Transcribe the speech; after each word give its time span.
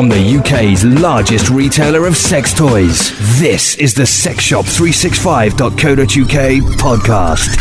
From 0.00 0.08
the 0.08 0.38
UK's 0.38 0.82
largest 0.82 1.50
retailer 1.50 2.06
of 2.06 2.16
sex 2.16 2.54
toys, 2.54 3.10
this 3.38 3.76
is 3.76 3.92
the 3.92 4.04
sexshop365.co.uk 4.04 6.80
podcast. 6.80 7.60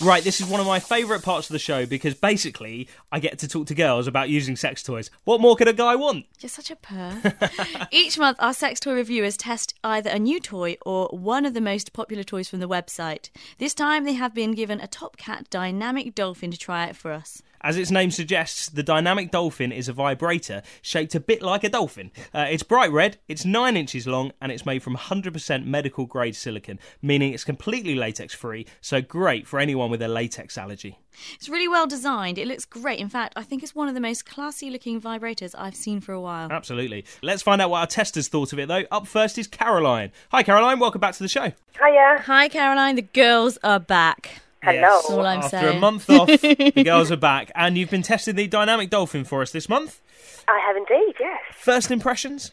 Right, 0.00 0.22
this 0.22 0.40
is 0.40 0.46
one 0.46 0.60
of 0.60 0.66
my 0.66 0.78
favourite 0.78 1.22
parts 1.22 1.50
of 1.50 1.52
the 1.54 1.58
show 1.58 1.84
because 1.84 2.14
basically 2.14 2.88
I 3.10 3.18
get 3.18 3.40
to 3.40 3.48
talk 3.48 3.66
to 3.66 3.74
girls 3.74 4.06
about 4.06 4.28
using 4.28 4.54
sex 4.54 4.80
toys. 4.80 5.10
What 5.24 5.40
more 5.40 5.56
could 5.56 5.66
a 5.66 5.72
guy 5.72 5.96
want? 5.96 6.26
You're 6.38 6.50
such 6.50 6.70
a 6.70 6.76
purr. 6.76 7.34
Each 7.90 8.16
month, 8.16 8.36
our 8.38 8.52
sex 8.52 8.78
toy 8.78 8.94
reviewers 8.94 9.36
test 9.36 9.74
either 9.82 10.08
a 10.08 10.18
new 10.20 10.38
toy 10.38 10.76
or 10.86 11.08
one 11.08 11.44
of 11.44 11.52
the 11.52 11.60
most 11.60 11.92
popular 11.92 12.22
toys 12.22 12.48
from 12.48 12.60
the 12.60 12.68
website. 12.68 13.30
This 13.58 13.74
time, 13.74 14.04
they 14.04 14.12
have 14.12 14.34
been 14.34 14.52
given 14.52 14.80
a 14.80 14.86
Top 14.86 15.16
Cat 15.16 15.50
dynamic 15.50 16.14
dolphin 16.14 16.52
to 16.52 16.58
try 16.58 16.88
out 16.88 16.94
for 16.94 17.10
us. 17.10 17.42
As 17.60 17.76
its 17.76 17.90
name 17.90 18.10
suggests, 18.10 18.68
the 18.68 18.82
Dynamic 18.82 19.30
Dolphin 19.30 19.72
is 19.72 19.88
a 19.88 19.92
vibrator 19.92 20.62
shaped 20.80 21.14
a 21.14 21.20
bit 21.20 21.42
like 21.42 21.64
a 21.64 21.68
dolphin. 21.68 22.12
Uh, 22.32 22.46
it's 22.48 22.62
bright 22.62 22.92
red, 22.92 23.18
it's 23.26 23.44
9 23.44 23.76
inches 23.76 24.06
long, 24.06 24.32
and 24.40 24.52
it's 24.52 24.64
made 24.64 24.82
from 24.82 24.96
100% 24.96 25.64
medical 25.64 26.06
grade 26.06 26.36
silicon, 26.36 26.78
meaning 27.02 27.32
it's 27.32 27.44
completely 27.44 27.94
latex 27.94 28.32
free, 28.34 28.66
so 28.80 29.00
great 29.00 29.46
for 29.46 29.58
anyone 29.58 29.90
with 29.90 30.02
a 30.02 30.08
latex 30.08 30.56
allergy. 30.56 30.98
It's 31.34 31.48
really 31.48 31.68
well 31.68 31.86
designed. 31.86 32.38
It 32.38 32.46
looks 32.46 32.64
great. 32.64 33.00
In 33.00 33.08
fact, 33.08 33.32
I 33.36 33.42
think 33.42 33.62
it's 33.62 33.74
one 33.74 33.88
of 33.88 33.94
the 33.94 34.00
most 34.00 34.24
classy 34.24 34.70
looking 34.70 35.00
vibrators 35.00 35.54
I've 35.58 35.74
seen 35.74 36.00
for 36.00 36.12
a 36.12 36.20
while. 36.20 36.52
Absolutely. 36.52 37.04
Let's 37.22 37.42
find 37.42 37.60
out 37.60 37.70
what 37.70 37.80
our 37.80 37.86
testers 37.86 38.28
thought 38.28 38.52
of 38.52 38.58
it, 38.58 38.68
though. 38.68 38.84
Up 38.92 39.06
first 39.06 39.36
is 39.36 39.48
Caroline. 39.48 40.12
Hi, 40.30 40.42
Caroline. 40.42 40.78
Welcome 40.78 41.00
back 41.00 41.14
to 41.14 41.22
the 41.22 41.28
show. 41.28 41.52
Hiya. 41.80 42.22
Hi, 42.26 42.48
Caroline. 42.48 42.94
The 42.94 43.02
girls 43.02 43.58
are 43.64 43.80
back. 43.80 44.42
Hello. 44.62 44.80
Yes. 44.80 45.10
all 45.10 45.24
I'm 45.26 45.38
After 45.40 45.58
saying. 45.58 45.76
a 45.76 45.80
month 45.80 46.10
off, 46.10 46.26
the 46.26 46.82
girls 46.84 47.12
are 47.12 47.16
back, 47.16 47.50
and 47.54 47.78
you've 47.78 47.90
been 47.90 48.02
testing 48.02 48.34
the 48.36 48.46
Dynamic 48.48 48.90
Dolphin 48.90 49.24
for 49.24 49.42
us 49.42 49.52
this 49.52 49.68
month. 49.68 50.00
I 50.48 50.58
have 50.66 50.76
indeed, 50.76 51.14
yes. 51.20 51.38
First 51.56 51.90
impressions? 51.90 52.52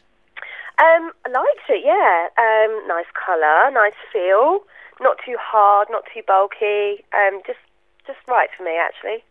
Um, 0.77 1.11
I 1.25 1.29
liked 1.31 1.69
it, 1.69 1.83
yeah. 1.85 2.27
Um, 2.37 2.87
nice 2.87 3.05
colour, 3.25 3.71
nice 3.71 3.93
feel. 4.11 4.59
Not 5.01 5.17
too 5.25 5.35
hard, 5.39 5.87
not 5.89 6.03
too 6.13 6.21
bulky. 6.27 7.03
Um, 7.17 7.41
just, 7.47 7.59
just 8.05 8.19
right 8.27 8.49
for 8.57 8.63
me, 8.63 8.77
actually. 8.77 9.23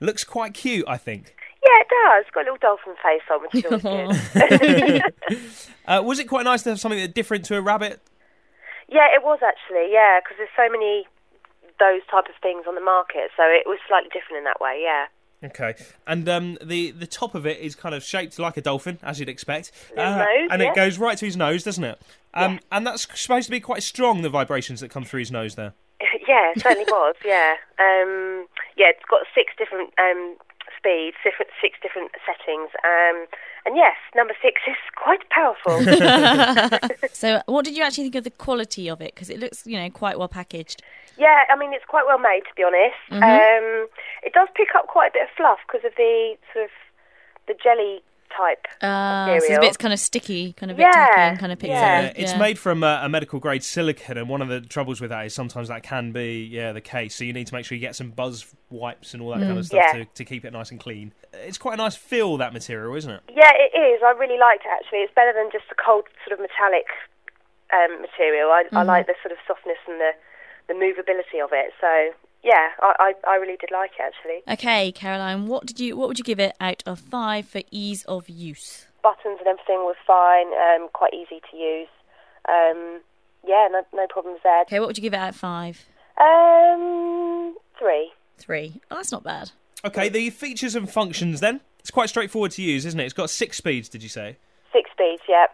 Looks 0.00 0.24
quite 0.24 0.54
cute, 0.54 0.84
I 0.88 0.96
think. 0.96 1.34
Yeah, 1.64 1.80
it 1.80 1.88
does. 1.88 2.24
Got 2.32 2.40
a 2.40 2.52
little 2.52 2.58
dolphin 2.60 2.94
face 3.02 3.22
on, 3.30 3.40
which 3.42 3.64
is 3.64 3.84
always 3.84 4.28
good. 4.30 5.62
Uh, 5.88 6.02
was 6.04 6.18
it 6.18 6.24
quite 6.24 6.44
nice 6.44 6.62
to 6.64 6.70
have 6.70 6.80
something 6.80 6.98
that 7.00 7.14
different 7.14 7.44
to 7.44 7.56
a 7.56 7.60
rabbit? 7.60 8.00
yeah, 8.88 9.06
it 9.14 9.22
was 9.22 9.38
actually, 9.42 9.92
yeah, 9.92 10.18
because 10.20 10.36
there's 10.36 10.48
so 10.56 10.70
many 10.70 11.06
those 11.78 12.02
type 12.10 12.26
of 12.28 12.34
things 12.42 12.64
on 12.66 12.74
the 12.74 12.80
market, 12.80 13.30
so 13.36 13.42
it 13.44 13.66
was 13.66 13.78
slightly 13.88 14.10
different 14.12 14.38
in 14.38 14.44
that 14.44 14.60
way, 14.60 14.80
yeah. 14.82 15.06
Okay, 15.44 15.74
and 16.06 16.26
um, 16.28 16.56
the 16.64 16.92
the 16.92 17.06
top 17.06 17.34
of 17.34 17.46
it 17.46 17.58
is 17.60 17.74
kind 17.74 17.94
of 17.94 18.02
shaped 18.02 18.38
like 18.38 18.56
a 18.56 18.62
dolphin, 18.62 18.98
as 19.02 19.20
you'd 19.20 19.28
expect, 19.28 19.70
Uh, 19.96 20.24
nose, 20.24 20.48
and 20.50 20.62
yeah. 20.62 20.70
it 20.70 20.74
goes 20.74 20.98
right 20.98 21.16
to 21.18 21.26
his 21.26 21.36
nose, 21.36 21.62
doesn't 21.62 21.84
it? 21.84 22.00
Um, 22.32 22.60
And 22.72 22.86
that's 22.86 23.06
supposed 23.20 23.46
to 23.46 23.50
be 23.50 23.60
quite 23.60 23.82
strong. 23.82 24.22
The 24.22 24.30
vibrations 24.30 24.80
that 24.80 24.90
come 24.90 25.04
through 25.04 25.20
his 25.20 25.30
nose 25.30 25.54
there. 25.54 25.74
yeah, 26.28 26.52
it 26.54 26.60
certainly 26.62 26.84
was. 26.90 27.14
Yeah, 27.24 27.54
um, 27.78 28.46
yeah. 28.76 28.88
It's 28.88 29.04
got 29.08 29.26
six 29.34 29.52
different 29.58 29.92
um, 29.98 30.36
speeds, 30.86 31.16
different 31.24 31.50
six 31.60 31.78
different 31.82 32.10
settings, 32.24 32.70
um, 32.84 33.26
and 33.64 33.76
yes, 33.76 33.96
number 34.14 34.34
six 34.40 34.60
is 34.68 34.76
quite 34.94 35.28
powerful. 35.30 35.82
So, 37.12 37.40
what 37.46 37.64
did 37.64 37.76
you 37.76 37.82
actually 37.82 38.04
think 38.04 38.14
of 38.16 38.24
the 38.24 38.30
quality 38.30 38.88
of 38.90 39.00
it? 39.00 39.14
Because 39.14 39.30
it 39.30 39.38
looks, 39.40 39.66
you 39.66 39.78
know, 39.78 39.88
quite 39.90 40.18
well 40.18 40.28
packaged. 40.28 40.82
yeah, 41.16 41.44
I 41.50 41.56
mean 41.56 41.72
it's 41.72 41.84
quite 41.86 42.04
well 42.06 42.18
made 42.18 42.42
to 42.48 42.54
be 42.56 42.62
honest. 42.62 43.00
Um, 43.10 43.88
it 44.22 44.32
does 44.34 44.48
pick 44.54 44.68
up 44.76 44.86
quite 44.86 45.10
a 45.10 45.12
bit 45.14 45.22
of 45.22 45.28
fluff 45.36 45.58
because 45.66 45.84
of 45.84 45.92
the 45.96 46.34
sort 46.52 46.66
of 46.66 46.70
the 47.48 47.54
jelly 47.62 48.02
type 48.36 48.66
Uh, 48.82 49.26
so 49.26 49.34
it's 49.46 49.56
a 49.56 49.60
bit 49.60 49.78
kind 49.78 49.92
of 49.94 49.98
sticky, 50.00 50.52
kind 50.52 50.70
of 50.70 50.78
Yeah, 50.78 50.90
tacky 50.92 51.20
and 51.20 51.38
kind 51.38 51.52
of 51.52 51.58
pixely. 51.58 51.68
yeah. 51.68 52.00
Yeah, 52.02 52.12
it's 52.16 52.36
made 52.36 52.58
from 52.58 52.84
uh, 52.84 53.00
a 53.04 53.08
medical 53.08 53.38
grade 53.40 53.64
silicon, 53.64 54.18
and 54.18 54.28
one 54.28 54.42
of 54.42 54.48
the 54.48 54.60
troubles 54.60 55.00
with 55.00 55.10
that 55.10 55.26
is 55.26 55.34
sometimes 55.34 55.68
that 55.68 55.82
can 55.82 56.12
be 56.12 56.44
yeah 56.50 56.72
the 56.72 56.80
case. 56.80 57.14
So 57.16 57.24
you 57.24 57.32
need 57.32 57.46
to 57.46 57.54
make 57.54 57.64
sure 57.64 57.74
you 57.76 57.80
get 57.80 57.96
some 57.96 58.10
buzz 58.10 58.44
wipes 58.70 59.14
and 59.14 59.22
all 59.22 59.30
that 59.30 59.40
kind 59.40 59.58
of 59.58 59.64
stuff 59.66 59.80
Yeah. 59.92 59.98
to, 60.00 60.04
to 60.04 60.24
keep 60.24 60.44
it 60.44 60.52
nice 60.52 60.70
and 60.70 60.78
clean. 60.80 61.12
It's 61.32 61.58
quite 61.58 61.74
a 61.74 61.76
nice 61.78 61.96
feel 61.96 62.36
that 62.38 62.52
material, 62.52 62.94
isn't 62.96 63.10
it? 63.10 63.20
Yeah, 63.28 63.52
it 63.54 63.76
is. 63.78 64.02
I 64.04 64.10
really 64.12 64.38
liked 64.38 64.64
it 64.64 64.70
actually. 64.72 64.98
It's 65.00 65.14
better 65.14 65.32
than 65.32 65.48
just 65.52 65.68
the 65.68 65.76
cold 65.76 66.04
sort 66.26 66.38
of 66.38 66.44
metallic 66.44 66.86
um, 67.72 68.00
material. 68.00 68.50
I, 68.50 68.64
I 68.72 68.82
like 68.82 69.06
the 69.06 69.14
sort 69.22 69.32
of 69.32 69.38
softness 69.46 69.78
and 69.88 70.00
the 70.00 70.10
the 70.68 70.74
movability 70.74 71.38
of 71.42 71.50
it. 71.52 71.72
So 71.80 72.10
yeah, 72.42 72.68
I, 72.80 73.12
I, 73.26 73.30
I 73.30 73.34
really 73.36 73.56
did 73.56 73.70
like 73.72 73.92
it 73.98 74.02
actually. 74.02 74.52
Okay, 74.52 74.92
Caroline, 74.92 75.46
what 75.46 75.66
did 75.66 75.80
you 75.80 75.96
what 75.96 76.08
would 76.08 76.18
you 76.18 76.24
give 76.24 76.40
it 76.40 76.54
out 76.60 76.82
of 76.86 76.98
five 76.98 77.46
for 77.46 77.62
ease 77.70 78.04
of 78.04 78.28
use? 78.28 78.86
Buttons 79.02 79.38
and 79.38 79.46
everything 79.48 79.84
was 79.84 79.96
fine. 80.06 80.46
Um, 80.48 80.88
quite 80.92 81.14
easy 81.14 81.40
to 81.50 81.56
use. 81.56 81.88
Um, 82.48 83.00
yeah, 83.46 83.68
no, 83.70 83.82
no 83.94 84.06
problems 84.08 84.40
there. 84.42 84.62
Okay, 84.62 84.80
what 84.80 84.88
would 84.88 84.98
you 84.98 85.02
give 85.02 85.14
it 85.14 85.18
out 85.18 85.30
of 85.30 85.36
five? 85.36 85.84
Um, 86.20 87.56
three. 87.78 88.12
Three. 88.38 88.80
Oh, 88.90 88.96
that's 88.96 89.12
not 89.12 89.22
bad. 89.22 89.50
Okay, 89.84 90.08
the 90.08 90.30
features 90.30 90.74
and 90.74 90.90
functions 90.90 91.40
then. 91.40 91.60
It's 91.80 91.90
quite 91.90 92.08
straightforward 92.08 92.50
to 92.52 92.62
use, 92.62 92.84
isn't 92.84 92.98
it? 92.98 93.04
It's 93.04 93.12
got 93.14 93.30
six 93.30 93.58
speeds. 93.58 93.88
Did 93.88 94.02
you 94.02 94.08
say? 94.08 94.36
Six 94.72 94.90
speeds. 94.90 95.22
Yeah. 95.28 95.46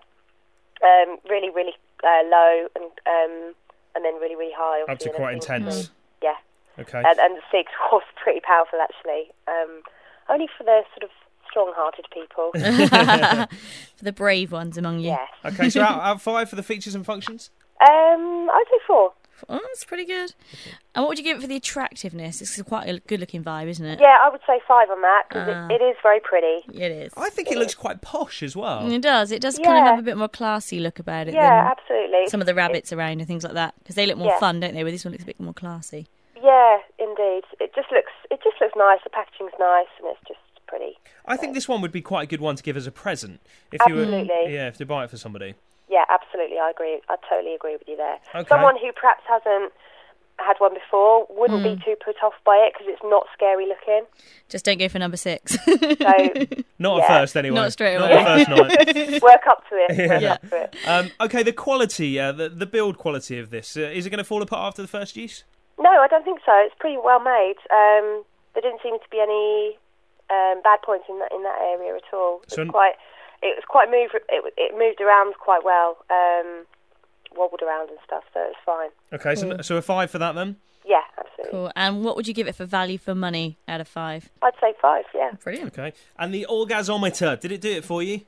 Um, 0.82 1.18
really, 1.28 1.50
really 1.50 1.74
uh, 2.02 2.22
low 2.24 2.68
and 2.74 2.84
um, 2.84 3.54
and 3.94 4.04
then 4.04 4.14
really, 4.14 4.34
really 4.36 4.54
high. 4.56 4.90
Up 4.90 4.98
to 5.00 5.10
quite 5.10 5.34
everything. 5.34 5.56
intense. 5.56 5.84
Yeah. 5.84 6.01
Okay. 6.78 6.98
and, 7.04 7.19
and 7.19 7.36
the 7.36 7.42
six 7.50 7.70
was 7.92 8.02
pretty 8.22 8.40
powerful 8.40 8.78
actually. 8.80 9.30
Um, 9.48 9.82
only 10.28 10.48
for 10.56 10.64
the 10.64 10.82
sort 10.94 11.02
of 11.04 11.10
strong-hearted 11.50 12.06
people. 12.12 12.50
For 13.96 14.04
the 14.04 14.12
brave 14.12 14.52
ones 14.52 14.78
among 14.78 15.00
you. 15.00 15.08
yes. 15.10 15.28
Okay, 15.44 15.69
so 15.70 15.82
out, 15.82 16.00
out 16.00 16.16
of 16.16 16.22
five 16.22 16.48
for 16.48 16.56
the 16.56 16.62
features 16.62 16.94
and 16.94 17.04
functions. 17.04 17.50
Um, 17.80 18.48
I'd 18.50 18.64
say 18.70 18.78
four. 18.86 19.12
Oh, 19.48 19.58
that's 19.62 19.84
pretty 19.84 20.04
good. 20.04 20.34
And 20.94 21.02
what 21.02 21.08
would 21.08 21.19
you 21.19 21.24
give 21.24 21.38
it 21.38 21.40
for 21.40 21.46
the 21.48 21.56
attractiveness? 21.56 22.40
It's 22.40 22.60
quite 22.62 22.88
a 22.88 23.00
good 23.00 23.19
looking 23.20 23.42
vibe, 23.42 23.66
isn't 23.69 23.84
it? 23.84 24.00
Yeah, 24.00 24.16
I 24.22 24.28
would 24.30 24.40
say 24.46 24.60
five 24.69 24.88
on 24.88 25.02
that 25.02 25.24
because 25.28 25.48
Ah. 25.50 25.66
it, 25.69 25.82
it 25.82 25.84
is 25.84 25.96
very 26.02 26.20
pretty. 26.20 26.60
It 26.72 26.92
is. 26.92 27.12
I 27.16 27.28
think 27.28 27.50
it 27.50 27.58
looks 27.58 27.74
quite 27.74 28.00
posh 28.02 28.42
as 28.42 28.54
well. 28.56 28.90
It 28.90 29.02
does. 29.02 29.32
It 29.32 29.42
does 29.42 29.58
kind 29.58 29.78
of 29.78 29.84
have 29.84 29.98
a 29.98 30.02
bit 30.02 30.16
more 30.16 30.28
classy 30.28 30.78
look 30.78 30.98
about 31.00 31.26
it 31.28 31.34
Yeah, 31.34 31.64
than 31.64 31.72
absolutely. 31.72 32.28
some 32.28 32.40
of 32.40 32.46
the 32.46 32.54
rabbits 32.54 32.92
around 32.92 33.19
and 33.19 33.26
things 33.26 33.42
like 33.42 33.54
that. 33.54 33.74
Because 33.80 33.96
they 33.96 34.06
look 34.06 34.16
more 34.16 34.28
Yeah. 34.28 34.38
fun, 34.38 34.60
don't 34.60 34.74
they? 34.74 34.84
Where 34.84 34.92
this 34.92 35.04
one 35.04 35.10
looks 35.12 35.24
a 35.24 35.26
bit 35.26 35.40
more 35.40 35.54
classy. 35.54 36.06
Yeah, 36.42 36.78
indeed. 36.98 37.42
It 37.60 37.72
just 37.74 37.90
looks 37.92 38.12
it 38.30 38.40
just 38.42 38.56
looks 38.60 38.74
nice. 38.76 38.98
The 39.04 39.10
packaging's 39.10 39.52
nice 39.58 39.86
and 39.98 40.08
it's 40.10 40.20
just 40.28 40.40
pretty. 40.66 40.84
really. 40.84 40.96
I 41.26 41.36
think 41.36 41.54
this 41.54 41.68
one 41.68 41.80
would 41.82 41.92
be 41.92 42.02
quite 42.02 42.22
a 42.24 42.26
good 42.26 42.40
one 42.40 42.56
to 42.56 42.62
give 42.62 42.76
as 42.76 42.86
a 42.86 42.92
present 42.92 43.40
if 43.70 43.80
you 43.86 43.94
were 43.94 44.02
Absolutely. 44.02 44.52
yeah 44.54 44.68
if 44.68 44.76
to 44.78 44.86
buy 44.86 45.04
it 45.04 45.10
for 45.10 45.16
somebody. 45.18 45.54
Yeah, 45.88 46.04
absolutely. 46.08 46.58
I 46.58 46.70
agree. 46.70 47.00
I 47.08 47.16
totally 47.28 47.54
agree 47.54 47.72
with 47.72 47.86
you 47.86 47.96
there. 47.96 48.16
Okay. 48.34 48.48
Someone 48.48 48.76
who 48.78 48.90
perhaps 48.92 49.22
hasn't 49.28 49.72
had 50.38 50.54
one 50.58 50.72
before 50.72 51.26
wouldn't 51.30 51.62
be 51.62 51.76
too 51.84 51.94
put 52.02 52.16
off 52.24 52.32
by 52.44 52.56
it 52.56 52.72
because 52.72 52.86
it's 52.90 53.02
not 53.04 53.26
scary 53.34 53.66
looking. 53.68 54.06
Just 54.48 54.64
don't 54.64 54.78
go 54.78 54.88
for 54.88 54.98
number 54.98 55.18
six. 55.18 55.52
So 55.64 55.74
Not 56.78 56.96
Yeah. 56.96 57.02
at 57.04 57.08
first 57.20 57.36
anyway. 57.36 57.54
Not 57.56 57.72
straight 57.72 57.98
Not 57.98 58.10
away. 58.10 58.18
the 58.24 58.44
first 58.46 58.96
night. 58.96 59.22
work 59.22 59.42
up 59.48 59.68
to 59.68 59.74
it. 59.88 60.08
Work 60.10 60.22
Yeah. 60.22 60.32
up 60.32 60.48
to 60.48 60.56
it. 60.62 60.76
Um, 60.86 61.10
okay, 61.20 61.42
the 61.42 61.52
quality, 61.52 62.18
uh, 62.18 62.32
the 62.32 62.48
the 62.48 62.66
build 62.66 62.96
quality 62.96 63.38
of 63.38 63.50
this, 63.50 63.76
uh, 63.76 63.80
is 63.82 64.06
it 64.06 64.10
going 64.10 64.18
to 64.18 64.24
fall 64.24 64.40
apart 64.42 64.66
after 64.68 64.80
the 64.82 64.88
first 64.88 65.14
use? 65.16 65.44
No, 65.78 65.90
I 65.90 66.06
don't 66.08 66.24
think 66.24 66.40
so. 66.44 66.52
It's 66.66 66.74
pretty 66.78 66.98
well 67.02 67.20
made. 67.20 67.56
Um, 67.70 68.24
there 68.54 68.62
didn't 68.62 68.80
seem 68.82 68.98
to 68.98 69.08
be 69.10 69.20
any 69.20 69.78
um, 70.30 70.60
bad 70.62 70.80
points 70.82 71.06
in 71.08 71.19
that 71.20 71.32
in 71.32 71.42
that 71.42 71.58
area 71.60 71.94
at 71.96 72.02
all. 72.12 72.40
It 72.42 72.46
was 72.50 72.54
So- 72.54 72.66
quite. 72.66 72.94
It 73.44 73.56
was 73.56 73.64
quite 73.66 73.90
moved. 73.90 74.14
It, 74.28 74.54
it 74.56 74.78
moved 74.78 75.00
around 75.00 75.34
quite 75.34 75.64
well. 75.64 75.96
Um, 76.10 76.64
wobbled 77.34 77.60
around 77.60 77.88
and 77.88 77.98
stuff, 78.04 78.22
so 78.32 78.40
it 78.40 78.54
was 78.54 78.62
fine. 78.64 78.90
Okay, 79.19 79.34
so 79.34 79.60
so 79.62 79.76
a 79.76 79.82
five 79.82 80.10
for 80.12 80.19
that 80.19 80.36
then. 80.36 80.56
Yeah, 80.84 81.00
absolutely. 81.19 81.50
cool. 81.50 81.72
And 81.74 82.04
what 82.04 82.14
would 82.14 82.28
you 82.28 82.34
give 82.34 82.46
it 82.46 82.54
for 82.54 82.66
value 82.66 82.98
for 82.98 83.14
money 83.16 83.58
out 83.66 83.80
of 83.80 83.88
five? 83.88 84.30
I'd 84.42 84.52
say 84.60 84.74
five. 84.80 85.04
Yeah. 85.12 85.32
Brilliant. 85.42 85.76
Okay, 85.76 85.92
and 86.19 86.32
the 86.32 86.46
orgasometer, 86.48 87.40
did 87.40 87.50
it 87.50 87.60
do 87.60 87.70
it 87.72 87.84
for 87.84 88.00
you? 88.02 88.20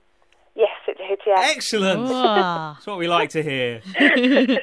Yes, 0.56 0.70
it 0.88 0.99
did. 0.99 1.20
Yeah. 1.26 1.35
Excellent. 1.55 2.08
That's 2.08 2.87
what 2.87 2.99
we 2.99 3.06
like 3.06 3.31
to 3.31 3.43
hear. 3.44 3.82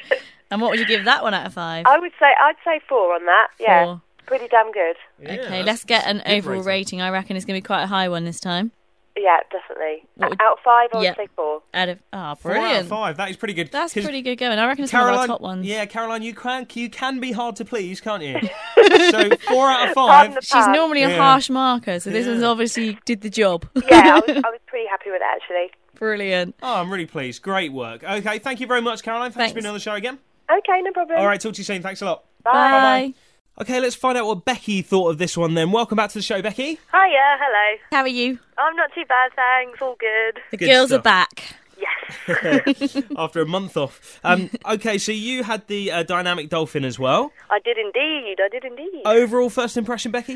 and 0.52 0.62
what 0.62 0.72
would 0.72 0.80
you 0.80 0.86
give 0.86 1.06
that 1.06 1.24
one 1.24 1.34
out 1.34 1.46
of 1.48 1.54
five? 1.54 1.86
I 1.88 1.98
would 1.98 2.12
say 2.20 2.28
I'd 2.40 2.56
say 2.64 2.80
four 2.88 3.16
on 3.16 3.26
that. 3.26 3.48
Yeah. 3.60 3.98
Pretty 4.28 4.48
damn 4.48 4.72
good. 4.72 4.96
Yeah, 5.22 5.34
okay, 5.46 5.64
let's 5.64 5.84
get 5.84 6.06
an 6.06 6.18
that's 6.18 6.30
a 6.30 6.32
good 6.42 6.48
overall 6.48 6.64
rating. 6.64 7.02
I 7.02 7.10
reckon 7.10 7.36
it's 7.36 7.46
going 7.46 7.58
to 7.60 7.62
be 7.64 7.66
quite 7.68 7.84
a 7.84 7.88
high 7.88 8.08
one 8.08 8.24
this 8.24 8.40
time. 8.40 8.72
Yeah, 9.18 9.40
definitely. 9.52 10.04
Would- 10.18 10.42
Out 10.42 10.54
of 10.54 10.60
five, 10.64 10.90
I 10.94 10.98
would 10.98 11.04
Yeah. 11.04 11.16
say 11.16 11.28
four. 11.36 11.62
Out 11.74 11.90
of 11.90 12.00
ah, 12.14 12.34
Four 12.36 12.56
out 12.56 12.80
of 12.80 12.88
five. 12.88 13.18
That 13.18 13.30
is 13.30 13.36
pretty 13.36 13.54
good. 13.54 13.70
That's 13.70 13.94
pretty 13.94 14.22
good 14.22 14.38
going. 14.38 14.58
I 14.58 14.66
reckon 14.68 14.86
it's 14.86 14.94
one 14.94 15.02
of 15.02 15.06
Caroline, 15.08 15.22
our 15.22 15.28
top 15.28 15.42
ones. 15.42 15.66
yeah, 15.66 15.86
Caroline, 15.86 16.22
you 16.24 16.34
can 16.34 16.66
you 16.76 16.90
can 16.90 17.20
be 17.20 17.34
hard 17.34 17.58
to 17.58 17.66
please, 17.66 18.00
can't 18.00 18.24
you? 18.24 18.40
so 19.12 19.30
four 19.50 19.70
out 19.70 19.90
of 19.90 19.94
five. 19.96 20.34
She's 20.42 20.52
pun. 20.52 20.72
normally 20.72 21.04
a 21.04 21.10
Yeah. 21.10 21.18
harsh 21.18 21.50
marker, 21.50 22.00
so 22.00 22.10
this 22.10 22.26
Yeah. 22.26 22.32
one's 22.34 22.44
obviously 22.44 22.98
did 23.06 23.20
the 23.20 23.30
job. 23.30 23.68
Yeah, 23.76 24.16
I 24.16 24.20
was, 24.20 24.30
I 24.46 24.50
was 24.50 24.60
pretty 24.68 24.88
happy 24.88 25.12
with 25.12 25.22
it 25.22 25.26
actually. 25.36 25.72
Brilliant. 25.96 26.56
Oh, 26.64 26.76
I'm 26.76 26.90
really 26.90 27.06
pleased. 27.06 27.42
Great 27.42 27.74
work. 27.74 28.04
Okay, 28.06 28.40
thank 28.40 28.62
you 28.62 28.68
very 28.68 28.82
much, 28.82 29.04
Caroline. 29.04 29.32
Thanks, 29.34 29.52
for 29.52 29.56
being 29.56 29.66
on 29.68 29.74
the 29.74 29.80
show 29.82 29.94
again. 29.96 30.20
Okay, 30.60 30.82
no 30.82 30.92
problem. 30.92 31.20
All 31.20 31.26
right, 31.28 31.40
talk 31.40 31.54
to 31.54 31.58
you 31.60 31.64
soon. 31.64 31.82
Thanks 31.82 32.02
a 32.02 32.06
lot. 32.06 32.26
Bye. 32.44 32.52
Bye. 32.52 33.14
Okay, 33.62 33.80
let's 33.80 33.96
find 33.96 34.18
out 34.18 34.26
what 34.26 34.46
Becky 34.46 34.82
thought 34.82 35.10
of 35.10 35.18
this 35.18 35.38
one 35.38 35.54
then. 35.54 35.72
Welcome 35.72 35.96
back 35.98 36.10
to 36.12 36.18
the 36.20 36.24
show, 36.24 36.42
Becky. 36.42 36.66
Hiya, 36.92 37.38
hello. 37.40 37.78
How 37.92 38.02
are 38.02 38.08
you? 38.08 38.40
I'm 38.58 38.76
not 38.76 38.92
too 38.96 39.04
bad, 39.08 39.32
thanks. 39.36 39.82
All 39.82 39.96
good. 40.00 40.42
The 40.52 40.58
Good 40.58 40.68
girls 40.70 40.90
stuff. 40.90 41.00
are 41.02 41.04
back. 41.04 41.56
Yes, 41.78 43.04
After 43.18 43.42
a 43.42 43.46
month 43.46 43.76
off. 43.76 44.20
Um, 44.24 44.50
okay, 44.70 44.98
so 44.98 45.12
you 45.12 45.44
had 45.44 45.68
the 45.68 45.92
uh, 45.92 46.04
dynamic 46.04 46.50
dolphin 46.50 46.86
as 46.86 47.00
well. 47.00 47.32
I 47.50 47.60
did 47.60 47.78
indeed. 47.78 48.38
I 48.44 48.50
did 48.50 48.64
indeed. 48.66 49.02
Overall, 49.06 49.50
first 49.50 49.78
impression, 49.78 50.12
Becky? 50.12 50.34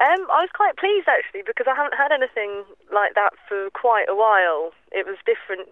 Um, 0.00 0.22
I 0.30 0.42
was 0.42 0.50
quite 0.54 0.76
pleased 0.76 1.08
actually 1.08 1.42
because 1.46 1.66
I 1.70 1.74
haven't 1.74 1.94
had 1.98 2.12
anything 2.12 2.64
like 2.94 3.14
that 3.14 3.30
for 3.48 3.70
quite 3.74 4.06
a 4.08 4.14
while. 4.14 4.70
It 4.92 5.06
was 5.06 5.16
different, 5.26 5.68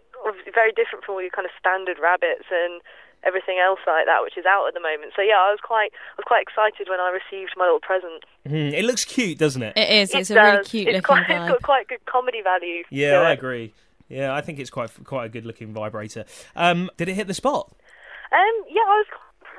very 0.54 0.72
different 0.72 1.04
from 1.04 1.14
all 1.16 1.22
your 1.22 1.30
kind 1.30 1.46
of 1.46 1.52
standard 1.58 1.98
rabbits 2.02 2.46
and 2.50 2.80
everything 3.26 3.58
else 3.58 3.80
like 3.86 4.06
that, 4.06 4.22
which 4.22 4.38
is 4.38 4.44
out 4.46 4.66
at 4.68 4.74
the 4.74 4.80
moment. 4.80 5.12
So 5.16 5.22
yeah, 5.22 5.36
I 5.42 5.50
was 5.50 5.58
quite, 5.62 5.90
I 5.92 6.16
was 6.18 6.24
quite 6.26 6.42
excited 6.42 6.88
when 6.88 7.00
I 7.00 7.10
received 7.10 7.52
my 7.56 7.64
little 7.64 7.80
present. 7.80 8.24
Hmm, 8.46 8.70
it 8.72 8.84
looks 8.84 9.04
cute, 9.04 9.38
doesn't 9.38 9.62
it? 9.62 9.76
It 9.76 9.90
is. 9.90 10.14
It's 10.14 10.30
It 10.30 10.36
a 10.36 10.42
really 10.42 10.64
cute 10.64 10.88
it's 10.88 10.96
looking 10.96 11.02
quite, 11.02 11.26
It's 11.30 11.40
vibe. 11.44 11.48
got 11.48 11.62
quite 11.62 11.88
good 11.88 12.04
comedy 12.06 12.40
value. 12.42 12.84
yeah, 12.90 13.20
I 13.20 13.30
it. 13.32 13.38
agree. 13.38 13.74
Yeah, 14.08 14.32
I 14.34 14.40
think 14.40 14.60
it's 14.60 14.70
quite 14.70 14.90
quite 15.02 15.26
a 15.26 15.28
good 15.28 15.44
looking 15.44 15.72
vibrator. 15.74 16.24
Um, 16.54 16.90
did 16.96 17.08
it 17.08 17.14
hit 17.14 17.26
the 17.26 17.34
spot? 17.34 17.74
Um, 18.30 18.54
yeah, 18.70 18.86
I 18.86 19.02
was 19.02 19.06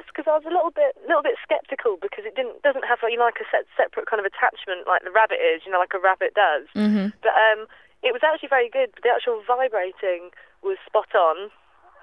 because 0.08 0.24
I 0.30 0.36
was 0.40 0.46
a 0.48 0.54
little 0.56 0.72
bit, 0.72 0.96
little 1.06 1.22
bit 1.22 1.36
skeptical 1.44 1.98
because 2.02 2.24
it 2.24 2.34
didn't 2.36 2.64
doesn't 2.64 2.86
have 2.88 3.00
you 3.04 3.18
know, 3.20 3.26
like 3.28 3.44
a 3.44 3.48
set, 3.52 3.68
separate 3.76 4.08
kind 4.08 4.20
of 4.24 4.26
attachment 4.26 4.88
like 4.88 5.04
the 5.04 5.12
rabbit 5.12 5.38
is, 5.44 5.62
you 5.66 5.72
know, 5.72 5.80
like 5.84 5.92
a 5.94 6.00
rabbit 6.00 6.32
does. 6.34 6.64
Mhm. 6.80 7.12
But 7.22 7.36
um, 7.36 7.68
it 8.04 8.14
was 8.16 8.24
actually 8.24 8.48
very 8.50 8.70
good. 8.72 8.96
The 9.04 9.10
actual 9.12 9.44
vibrating 9.46 10.32
was 10.64 10.78
spot 10.88 11.12
on, 11.14 11.52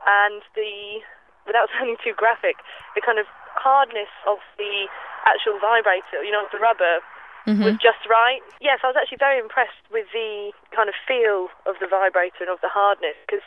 and 0.04 0.42
the 0.54 1.00
without 1.46 1.68
sounding 1.76 1.96
too 2.02 2.14
graphic, 2.16 2.60
the 2.94 3.02
kind 3.04 3.18
of 3.18 3.26
hardness 3.54 4.10
of 4.26 4.38
the 4.58 4.88
actual 5.24 5.56
vibrator, 5.60 6.20
you 6.24 6.32
know, 6.32 6.44
the 6.52 6.60
rubber. 6.60 7.00
Mm-hmm. 7.44 7.60
Was 7.60 7.76
just 7.76 8.00
right. 8.08 8.40
Yes, 8.56 8.80
I 8.80 8.88
was 8.88 8.96
actually 8.96 9.20
very 9.20 9.36
impressed 9.36 9.84
with 9.92 10.08
the 10.16 10.56
kind 10.72 10.88
of 10.88 10.96
feel 11.04 11.52
of 11.68 11.76
the 11.76 11.84
vibrator 11.84 12.40
and 12.40 12.48
of 12.48 12.56
the 12.64 12.72
hardness 12.72 13.20
because 13.20 13.44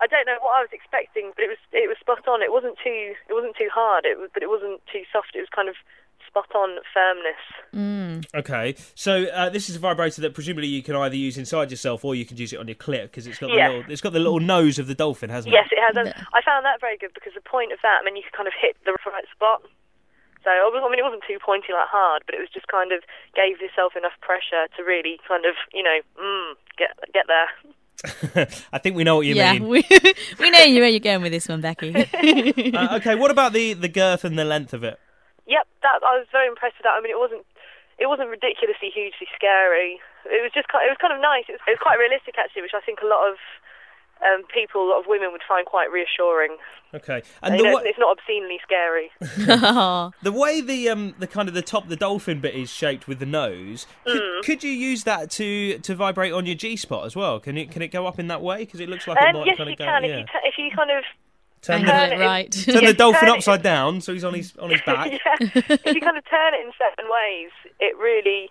I 0.00 0.08
don't 0.08 0.24
know 0.24 0.40
what 0.40 0.56
I 0.56 0.64
was 0.64 0.72
expecting, 0.72 1.36
but 1.36 1.44
it 1.44 1.52
was 1.52 1.60
it 1.68 1.84
was 1.84 2.00
spot 2.00 2.26
on. 2.26 2.40
It 2.40 2.48
wasn't 2.48 2.80
too 2.80 3.12
it 3.28 3.34
wasn't 3.36 3.60
too 3.60 3.68
hard. 3.68 4.08
It 4.08 4.16
was, 4.16 4.32
but 4.32 4.40
it 4.42 4.48
wasn't 4.48 4.80
too 4.88 5.04
soft. 5.12 5.36
It 5.36 5.44
was 5.44 5.52
kind 5.52 5.68
of 5.68 5.76
spot 6.34 6.50
on 6.54 6.78
firmness. 6.90 8.26
Okay, 8.34 8.74
so 8.94 9.24
uh, 9.30 9.48
this 9.50 9.70
is 9.70 9.76
a 9.76 9.78
vibrator 9.78 10.20
that 10.22 10.34
presumably 10.34 10.66
you 10.66 10.82
can 10.82 10.96
either 10.96 11.14
use 11.14 11.38
inside 11.38 11.70
yourself 11.70 12.04
or 12.04 12.14
you 12.14 12.26
can 12.26 12.36
use 12.36 12.52
it 12.52 12.58
on 12.58 12.66
your 12.66 12.74
clit 12.74 13.02
because 13.04 13.26
it's 13.26 13.38
got 13.38 13.48
the 13.48 13.56
Yeah. 13.56 13.68
little 13.68 13.84
it's 13.92 14.00
got 14.00 14.12
the 14.12 14.18
little 14.18 14.40
nose 14.40 14.78
of 14.78 14.86
the 14.86 14.94
dolphin, 14.94 15.30
hasn't 15.30 15.52
Yes, 15.54 15.66
it? 15.70 15.78
Yes, 15.78 15.90
it 15.94 15.98
has. 15.98 16.14
And 16.14 16.26
I 16.34 16.42
found 16.42 16.64
that 16.64 16.80
very 16.80 16.96
good 16.98 17.12
because 17.14 17.32
the 17.34 17.40
point 17.40 17.72
of 17.72 17.78
that, 17.82 17.98
I 18.00 18.04
mean, 18.04 18.16
you 18.16 18.22
could 18.22 18.32
kind 18.36 18.48
of 18.48 18.54
hit 18.60 18.76
the 18.84 18.92
right 19.06 19.24
spot. 19.34 19.62
So 20.42 20.50
I 20.50 20.58
I 20.68 20.90
mean, 20.90 20.98
it 20.98 21.02
wasn't 21.02 21.22
too 21.26 21.38
pointy 21.44 21.72
like 21.72 21.88
hard, 21.88 22.22
but 22.26 22.34
it 22.34 22.38
was 22.40 22.50
just 22.52 22.66
kind 22.68 22.92
of 22.92 23.00
gave 23.34 23.60
yourself 23.60 23.96
enough 23.96 24.12
pressure 24.20 24.66
to 24.76 24.82
really 24.84 25.18
kind 25.26 25.44
of 25.46 25.54
you 25.72 25.82
know 25.82 25.98
mm, 26.20 26.52
get 26.76 26.90
get 27.14 27.26
there. 27.26 27.48
I 28.72 28.78
think 28.78 28.96
we 28.96 29.04
know 29.04 29.16
what 29.16 29.26
you 29.26 29.34
yeah, 29.36 29.52
mean. 29.54 29.68
we, 29.68 29.86
we 30.38 30.50
know 30.50 30.58
you 30.64 30.80
where 30.80 30.90
you're 30.90 31.00
going 31.00 31.22
with 31.22 31.32
this 31.32 31.48
one, 31.48 31.60
Becky. 31.62 31.94
Uh, 32.74 32.96
okay, 32.96 33.14
what 33.14 33.30
about 33.30 33.52
the 33.52 33.72
the 33.74 33.88
girth 33.88 34.24
and 34.24 34.38
the 34.38 34.44
length 34.44 34.74
of 34.74 34.84
it? 34.84 34.98
Yep, 35.46 35.66
that 35.82 36.00
I 36.02 36.16
was 36.18 36.26
very 36.32 36.48
impressed 36.48 36.76
with 36.78 36.84
that. 36.88 36.96
I 36.96 37.00
mean, 37.00 37.12
it 37.12 37.18
wasn't 37.20 37.44
it 37.98 38.06
wasn't 38.06 38.28
ridiculously 38.30 38.90
hugely 38.92 39.28
scary. 39.36 40.00
It 40.26 40.40
was 40.42 40.50
just 40.54 40.68
kind 40.68 40.84
it 40.86 40.90
was 40.90 40.98
kind 41.00 41.12
of 41.12 41.20
nice. 41.20 41.44
It 41.48 41.52
was, 41.58 41.62
it 41.68 41.76
was 41.76 41.82
quite 41.84 41.98
realistic 41.98 42.34
actually, 42.38 42.62
which 42.62 42.74
I 42.74 42.80
think 42.80 43.00
a 43.02 43.06
lot 43.06 43.28
of 43.30 43.36
um, 44.24 44.44
people, 44.54 44.86
a 44.86 44.88
lot 44.88 45.00
of 45.00 45.06
women 45.06 45.32
would 45.32 45.42
find 45.46 45.66
quite 45.66 45.90
reassuring. 45.92 46.56
Okay, 46.94 47.22
and 47.42 47.56
You 47.58 47.64
know, 47.64 47.72
wa- 47.74 47.82
it's 47.84 47.98
not 47.98 48.16
obscenely 48.16 48.58
scary. 48.62 49.10
the 50.22 50.32
way 50.32 50.60
the 50.60 50.88
um 50.88 51.14
the 51.18 51.26
kind 51.26 51.48
of 51.48 51.54
the 51.54 51.62
top 51.62 51.88
the 51.88 51.96
dolphin 51.96 52.40
bit 52.40 52.54
is 52.54 52.70
shaped 52.70 53.06
with 53.08 53.18
the 53.18 53.26
nose, 53.26 53.86
could, 54.04 54.22
Mm. 54.22 54.42
could 54.44 54.64
you 54.64 54.70
use 54.70 55.04
that 55.04 55.30
to 55.32 55.78
to 55.78 55.94
vibrate 55.94 56.32
on 56.32 56.46
your 56.46 56.54
G 56.54 56.76
spot 56.76 57.04
as 57.04 57.14
well? 57.16 57.40
Can 57.40 57.58
it 57.58 57.70
can 57.70 57.82
it 57.82 57.88
go 57.88 58.06
up 58.06 58.18
in 58.18 58.28
that 58.28 58.40
way? 58.40 58.58
Because 58.64 58.80
it 58.80 58.88
looks 58.88 59.06
like 59.06 59.18
it 59.18 59.24
Um, 59.28 59.34
might 59.40 59.46
yes, 59.46 59.56
kind 59.58 59.68
you 59.68 59.72
of 59.74 59.78
go. 59.78 59.84
can 59.84 60.04
yeah. 60.04 60.10
if 60.10 60.18
you 60.20 60.24
t- 60.24 60.48
if 60.48 60.54
you 60.58 60.70
kind 60.76 60.90
of 60.90 61.04
turn 61.64 61.80
angle 61.80 61.94
the, 61.94 62.04
it 62.04 62.12
it- 62.12 62.24
right. 62.24 62.52
turn 62.52 62.74
Yeah, 62.82 62.88
the 62.92 62.94
dolphin 62.94 63.20
turn 63.20 63.28
it- 63.30 63.36
upside 63.38 63.62
down 63.62 64.00
so 64.00 64.12
he's 64.12 64.24
on 64.24 64.34
his 64.34 64.56
on 64.56 64.70
his 64.70 64.80
back. 64.86 65.10
yeah, 65.12 65.18
if 65.40 65.94
you 65.94 66.00
kind 66.00 66.16
of 66.18 66.24
turn 66.28 66.54
it 66.54 66.64
in 66.66 66.72
certain 66.78 67.10
ways, 67.10 67.50
it 67.80 67.96
really, 67.98 68.50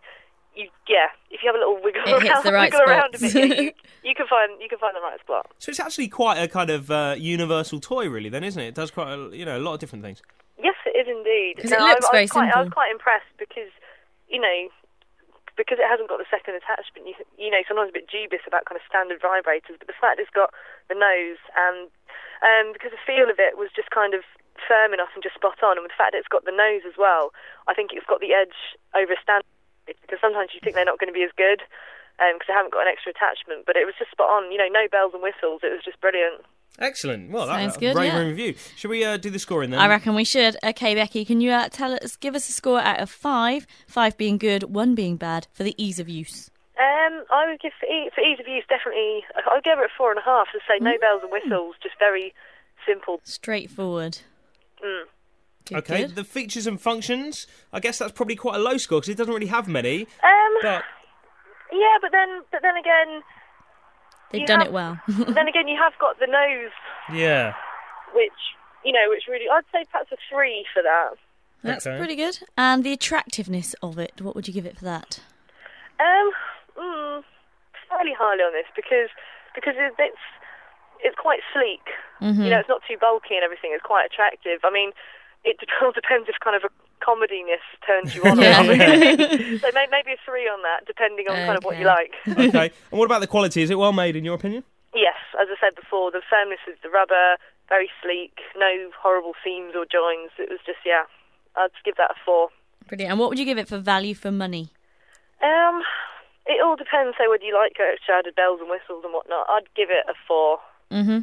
you 0.56 0.68
yeah. 0.88 1.08
If 1.32 1.42
you 1.44 1.48
have 1.48 1.56
a 1.56 1.60
little 1.60 1.80
wiggle 1.84 2.02
It 2.06 2.22
hits 2.22 2.32
around, 2.34 2.44
the 2.46 2.54
right 2.54 2.72
wiggle 2.72 2.88
around 2.88 3.16
a 3.16 3.20
bit, 3.20 3.34
yeah, 3.34 3.62
you, 3.62 3.72
you 4.04 4.16
can 4.16 4.28
find 4.28 4.52
you 4.62 4.70
can 4.70 4.78
find 4.80 4.96
the 4.96 5.02
right 5.02 5.20
spot. 5.20 5.48
So 5.60 5.70
it's 5.70 5.80
actually 5.80 6.08
quite 6.10 6.38
a 6.38 6.48
kind 6.48 6.70
of 6.70 6.92
uh, 6.92 7.16
universal 7.18 7.80
toy, 7.80 8.08
really. 8.10 8.30
Then, 8.30 8.44
isn't 8.44 8.62
it? 8.62 8.68
It 8.68 8.76
does 8.76 8.92
quite 8.92 9.12
a, 9.14 9.36
you 9.36 9.46
know 9.46 9.58
a 9.58 9.64
lot 9.64 9.74
of 9.76 9.80
different 9.80 10.04
things. 10.04 10.22
Yes, 10.62 10.76
it 10.86 10.96
is 10.98 11.08
indeed. 11.08 11.62
'Cause 11.62 11.72
it 11.72 11.80
looks 11.80 12.06
I, 12.06 12.10
I 12.10 12.12
very 12.12 12.24
was 12.24 12.32
quite, 12.32 12.54
I 12.56 12.62
was 12.62 12.72
quite 12.72 12.92
impressed 12.92 13.26
because, 13.40 13.72
you 14.30 14.40
know, 14.40 14.68
because 15.56 15.78
it 15.78 15.86
hasn't 15.86 16.10
got 16.10 16.18
the 16.18 16.30
second 16.30 16.58
attachment. 16.58 17.06
You, 17.06 17.16
you 17.38 17.52
know, 17.54 17.62
sometimes 17.68 17.94
a 17.94 18.00
bit 18.00 18.10
dubious 18.10 18.46
about 18.46 18.66
kind 18.66 18.78
of 18.78 18.86
standard 18.86 19.22
vibrators, 19.22 19.78
but 19.78 19.86
the 19.86 19.98
fact 19.98 20.18
it's 20.18 20.34
got 20.34 20.54
the 20.90 20.98
nose 20.98 21.42
and 21.54 21.90
um, 22.44 22.76
because 22.76 22.92
the 22.92 23.00
feel 23.08 23.32
of 23.32 23.40
it 23.40 23.56
was 23.56 23.72
just 23.72 23.90
kind 23.94 24.12
of 24.12 24.26
firm 24.68 24.92
enough 24.92 25.10
and 25.16 25.24
just 25.24 25.40
spot 25.40 25.64
on, 25.64 25.80
and 25.80 25.84
with 25.84 25.96
the 25.96 26.00
fact 26.00 26.12
that 26.12 26.20
it's 26.20 26.32
got 26.32 26.44
the 26.44 26.56
nose 26.56 26.84
as 26.84 27.00
well, 27.00 27.32
I 27.68 27.74
think 27.74 27.96
it's 27.96 28.06
got 28.06 28.20
the 28.20 28.36
edge 28.36 28.76
over 28.92 29.16
a 29.16 29.22
standard. 29.22 29.48
Because 29.88 30.24
sometimes 30.24 30.56
you 30.56 30.64
think 30.64 30.80
they're 30.80 30.88
not 30.88 31.00
going 31.00 31.12
to 31.12 31.16
be 31.16 31.28
as 31.28 31.36
good 31.36 31.60
because 32.16 32.48
they 32.48 32.56
haven't 32.56 32.72
got 32.72 32.88
an 32.88 32.92
extra 32.92 33.12
attachment, 33.12 33.68
but 33.68 33.76
it 33.76 33.84
was 33.84 33.96
just 34.00 34.12
spot 34.16 34.32
on. 34.32 34.52
You 34.52 34.58
know, 34.58 34.72
no 34.72 34.88
bells 34.88 35.12
and 35.12 35.24
whistles. 35.24 35.60
It 35.60 35.76
was 35.76 35.84
just 35.84 36.00
brilliant. 36.00 36.40
Excellent. 36.80 37.30
Well, 37.32 37.48
Sounds 37.48 37.74
that's 37.74 37.78
good, 37.78 37.96
Great 37.96 38.08
yeah. 38.08 38.20
review. 38.20 38.56
Should 38.76 38.90
we 38.90 39.04
uh, 39.04 39.18
do 39.18 39.30
the 39.30 39.40
scoring 39.40 39.70
then? 39.70 39.80
I 39.80 39.88
reckon 39.88 40.16
we 40.16 40.24
should. 40.24 40.58
Okay, 40.64 40.96
Becky, 40.96 41.24
can 41.24 41.40
you 41.40 41.52
uh, 41.52 41.70
tell 41.70 41.94
us, 41.94 42.16
give 42.16 42.34
us 42.36 42.50
a 42.50 42.52
score 42.52 42.80
out 42.80 43.00
of 43.00 43.10
five, 43.10 43.68
five 43.88 44.18
being 44.18 44.38
good, 44.38 44.64
one 44.64 44.96
being 44.96 45.16
bad, 45.18 45.48
for 45.54 45.64
the 45.64 45.76
ease 45.78 46.00
of 46.00 46.10
use? 46.10 46.50
Um, 46.80 47.24
I 47.32 47.46
would 47.50 47.60
give 47.62 47.74
for, 47.80 47.86
e- 47.86 48.10
for 48.16 48.22
ease 48.22 48.40
of 48.40 48.48
use 48.48 48.64
definitely. 48.68 49.24
I 49.36 49.54
would 49.54 49.64
give 49.64 49.78
it 49.78 49.86
a 49.86 49.90
four 49.96 50.10
and 50.10 50.20
a 50.20 50.24
half. 50.24 50.48
To 50.54 50.60
say 50.68 50.80
no 50.82 50.98
bells 51.00 51.22
and 51.22 51.32
whistles, 51.32 51.76
just 51.84 51.96
very 52.00 52.34
simple. 52.88 53.22
Straightforward. 53.24 54.18
Mm. 54.84 55.04
Good, 55.66 55.78
okay, 55.78 56.02
good. 56.08 56.16
the 56.16 56.24
features 56.24 56.66
and 56.66 56.82
functions. 56.82 57.46
I 57.72 57.80
guess 57.80 58.00
that's 58.00 58.12
probably 58.12 58.36
quite 58.36 58.56
a 58.56 58.60
low 58.60 58.78
score 58.78 59.00
because 59.00 59.10
it 59.10 59.18
doesn't 59.18 59.34
really 59.34 59.46
have 59.48 59.68
many. 59.68 60.02
Um, 60.24 60.54
But 60.64 60.84
yeah, 61.72 61.98
but 62.02 62.12
then, 62.12 62.42
but 62.52 62.62
then 62.64 62.76
again, 62.76 63.22
They've 64.34 64.42
you 64.42 64.48
done 64.48 64.60
have- 64.60 64.68
it 64.68 64.74
well. 64.74 65.00
then 65.08 65.48
again, 65.48 65.68
you 65.70 65.78
have 65.78 65.94
got 66.00 66.20
the 66.20 66.28
nose, 66.28 66.72
yeah, 67.14 67.54
which 68.14 68.32
you 68.84 68.92
know, 68.92 69.06
which 69.08 69.24
really, 69.30 69.46
I'd 69.48 69.64
say 69.72 69.86
perhaps 69.90 70.12
a 70.12 70.18
three 70.30 70.66
for 70.74 70.84
that. 70.84 71.16
That's 71.64 71.88
Okay. 71.88 71.98
pretty 71.98 72.18
good. 72.18 72.40
And 72.58 72.84
the 72.84 72.92
attractiveness 72.92 73.74
of 73.82 73.98
it, 73.98 74.20
what 74.20 74.36
would 74.36 74.50
you 74.50 74.54
give 74.54 74.66
it 74.66 74.76
for 74.78 74.84
that? 74.84 75.22
Um, 76.00 76.32
mm, 76.76 77.24
fairly 77.88 78.12
highly 78.20 78.44
on 78.44 78.52
this 78.52 78.68
because 78.76 79.08
because 79.56 79.76
it, 79.78 79.94
it's 79.98 80.18
it's 81.00 81.16
quite 81.16 81.40
sleek. 81.54 81.88
You 82.20 82.50
know, 82.50 82.60
it's 82.60 82.70
not 82.70 82.82
too 82.88 82.96
bulky 83.00 83.36
and 83.36 83.44
everything. 83.44 83.72
It's 83.76 83.84
quite 83.84 84.06
attractive. 84.08 84.60
I 84.64 84.72
mean, 84.72 84.92
it 85.44 85.58
all 85.82 85.92
depends 85.92 86.28
if 86.30 86.36
kind 86.44 86.56
of 86.56 86.64
a 86.64 86.72
comediness 87.06 87.64
turns 87.86 88.16
you 88.16 88.24
on. 88.24 88.38
Yeah. 88.42 88.62
or 88.62 88.76
not. 88.76 88.80
so 89.62 89.68
may, 89.74 89.88
maybe 89.92 90.14
a 90.14 90.18
three 90.26 90.48
on 90.48 90.62
that, 90.64 90.86
depending 90.88 91.28
on 91.28 91.36
kind 91.36 91.58
of 91.58 91.64
what 91.64 91.78
you 91.78 91.86
like. 91.86 92.12
Okay. 92.28 92.72
and 92.92 93.00
what 93.00 93.06
about 93.06 93.22
the 93.22 93.28
quality? 93.28 93.62
Is 93.62 93.70
it 93.70 93.78
well 93.78 93.94
made 93.94 94.16
in 94.16 94.24
your 94.24 94.36
opinion? 94.36 94.64
Yes, 94.96 95.18
as 95.42 95.48
I 95.52 95.56
said 95.60 95.76
before, 95.76 96.12
the 96.12 96.22
firmness 96.30 96.60
of 96.68 96.76
the 96.84 96.90
rubber, 96.90 97.38
very 97.70 97.90
sleek, 98.02 98.38
no 98.56 98.90
horrible 99.02 99.34
seams 99.44 99.74
or 99.76 99.86
joins. 99.86 100.32
It 100.38 100.50
was 100.50 100.60
just, 100.66 100.80
yeah, 100.86 101.04
I'd 101.56 101.70
give 101.84 101.96
that 101.98 102.12
a 102.12 102.16
four. 102.26 102.50
Brilliant. 102.88 103.12
And 103.12 103.20
what 103.20 103.30
would 103.30 103.40
you 103.40 103.46
give 103.46 103.58
it 103.58 103.68
for 103.68 103.80
value 103.80 104.14
for 104.14 104.32
money? 104.32 104.70
Um, 105.42 105.82
it 106.46 106.62
all 106.64 106.76
depends, 106.76 107.16
so 107.18 107.30
whether 107.30 107.44
you 107.44 107.54
like 107.56 107.74
extra 107.80 108.16
added 108.20 108.36
bells 108.36 108.60
and 108.62 108.70
whistles 108.70 109.04
and 109.04 109.14
whatnot. 109.14 109.48
I'd 109.50 109.74
give 109.76 109.90
it 109.90 110.06
a 110.08 110.14
four. 110.28 110.60
Mm-hmm. 110.92 111.20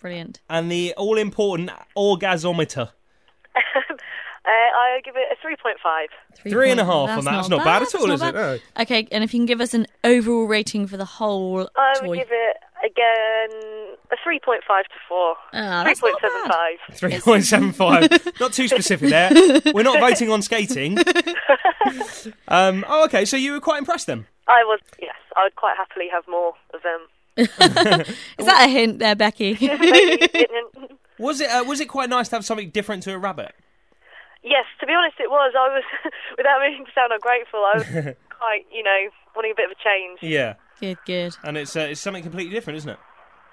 Brilliant. 0.00 0.40
And 0.50 0.70
the 0.72 0.94
all 0.96 1.16
important 1.16 1.70
orgasometer. 1.96 2.90
Uh, 4.44 4.48
I 4.50 5.00
give 5.04 5.14
it 5.16 5.28
a 5.30 5.36
3.5. 5.46 6.06
Three 6.50 6.70
and 6.70 6.80
a 6.80 6.84
point- 6.84 7.08
half 7.10 7.18
on 7.18 7.24
that. 7.26 7.30
That's 7.32 7.48
not 7.48 7.64
bad 7.64 7.82
at 7.82 7.94
all, 7.94 8.06
That's 8.08 8.14
is 8.14 8.20
not 8.22 8.30
it? 8.30 8.62
bad. 8.74 8.82
Okay, 8.82 9.06
and 9.12 9.22
if 9.22 9.32
you 9.32 9.38
can 9.38 9.46
give 9.46 9.60
us 9.60 9.72
an 9.72 9.86
overall 10.02 10.46
rating 10.46 10.86
for 10.88 10.96
the 10.96 11.04
whole 11.04 11.68
I 11.76 11.94
toy. 12.00 12.08
would 12.08 12.18
give 12.18 12.28
it, 12.30 12.56
again, 12.84 13.96
a 14.10 14.16
3.5 14.28 14.58
to 14.58 14.84
4. 15.08 15.34
Ah, 15.54 15.84
that's 15.84 16.02
not 16.02 16.20
bad. 16.20 16.76
3.75. 16.90 16.96
Three 16.98 17.20
point 17.20 17.44
seven 17.44 17.72
five. 17.72 18.10
not 18.40 18.52
too 18.52 18.66
specific 18.66 19.10
there. 19.10 19.30
We're 19.72 19.84
not 19.84 20.00
voting 20.00 20.30
on 20.30 20.42
skating. 20.42 20.98
Um, 22.48 22.84
oh, 22.88 23.04
okay. 23.06 23.24
So 23.24 23.36
you 23.36 23.52
were 23.52 23.60
quite 23.60 23.78
impressed 23.78 24.06
then. 24.06 24.26
I 24.46 24.62
was, 24.64 24.78
yes, 25.00 25.14
I 25.36 25.44
would 25.44 25.56
quite 25.56 25.76
happily 25.76 26.06
have 26.12 26.24
more 26.28 26.52
of 26.74 26.80
them. 26.82 27.00
Is 28.38 28.46
that 28.46 28.66
a 28.66 28.68
hint 28.68 28.98
there, 28.98 29.14
Becky? 29.16 29.56
Maybe, 29.60 30.26
didn't- 30.28 30.98
Was 31.18 31.40
it? 31.40 31.50
Uh, 31.50 31.64
was 31.64 31.80
it 31.80 31.86
quite 31.88 32.08
nice 32.08 32.28
to 32.28 32.36
have 32.36 32.44
something 32.44 32.70
different 32.70 33.02
to 33.04 33.12
a 33.14 33.18
rabbit? 33.18 33.52
Yes, 34.42 34.64
to 34.80 34.86
be 34.86 34.92
honest, 34.92 35.16
it 35.20 35.30
was. 35.30 35.54
I 35.56 35.68
was, 35.68 35.84
without 36.36 36.60
meaning 36.60 36.84
to 36.84 36.92
sound 36.92 37.12
ungrateful, 37.12 37.60
I 37.60 37.78
was 37.78 37.86
quite, 38.38 38.66
you 38.72 38.82
know, 38.82 39.08
wanting 39.36 39.52
a 39.52 39.54
bit 39.54 39.70
of 39.70 39.72
a 39.72 39.82
change. 39.82 40.18
Yeah. 40.20 40.54
good, 40.80 40.98
good. 41.06 41.36
And 41.44 41.56
it's 41.56 41.76
uh, 41.76 41.88
it's 41.90 42.00
something 42.00 42.22
completely 42.22 42.52
different, 42.52 42.78
isn't 42.78 42.90
it? 42.90 42.98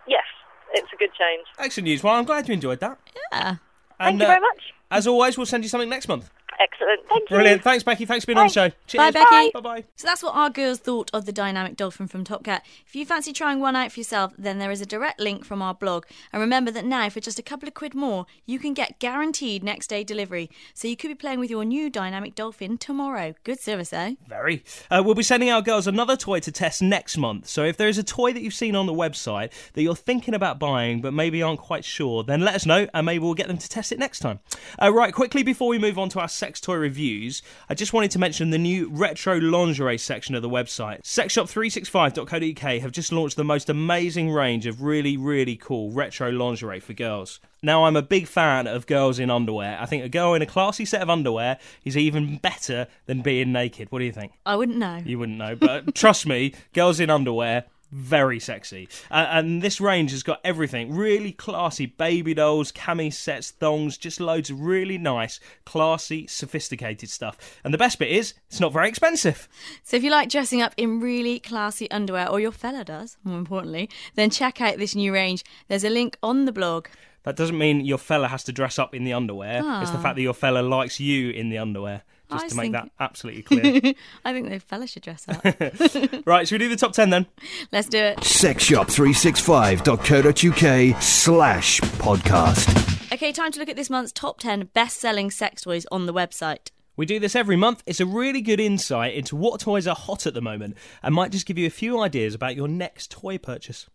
Yes, 0.08 0.26
it's 0.74 0.90
a 0.94 0.98
good 0.98 1.12
change. 1.14 1.46
Excellent 1.60 1.86
news. 1.86 2.04
Well, 2.04 2.14
I'm 2.14 2.26
glad 2.26 2.48
you 2.48 2.54
enjoyed 2.54 2.80
that. 2.80 2.98
Yeah. 3.32 3.56
Thank 4.00 4.20
you 4.20 4.26
uh, 4.26 4.30
very 4.30 4.42
much. 4.42 4.74
As 4.92 5.06
always, 5.06 5.38
we'll 5.38 5.46
send 5.46 5.64
you 5.64 5.70
something 5.70 5.90
next 5.90 6.08
month. 6.08 6.32
Excellent. 6.60 7.00
Thank 7.08 7.30
you. 7.30 7.38
Brilliant. 7.38 7.64
Thanks, 7.64 7.84
Becky. 7.84 8.06
Thanks 8.06 8.26
for 8.26 8.28
being 8.28 8.38
on 8.38 8.48
the 8.48 8.54
show. 8.54 8.70
Cheers. 8.88 9.14
Becky. 9.14 9.52
Bye 9.54 9.60
bye. 9.62 9.84
So 9.96 10.08
that's 10.08 10.22
what 10.22 10.36
our 10.36 10.50
girls 10.50 10.80
thought 10.80 11.10
of 11.14 11.26
the 11.26 11.32
dynamic 11.32 11.78
dolphin 11.78 12.08
from 12.08 12.26
Top 12.26 12.44
Cat. 12.44 12.66
If 12.86 12.96
you 12.96 13.06
fancy 13.06 13.32
trying 13.32 13.62
one 13.62 13.78
out 13.78 13.94
for 13.94 14.00
yourself, 14.02 14.34
then 14.38 14.60
there 14.60 14.70
is 14.70 14.82
a 14.82 14.86
direct 14.86 15.22
link 15.22 15.46
from 15.46 15.62
our 15.62 15.74
blog. 15.74 16.06
And 16.34 16.42
remember 16.42 16.70
that 16.72 16.84
now, 16.84 17.10
for 17.10 17.22
just 17.22 17.40
a 17.40 17.44
couple 17.44 17.68
of 17.68 17.76
quid 17.76 17.96
more, 17.96 18.26
you 18.46 18.60
can 18.60 18.74
get 18.74 19.00
guaranteed 19.00 19.64
next 19.64 19.88
day 19.88 20.04
delivery. 20.04 20.50
So 20.74 20.90
you 20.90 20.98
could 20.98 21.08
be 21.08 21.16
playing 21.16 21.40
with 21.40 21.50
your 21.50 21.64
new 21.64 21.90
dynamic 21.90 22.36
dolphin 22.36 22.78
tomorrow. 22.78 23.36
Good 23.46 23.62
service, 23.62 23.94
eh? 23.94 24.16
Very. 24.28 24.64
Uh, 24.92 25.02
we'll 25.06 25.16
be 25.16 25.24
sending 25.24 25.50
our 25.50 25.62
girls 25.62 25.88
another 25.88 26.18
toy 26.18 26.42
to 26.42 26.52
test 26.52 26.82
next 26.82 27.18
month. 27.18 27.48
So 27.48 27.64
if 27.64 27.78
there 27.78 27.88
is 27.88 27.98
a 27.98 28.04
toy 28.04 28.34
that 28.34 28.42
you've 28.42 28.54
seen 28.54 28.76
on 28.76 28.86
the 28.86 28.94
website 28.94 29.52
that 29.74 29.82
you're 29.82 29.96
thinking 29.96 30.34
about 30.34 30.60
buying 30.60 31.00
but 31.00 31.14
maybe 31.14 31.42
aren't 31.42 31.62
quite 31.62 31.86
sure, 31.86 32.24
then 32.24 32.42
let 32.42 32.56
us 32.56 32.66
know 32.66 32.88
and 32.94 33.06
maybe 33.06 33.20
we'll 33.20 33.34
get 33.34 33.48
them 33.48 33.58
to 33.58 33.70
test 33.70 33.94
it 33.94 34.00
next 34.00 34.20
time. 34.20 34.40
Uh, 34.82 34.92
right, 34.92 35.14
quickly 35.14 35.42
before 35.42 35.70
we 35.70 35.80
move 35.80 35.98
on 35.98 36.10
to 36.10 36.20
our 36.20 36.28
sex 36.50 36.60
toy 36.60 36.78
reviews, 36.78 37.44
I 37.70 37.76
just 37.76 37.94
wanted 37.94 38.10
to 38.10 38.18
mention 38.18 38.50
the 38.50 38.58
new 38.58 38.90
retro 38.90 39.38
lingerie 39.38 40.00
section 40.00 40.34
of 40.34 40.42
the 40.42 40.50
website. 40.50 41.04
Sexshop365.co.uk 41.04 42.82
have 42.82 42.92
just 42.92 43.12
launched 43.12 43.36
the 43.36 43.44
most 43.44 43.70
amazing 43.70 44.32
range 44.32 44.66
of 44.66 44.82
really, 44.82 45.16
really 45.16 45.56
cool 45.56 45.92
retro 45.92 46.32
lingerie 46.32 46.80
for 46.80 46.94
girls. 46.94 47.40
Now, 47.62 47.86
I'm 47.86 47.96
a 47.96 48.02
big 48.02 48.26
fan 48.26 48.66
of 48.66 48.88
girls 48.88 49.20
in 49.20 49.30
underwear. 49.30 49.78
I 49.80 49.86
think 49.86 50.04
a 50.04 50.10
girl 50.10 50.34
in 50.34 50.42
a 50.42 50.48
classy 50.48 50.86
set 50.86 51.04
of 51.04 51.10
underwear 51.10 51.60
is 51.84 51.96
even 51.96 52.38
better 52.38 52.88
than 53.06 53.22
being 53.22 53.52
naked. 53.52 53.92
What 53.92 54.00
do 54.00 54.06
you 54.06 54.12
think? 54.12 54.32
I 54.44 54.56
wouldn't 54.56 54.80
know. 54.80 55.04
You 55.06 55.20
wouldn't 55.20 55.38
know, 55.38 55.56
but 55.56 55.94
trust 55.94 56.26
me, 56.26 56.56
girls 56.74 57.00
in 57.00 57.12
underwear, 57.12 57.66
very 57.92 58.40
sexy. 58.40 58.88
Uh, 59.10 59.28
and 59.30 59.62
this 59.62 59.82
range 59.82 60.12
has 60.12 60.24
got 60.24 60.40
everything 60.44 60.96
really 60.96 61.32
classy 61.32 61.86
baby 61.86 62.34
dolls, 62.34 62.72
cami 62.72 63.14
sets, 63.14 63.52
thongs, 63.52 63.98
just 63.98 64.20
loads 64.20 64.50
of 64.50 64.62
really 64.62 64.98
nice, 64.98 65.40
classy, 65.66 66.28
sophisticated 66.28 67.10
stuff. 67.10 67.60
And 67.64 67.74
the 67.74 67.78
best 67.78 68.00
bit 68.00 68.12
is, 68.12 68.34
it's 68.48 68.60
not 68.60 68.74
very 68.74 68.88
expensive. 68.90 69.48
So 69.84 69.98
if 69.98 70.04
you 70.04 70.12
like 70.12 70.30
dressing 70.30 70.62
up 70.62 70.74
in 70.78 71.00
really 71.00 71.40
classy 71.40 71.90
underwear, 71.92 72.30
or 72.30 72.40
your 72.40 72.52
fella 72.52 72.84
does, 72.84 73.18
more 73.24 73.38
importantly, 73.38 73.90
then 74.16 74.30
check 74.30 74.62
out 74.62 74.78
this 74.78 74.96
new 74.96 75.14
range. 75.14 75.44
There's 75.68 75.84
a 75.84 75.90
link 75.90 76.18
on 76.22 76.46
the 76.46 76.52
blog. 76.52 76.88
That 77.24 77.36
doesn't 77.36 77.58
mean 77.58 77.82
your 77.82 77.98
fella 77.98 78.30
has 78.30 78.44
to 78.46 78.54
dress 78.54 78.80
up 78.80 78.96
in 78.96 79.04
the 79.04 79.14
underwear. 79.14 79.62
It's 79.82 79.92
the 79.92 79.98
fact 80.00 80.16
that 80.16 80.22
your 80.22 80.34
fella 80.34 80.62
likes 80.62 81.00
you 81.00 81.32
in 81.32 81.50
the 81.50 81.58
underwear. 81.58 82.04
Just. 82.32 82.46
I 82.46 82.48
to 82.50 82.56
make 82.56 82.64
think- 82.64 82.74
that 82.74 82.90
absolutely 83.00 83.42
clear. 83.44 83.94
I 84.26 84.34
think 84.34 84.50
the 84.50 84.60
fella 84.60 84.88
should 84.88 85.04
dress 85.04 85.26
up. 85.28 85.44
right, 86.26 86.48
should 86.48 86.60
we 86.62 86.66
do 86.66 86.70
the 86.70 86.76
top 86.76 86.94
10 86.94 87.10
then? 87.10 87.26
Let's 87.72 87.88
do 87.88 87.98
it. 87.98 88.18
Sexshop365.co.uk 88.20 91.02
slash 91.02 91.82
podcast. 91.82 93.14
Okay, 93.14 93.32
time 93.32 93.52
to 93.52 93.60
look 93.60 93.70
at 93.70 93.76
this 93.76 93.90
month's 93.90 94.12
top 94.12 94.40
10 94.40 94.70
best 94.74 94.98
selling 94.98 95.32
sex 95.32 95.64
toys 95.64 95.86
on 95.92 96.06
the 96.06 96.14
website. 96.14 96.70
We 96.96 97.06
do 97.06 97.20
this 97.20 97.36
every 97.36 97.56
month. 97.56 97.82
It's 97.86 98.02
a 98.02 98.06
really 98.06 98.42
good 98.42 98.60
insight 98.60 99.14
into 99.16 99.36
what 99.36 99.62
toys 99.62 99.88
are 99.88 99.96
hot 99.96 100.28
at 100.28 100.34
the 100.34 100.42
moment 100.42 100.76
and 101.02 101.16
might 101.16 101.32
just 101.32 101.46
give 101.46 101.58
you 101.58 101.66
a 101.66 101.70
few 101.72 102.00
ideas 102.02 102.36
about 102.36 102.56
your 102.58 102.68
next 102.68 103.10
toy 103.10 103.38
purchase. 103.38 103.88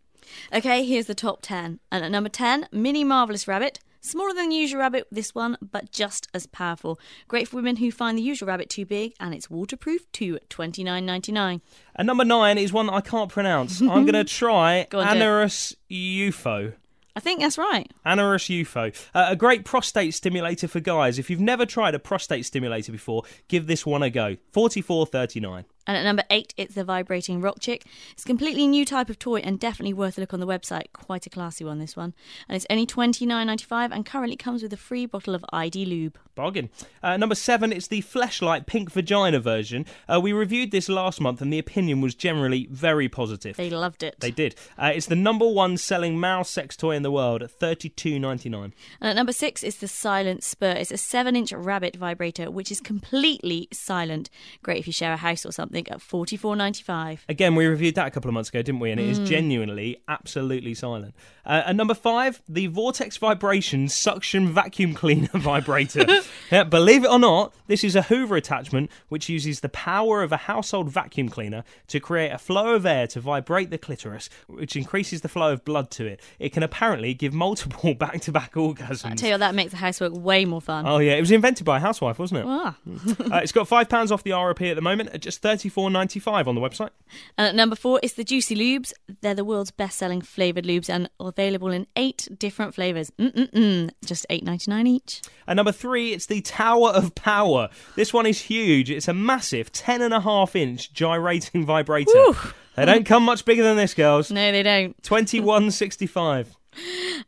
Okay, 0.53 0.85
here's 0.85 1.07
the 1.07 1.15
top 1.15 1.41
10. 1.43 1.81
And 1.93 2.05
at 2.05 2.11
number 2.11 2.31
10, 2.31 2.69
Mini 2.73 3.05
Marvelous 3.05 3.47
Rabbit. 3.47 3.79
Smaller 4.05 4.35
than 4.35 4.51
the 4.51 4.57
usual 4.57 4.81
rabbit, 4.81 5.07
this 5.11 5.35
one, 5.35 5.57
but 5.63 5.91
just 5.91 6.29
as 6.35 6.47
powerful. 6.47 7.01
Great 7.27 7.49
for 7.49 7.57
women 7.57 7.77
who 7.77 7.91
find 7.91 8.19
the 8.19 8.23
usual 8.23 8.49
rabbit 8.49 8.69
too 8.69 8.85
big, 8.85 9.15
and 9.19 9.35
it's 9.35 9.49
waterproof 9.49 10.03
at 10.21 10.51
twenty 10.51 10.85
nine 10.85 11.07
ninety 11.07 11.33
nine. 11.33 11.63
And 11.97 12.07
number 12.07 12.23
nine 12.23 12.59
is 12.59 12.71
one 12.71 12.87
that 12.89 12.93
I 12.93 13.01
can't 13.01 13.31
pronounce. 13.31 13.81
I'm 13.81 14.05
going 14.05 14.13
to 14.13 14.25
try 14.25 14.87
Go 14.91 15.01
on, 15.01 15.17
do 15.17 15.23
it. 15.23 15.25
Anorus 15.25 15.75
UFO. 15.91 16.75
I 17.17 17.21
think 17.21 17.41
that's 17.41 17.57
right. 17.57 17.91
Anorus 18.05 18.51
UFO. 18.63 18.95
Uh, 19.15 19.27
a 19.31 19.37
great 19.37 19.65
prostate 19.65 20.13
stimulator 20.13 20.69
for 20.69 20.81
guys. 20.81 21.19
If 21.19 21.31
you've 21.31 21.41
never 21.41 21.65
tried 21.65 21.95
a 21.95 21.99
prostate 21.99 22.45
stimulator 22.45 22.93
before, 22.93 23.23
give 23.49 23.67
this 23.67 23.87
one 23.87 24.03
a 24.03 24.11
go. 24.11 24.37
44.39. 24.53 25.65
And 25.87 25.97
at 25.97 26.05
number 26.05 26.25
8, 26.31 26.55
it's 26.57 26.75
the 26.75 26.85
Vibrating 26.85 27.41
Rock 27.41 27.59
Chick. 27.61 27.85
It's 28.13 28.25
a 28.25 28.27
completely 28.27 28.67
new 28.67 28.85
type 28.85 29.11
of 29.11 29.19
toy 29.19 29.41
and 29.41 29.61
definitely 29.61 29.93
worth 29.93 30.17
a 30.19 30.21
look 30.21 30.33
on 30.33 30.41
the 30.41 30.47
website. 30.47 30.93
Quite 30.93 31.27
a 31.27 31.31
classy 31.31 31.65
one, 31.65 31.79
this 31.79 31.97
one. 31.97 32.15
And 32.49 32.57
it's 32.57 32.67
only 32.71 32.87
twenty 32.87 33.27
nine 33.27 33.47
ninety 33.47 33.65
five 33.65 33.93
and 33.93 34.07
currently 34.07 34.37
comes 34.37 34.63
with 34.63 34.73
a 34.73 34.79
free 34.79 35.07
bottle 35.07 35.35
of 35.35 35.45
ID 35.53 35.85
Lube. 35.85 36.19
Bargain. 36.35 36.71
Uh, 37.03 37.17
number 37.17 37.35
seven, 37.37 37.73
it's 37.73 37.87
the 37.87 38.03
Fleshlight 38.03 38.67
Pink 38.67 38.91
Vagina 38.91 39.39
version. 39.39 39.87
Uh, 40.09 40.21
we 40.21 40.33
reviewed 40.33 40.73
this 40.73 40.89
last 40.89 41.21
month 41.21 41.41
and 41.41 41.53
the 41.53 41.61
opinion 41.61 42.01
was 42.01 42.15
generally 42.15 42.67
very 42.71 43.09
positive. 43.09 43.57
They 43.57 43.71
loved 43.71 44.03
it. 44.03 44.17
They 44.19 44.33
did. 44.33 44.57
Uh, 44.77 44.91
it's 44.95 45.07
the 45.07 45.15
number 45.15 45.47
one 45.47 45.77
selling 45.77 46.19
male 46.19 46.45
sex 46.45 46.77
toy 46.77 46.93
in 46.93 47.03
the 47.03 47.13
world 47.13 47.43
at 47.43 47.51
thirty-two 47.51 48.19
ninety-nine. 48.19 48.73
And 49.01 49.11
at 49.11 49.17
number 49.17 49.33
six 49.33 49.63
is 49.63 49.77
the 49.77 49.89
Silent 49.89 50.43
Spur. 50.43 50.73
It's 50.73 50.91
a 50.91 50.97
7 50.97 51.37
inch 51.37 51.53
rabbit 51.53 51.97
vibrator, 51.97 52.51
which 52.51 52.73
is 52.73 52.81
completely 52.81 53.69
silent. 53.73 54.31
Great 54.63 54.79
if 54.79 54.87
you 54.87 54.93
share 54.93 55.13
a 55.13 55.19
house 55.19 55.45
or 55.45 55.53
something 55.53 55.74
at 55.77 56.01
forty 56.01 56.37
four 56.37 56.57
ninety 56.57 56.83
five. 56.83 57.25
Again, 57.29 57.55
we 57.55 57.67
reviewed 57.67 57.95
that 57.97 58.07
a 58.07 58.11
couple 58.11 58.29
of 58.29 58.35
months 58.35 58.49
ago, 58.49 58.63
didn't 58.63 58.81
we? 58.81 58.91
And 58.91 59.01
it 59.01 59.09
is 59.09 59.21
Mm. 59.21 59.27
genuinely, 59.27 59.97
absolutely 60.09 60.75
silent. 60.75 61.15
Uh, 61.47 61.63
and 61.67 61.77
number 61.77 61.95
five, 61.95 62.41
the 62.49 62.67
Vortex 62.69 63.17
Vibration 63.19 63.89
Suction 63.89 64.49
Vacuum 64.53 64.95
Cleaner 64.95 65.29
Vibrator. 65.35 66.07
yeah, 66.51 66.65
believe 66.65 67.05
it 67.05 67.11
or 67.11 67.19
not, 67.19 67.53
this 67.67 67.85
is 67.85 67.95
a 67.97 68.03
Hoover 68.03 68.37
attachment 68.37 68.91
which 69.09 69.29
uses 69.29 69.61
the 69.61 69.69
power 69.69 70.23
of 70.23 70.33
a 70.33 70.37
household 70.39 70.91
vacuum 70.91 71.29
cleaner 71.29 71.65
to 71.89 72.01
create 72.01 72.31
a 72.31 72.39
flow 72.39 72.75
of 72.75 72.87
air 72.87 73.07
to 73.09 73.21
vibrate 73.21 73.71
the 73.71 73.79
clitoris, 73.79 74.31
which 74.47 74.75
increases 74.77 75.21
the 75.21 75.29
flow 75.29 75.53
of 75.53 75.65
blood 75.65 75.91
to 75.93 76.07
it. 76.07 76.21
It 76.39 76.53
can 76.53 76.63
apparently 76.63 77.13
give 77.15 77.33
multiple 77.35 77.95
back 77.95 78.21
to 78.23 78.33
back 78.33 78.55
orgasms. 78.55 79.05
I 79.05 79.15
tell 79.15 79.29
you 79.29 79.35
what, 79.35 79.41
that 79.41 79.55
makes 79.55 79.73
the 79.73 79.77
housework 79.79 80.13
way 80.15 80.45
more 80.45 80.61
fun. 80.61 80.87
Oh 80.87 80.99
yeah, 80.99 81.13
it 81.13 81.21
was 81.21 81.31
invented 81.31 81.65
by 81.67 81.77
a 81.77 81.81
housewife, 81.81 82.19
wasn't 82.19 82.41
it? 82.41 82.47
Ah. 82.49 82.77
uh, 83.35 83.37
it's 83.43 83.53
got 83.53 83.69
five 83.69 83.89
pounds 83.89 84.11
off 84.11 84.23
the 84.23 84.31
RRP 84.31 84.71
at 84.71 84.75
the 84.77 84.83
moment 84.83 85.11
at 85.11 85.21
just 85.21 85.43
four 85.69 85.91
ninety 85.91 86.19
five 86.21 86.49
on 86.49 86.55
the 86.55 86.61
website. 86.61 86.91
And 87.39 87.47
at 87.47 87.55
number 87.55 87.77
four 87.77 88.01
is 88.03 88.15
the 88.15 88.25
Juicy 88.25 88.55
Lubes. 88.57 88.93
They're 89.21 89.35
the 89.35 89.45
world's 89.45 89.71
best 89.71 89.99
selling 89.99 90.21
flavoured 90.21 90.65
lubes 90.65 90.89
and 90.89 91.09
available 91.21 91.71
in 91.71 91.87
eight 91.97 92.29
different 92.39 92.75
flavours. 92.75 93.11
Mm-mm-mm. 93.19 93.91
Just 94.05 94.27
eight 94.31 94.45
ninety 94.45 94.71
nine 94.71 94.87
each. 94.87 95.23
And 95.47 95.57
number 95.57 95.73
three, 95.73 96.13
it's 96.13 96.27
the 96.27 96.41
Tower 96.41 96.91
of 96.91 97.15
Power. 97.15 97.69
This 97.97 98.13
one 98.13 98.27
is 98.27 98.41
huge. 98.43 98.91
It's 98.91 99.09
a 99.09 99.15
massive 99.15 99.73
ten 99.73 100.03
and 100.03 100.15
a 100.15 100.21
half 100.21 100.57
inch 100.57 100.93
gyrating 100.93 101.65
vibrator. 101.67 102.13
Woo. 102.15 102.37
They 102.77 102.85
don't 102.85 103.07
come 103.07 103.23
much 103.25 103.45
bigger 103.45 103.63
than 103.63 103.77
this, 103.77 103.95
girls. 103.95 104.31
No, 104.31 104.51
they 104.51 104.63
don't. 104.63 105.01
Twenty 105.03 105.41
one 105.41 105.71
sixty 105.71 106.07
five. 106.07 106.57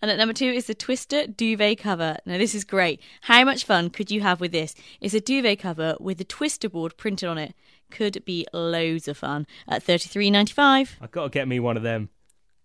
And 0.03 0.11
at 0.11 0.19
number 0.19 0.33
two 0.33 0.47
is 0.47 0.67
the 0.67 0.75
Twister 0.75 1.27
duvet 1.27 1.79
cover. 1.79 2.17
Now, 2.27 2.37
this 2.37 2.55
is 2.55 2.65
great. 2.65 3.01
How 3.23 3.45
much 3.45 3.65
fun 3.65 3.91
could 3.91 4.11
you 4.11 4.21
have 4.23 4.41
with 4.41 4.51
this? 4.51 4.75
It's 5.01 5.15
a 5.15 5.21
duvet 5.21 5.61
cover 5.61 5.95
with 6.01 6.19
the 6.19 6.25
Twister 6.25 6.69
board 6.69 6.97
printed 6.97 7.29
on 7.29 7.39
it. 7.39 7.55
Could 7.91 8.25
be 8.25 8.47
loads 8.53 9.09
of 9.09 9.17
fun 9.17 9.47
at 9.69 9.83
thirty 9.83 10.09
three 10.09 10.31
ninety 10.31 10.53
five. 10.53 10.97
I've 11.01 11.11
got 11.11 11.25
to 11.25 11.31
get 11.31 11.49
me 11.49 11.61
one 11.61 11.77
of 11.77 11.83
them. 11.83 12.11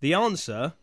The 0.00 0.14
answer 0.14 0.74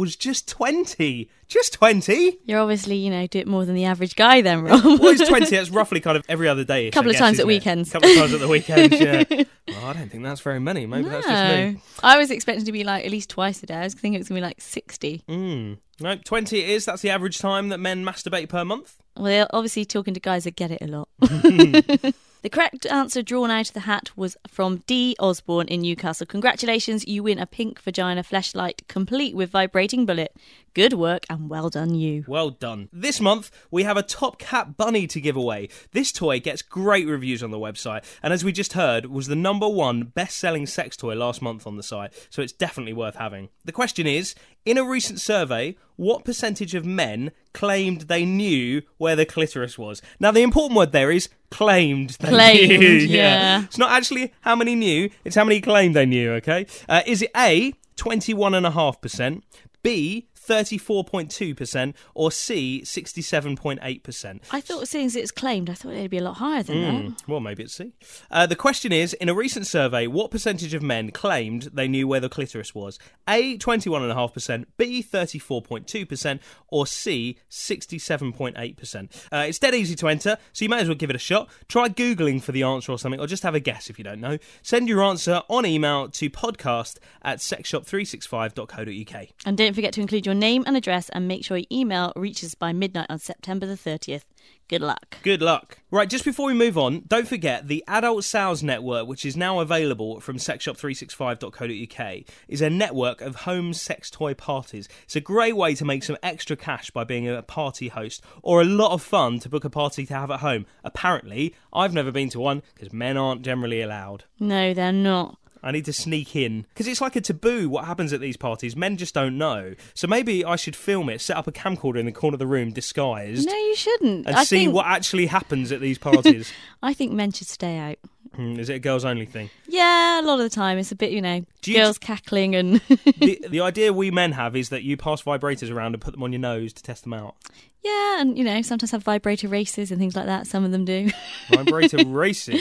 was 0.00 0.16
just 0.16 0.48
20. 0.48 1.28
Just 1.46 1.74
20? 1.74 2.38
You're 2.46 2.60
obviously, 2.60 2.96
you 2.96 3.10
know, 3.10 3.26
do 3.26 3.38
it 3.38 3.46
more 3.46 3.64
than 3.64 3.74
the 3.74 3.84
average 3.84 4.16
guy 4.16 4.40
then, 4.40 4.62
Rob. 4.62 4.82
Well, 4.82 5.08
it's 5.08 5.28
20. 5.28 5.46
That's 5.50 5.70
roughly 5.70 6.00
kind 6.00 6.16
of 6.16 6.24
every 6.28 6.48
other 6.48 6.64
day. 6.64 6.88
A 6.88 6.90
couple 6.90 7.10
of 7.10 7.16
times 7.16 7.38
at 7.38 7.46
weekends. 7.46 7.90
A 7.90 7.92
couple 7.92 8.10
of 8.10 8.16
times 8.16 8.32
at 8.32 8.40
the 8.40 8.48
weekends, 8.48 8.98
yeah. 8.98 9.24
Well, 9.68 9.86
I 9.86 9.92
don't 9.92 10.10
think 10.10 10.24
that's 10.24 10.40
very 10.40 10.58
many. 10.58 10.84
Maybe 10.84 11.08
that's 11.08 11.24
just 11.24 11.74
me. 11.76 11.80
I 12.02 12.18
was 12.18 12.32
expecting 12.32 12.64
to 12.64 12.72
be 12.72 12.82
like 12.82 13.04
at 13.04 13.10
least 13.12 13.30
twice 13.30 13.62
a 13.62 13.66
day. 13.66 13.76
I 13.76 13.84
was 13.84 13.94
thinking 13.94 14.14
it 14.14 14.18
was 14.18 14.28
going 14.28 14.40
to 14.40 14.44
be 14.44 14.48
like 14.48 14.60
60. 14.60 15.22
Mm. 15.28 15.78
No, 16.00 16.16
20 16.16 16.58
it 16.58 16.68
is. 16.70 16.86
That's 16.86 17.02
the 17.02 17.10
average 17.10 17.38
time 17.38 17.68
that 17.68 17.78
men 17.78 18.04
masturbate 18.04 18.48
per 18.48 18.64
month. 18.64 18.96
Well, 19.16 19.26
they're 19.26 19.46
obviously 19.52 19.84
talking 19.84 20.12
to 20.14 20.20
guys 20.20 20.42
that 20.44 20.56
get 20.56 20.72
it 20.72 20.82
a 20.82 20.86
lot. 20.88 21.08
the 22.42 22.50
correct 22.50 22.86
answer 22.86 23.22
drawn 23.22 23.50
out 23.50 23.68
of 23.68 23.74
the 23.74 23.80
hat 23.80 24.10
was 24.16 24.36
from 24.46 24.78
D. 24.86 25.14
Osborne 25.18 25.68
in 25.68 25.82
Newcastle. 25.82 26.26
Congratulations, 26.26 27.06
you 27.06 27.22
win 27.22 27.38
a 27.38 27.46
pink 27.46 27.80
vagina 27.80 28.22
fleshlight 28.22 28.86
complete 28.88 29.34
with 29.34 29.50
vibrating 29.50 30.06
bullet. 30.06 30.34
Good 30.72 30.92
work 30.92 31.26
and 31.28 31.50
well 31.50 31.68
done, 31.68 31.94
you. 31.96 32.24
Well 32.28 32.50
done. 32.50 32.88
This 32.92 33.20
month, 33.20 33.50
we 33.72 33.82
have 33.82 33.96
a 33.96 34.04
Top 34.04 34.38
Cat 34.38 34.76
Bunny 34.76 35.08
to 35.08 35.20
give 35.20 35.34
away. 35.34 35.68
This 35.90 36.12
toy 36.12 36.38
gets 36.38 36.62
great 36.62 37.08
reviews 37.08 37.42
on 37.42 37.50
the 37.50 37.58
website, 37.58 38.04
and 38.22 38.32
as 38.32 38.44
we 38.44 38.52
just 38.52 38.74
heard, 38.74 39.06
was 39.06 39.26
the 39.26 39.34
number 39.34 39.68
one 39.68 40.04
best 40.04 40.36
selling 40.36 40.66
sex 40.66 40.96
toy 40.96 41.14
last 41.16 41.42
month 41.42 41.66
on 41.66 41.76
the 41.76 41.82
site, 41.82 42.12
so 42.30 42.40
it's 42.40 42.52
definitely 42.52 42.92
worth 42.92 43.16
having. 43.16 43.48
The 43.64 43.72
question 43.72 44.06
is 44.06 44.36
in 44.64 44.78
a 44.78 44.84
recent 44.84 45.20
survey, 45.20 45.76
what 45.96 46.24
percentage 46.24 46.76
of 46.76 46.86
men 46.86 47.32
claimed 47.52 48.02
they 48.02 48.24
knew 48.24 48.82
where 48.96 49.16
the 49.16 49.26
clitoris 49.26 49.76
was? 49.76 50.00
Now, 50.20 50.30
the 50.30 50.42
important 50.42 50.76
word 50.76 50.92
there 50.92 51.10
is 51.10 51.28
claimed 51.50 52.10
they 52.20 52.28
Claimed, 52.28 52.78
knew. 52.80 52.88
yeah. 53.08 53.64
It's 53.64 53.76
not 53.78 53.90
actually 53.90 54.32
how 54.42 54.54
many 54.54 54.76
knew, 54.76 55.10
it's 55.24 55.34
how 55.34 55.44
many 55.44 55.60
claimed 55.60 55.96
they 55.96 56.06
knew, 56.06 56.30
okay? 56.34 56.66
Uh, 56.88 57.02
is 57.06 57.22
it 57.22 57.30
A, 57.36 57.72
21.5%, 57.96 59.42
B, 59.82 60.28
34.2%, 60.50 61.94
or 62.14 62.32
C, 62.32 62.82
67.8%? 62.84 64.40
I 64.50 64.60
thought, 64.60 64.88
seeing 64.88 65.06
as 65.06 65.14
it's 65.14 65.30
claimed, 65.30 65.70
I 65.70 65.74
thought 65.74 65.92
it'd 65.92 66.10
be 66.10 66.18
a 66.18 66.24
lot 66.24 66.38
higher 66.38 66.64
than 66.64 66.82
that. 66.82 66.94
Mm, 67.04 67.28
well, 67.28 67.38
maybe 67.38 67.62
it's 67.62 67.74
C. 67.74 67.92
Uh, 68.32 68.46
the 68.46 68.56
question 68.56 68.90
is 68.90 69.12
in 69.14 69.28
a 69.28 69.34
recent 69.34 69.68
survey, 69.68 70.08
what 70.08 70.32
percentage 70.32 70.74
of 70.74 70.82
men 70.82 71.12
claimed 71.12 71.70
they 71.72 71.86
knew 71.86 72.08
where 72.08 72.18
the 72.18 72.28
clitoris 72.28 72.74
was? 72.74 72.98
A, 73.28 73.58
21.5%, 73.58 74.64
B, 74.76 75.02
34.2%, 75.02 76.40
or 76.68 76.86
C, 76.86 77.38
67.8%? 77.48 79.26
Uh, 79.32 79.44
it's 79.46 79.58
dead 79.60 79.74
easy 79.74 79.94
to 79.94 80.08
enter, 80.08 80.36
so 80.52 80.64
you 80.64 80.68
may 80.68 80.80
as 80.80 80.88
well 80.88 80.96
give 80.96 81.10
it 81.10 81.16
a 81.16 81.20
shot. 81.20 81.48
Try 81.68 81.88
Googling 81.88 82.42
for 82.42 82.50
the 82.50 82.64
answer 82.64 82.90
or 82.90 82.98
something, 82.98 83.20
or 83.20 83.28
just 83.28 83.44
have 83.44 83.54
a 83.54 83.60
guess 83.60 83.88
if 83.88 83.98
you 83.98 84.04
don't 84.04 84.20
know. 84.20 84.38
Send 84.62 84.88
your 84.88 85.04
answer 85.04 85.42
on 85.48 85.64
email 85.64 86.08
to 86.08 86.28
podcast 86.28 86.98
at 87.22 87.38
sexshop365.co.uk. 87.38 89.26
And 89.46 89.56
don't 89.56 89.74
forget 89.74 89.92
to 89.94 90.00
include 90.00 90.26
your 90.26 90.34
name 90.40 90.64
and 90.66 90.76
address 90.76 91.08
and 91.10 91.28
make 91.28 91.44
sure 91.44 91.58
your 91.58 91.66
email 91.70 92.12
reaches 92.16 92.54
by 92.54 92.72
midnight 92.72 93.06
on 93.08 93.18
September 93.18 93.66
the 93.66 93.74
30th. 93.74 94.24
Good 94.68 94.82
luck. 94.82 95.16
Good 95.22 95.42
luck. 95.42 95.78
Right, 95.90 96.08
just 96.08 96.24
before 96.24 96.46
we 96.46 96.54
move 96.54 96.78
on, 96.78 97.02
don't 97.08 97.26
forget 97.26 97.66
the 97.66 97.82
Adult 97.88 98.22
Sales 98.22 98.62
Network, 98.62 99.08
which 99.08 99.26
is 99.26 99.36
now 99.36 99.58
available 99.58 100.20
from 100.20 100.36
sexshop365.co.uk, 100.36 102.24
is 102.46 102.62
a 102.62 102.70
network 102.70 103.20
of 103.20 103.34
home 103.34 103.74
sex 103.74 104.10
toy 104.10 104.32
parties. 104.32 104.88
It's 105.02 105.16
a 105.16 105.20
great 105.20 105.56
way 105.56 105.74
to 105.74 105.84
make 105.84 106.04
some 106.04 106.16
extra 106.22 106.56
cash 106.56 106.92
by 106.92 107.02
being 107.02 107.28
a 107.28 107.42
party 107.42 107.88
host, 107.88 108.22
or 108.42 108.60
a 108.60 108.64
lot 108.64 108.92
of 108.92 109.02
fun 109.02 109.40
to 109.40 109.48
book 109.48 109.64
a 109.64 109.70
party 109.70 110.06
to 110.06 110.14
have 110.14 110.30
at 110.30 110.38
home. 110.38 110.66
Apparently, 110.84 111.52
I've 111.72 111.92
never 111.92 112.12
been 112.12 112.30
to 112.30 112.38
one 112.38 112.62
because 112.74 112.92
men 112.92 113.16
aren't 113.16 113.42
generally 113.42 113.82
allowed. 113.82 114.22
No, 114.38 114.72
they're 114.72 114.92
not. 114.92 115.39
I 115.62 115.70
need 115.72 115.84
to 115.86 115.92
sneak 115.92 116.34
in 116.36 116.62
because 116.74 116.86
it's 116.86 117.00
like 117.00 117.16
a 117.16 117.20
taboo 117.20 117.68
what 117.68 117.84
happens 117.84 118.12
at 118.12 118.20
these 118.20 118.36
parties. 118.36 118.74
Men 118.76 118.96
just 118.96 119.14
don't 119.14 119.36
know. 119.38 119.74
So 119.94 120.06
maybe 120.06 120.44
I 120.44 120.56
should 120.56 120.74
film 120.76 121.08
it, 121.10 121.20
set 121.20 121.36
up 121.36 121.46
a 121.46 121.52
camcorder 121.52 121.98
in 121.98 122.06
the 122.06 122.12
corner 122.12 122.34
of 122.34 122.38
the 122.38 122.46
room 122.46 122.72
disguised, 122.72 123.46
No, 123.46 123.54
you 123.54 123.76
shouldn't. 123.76 124.26
and 124.26 124.36
I 124.36 124.44
see 124.44 124.58
think, 124.64 124.74
what 124.74 124.86
actually 124.86 125.26
happens 125.26 125.70
at 125.72 125.80
these 125.80 125.98
parties. 125.98 126.52
I 126.82 126.94
think 126.94 127.12
men 127.12 127.32
should 127.32 127.48
stay 127.48 127.76
out. 127.78 127.96
Hmm, 128.36 128.60
Is 128.60 128.68
it 128.68 128.74
a 128.74 128.78
girls 128.78 129.04
only 129.04 129.26
thing? 129.26 129.50
Yeah, 129.66 130.20
a 130.20 130.22
lot 130.22 130.34
of 130.34 130.44
the 130.48 130.54
time 130.54 130.78
it's 130.78 130.92
a 130.92 130.96
bit, 130.96 131.10
you 131.10 131.20
know, 131.20 131.44
you- 131.64 131.74
girls 131.74 131.98
cackling 131.98 132.54
and. 132.54 132.76
the, 133.18 133.44
the 133.50 133.60
idea 133.60 133.92
we 133.92 134.10
men 134.10 134.32
have 134.32 134.54
is 134.54 134.68
that 134.68 134.82
you 134.84 134.96
pass 134.96 135.22
vibrators 135.22 135.70
around 135.74 135.94
and 135.94 136.00
put 136.00 136.12
them 136.12 136.22
on 136.22 136.32
your 136.32 136.40
nose 136.40 136.72
to 136.74 136.82
test 136.82 137.02
them 137.02 137.12
out. 137.12 137.34
Yeah, 137.82 138.20
and 138.20 138.36
you 138.36 138.44
know, 138.44 138.60
sometimes 138.62 138.90
have 138.90 139.02
vibrator 139.02 139.48
races 139.48 139.90
and 139.90 139.98
things 139.98 140.14
like 140.14 140.26
that. 140.26 140.46
Some 140.46 140.64
of 140.64 140.70
them 140.70 140.84
do. 140.84 141.08
Vibrator 141.50 142.04
races. 142.06 142.60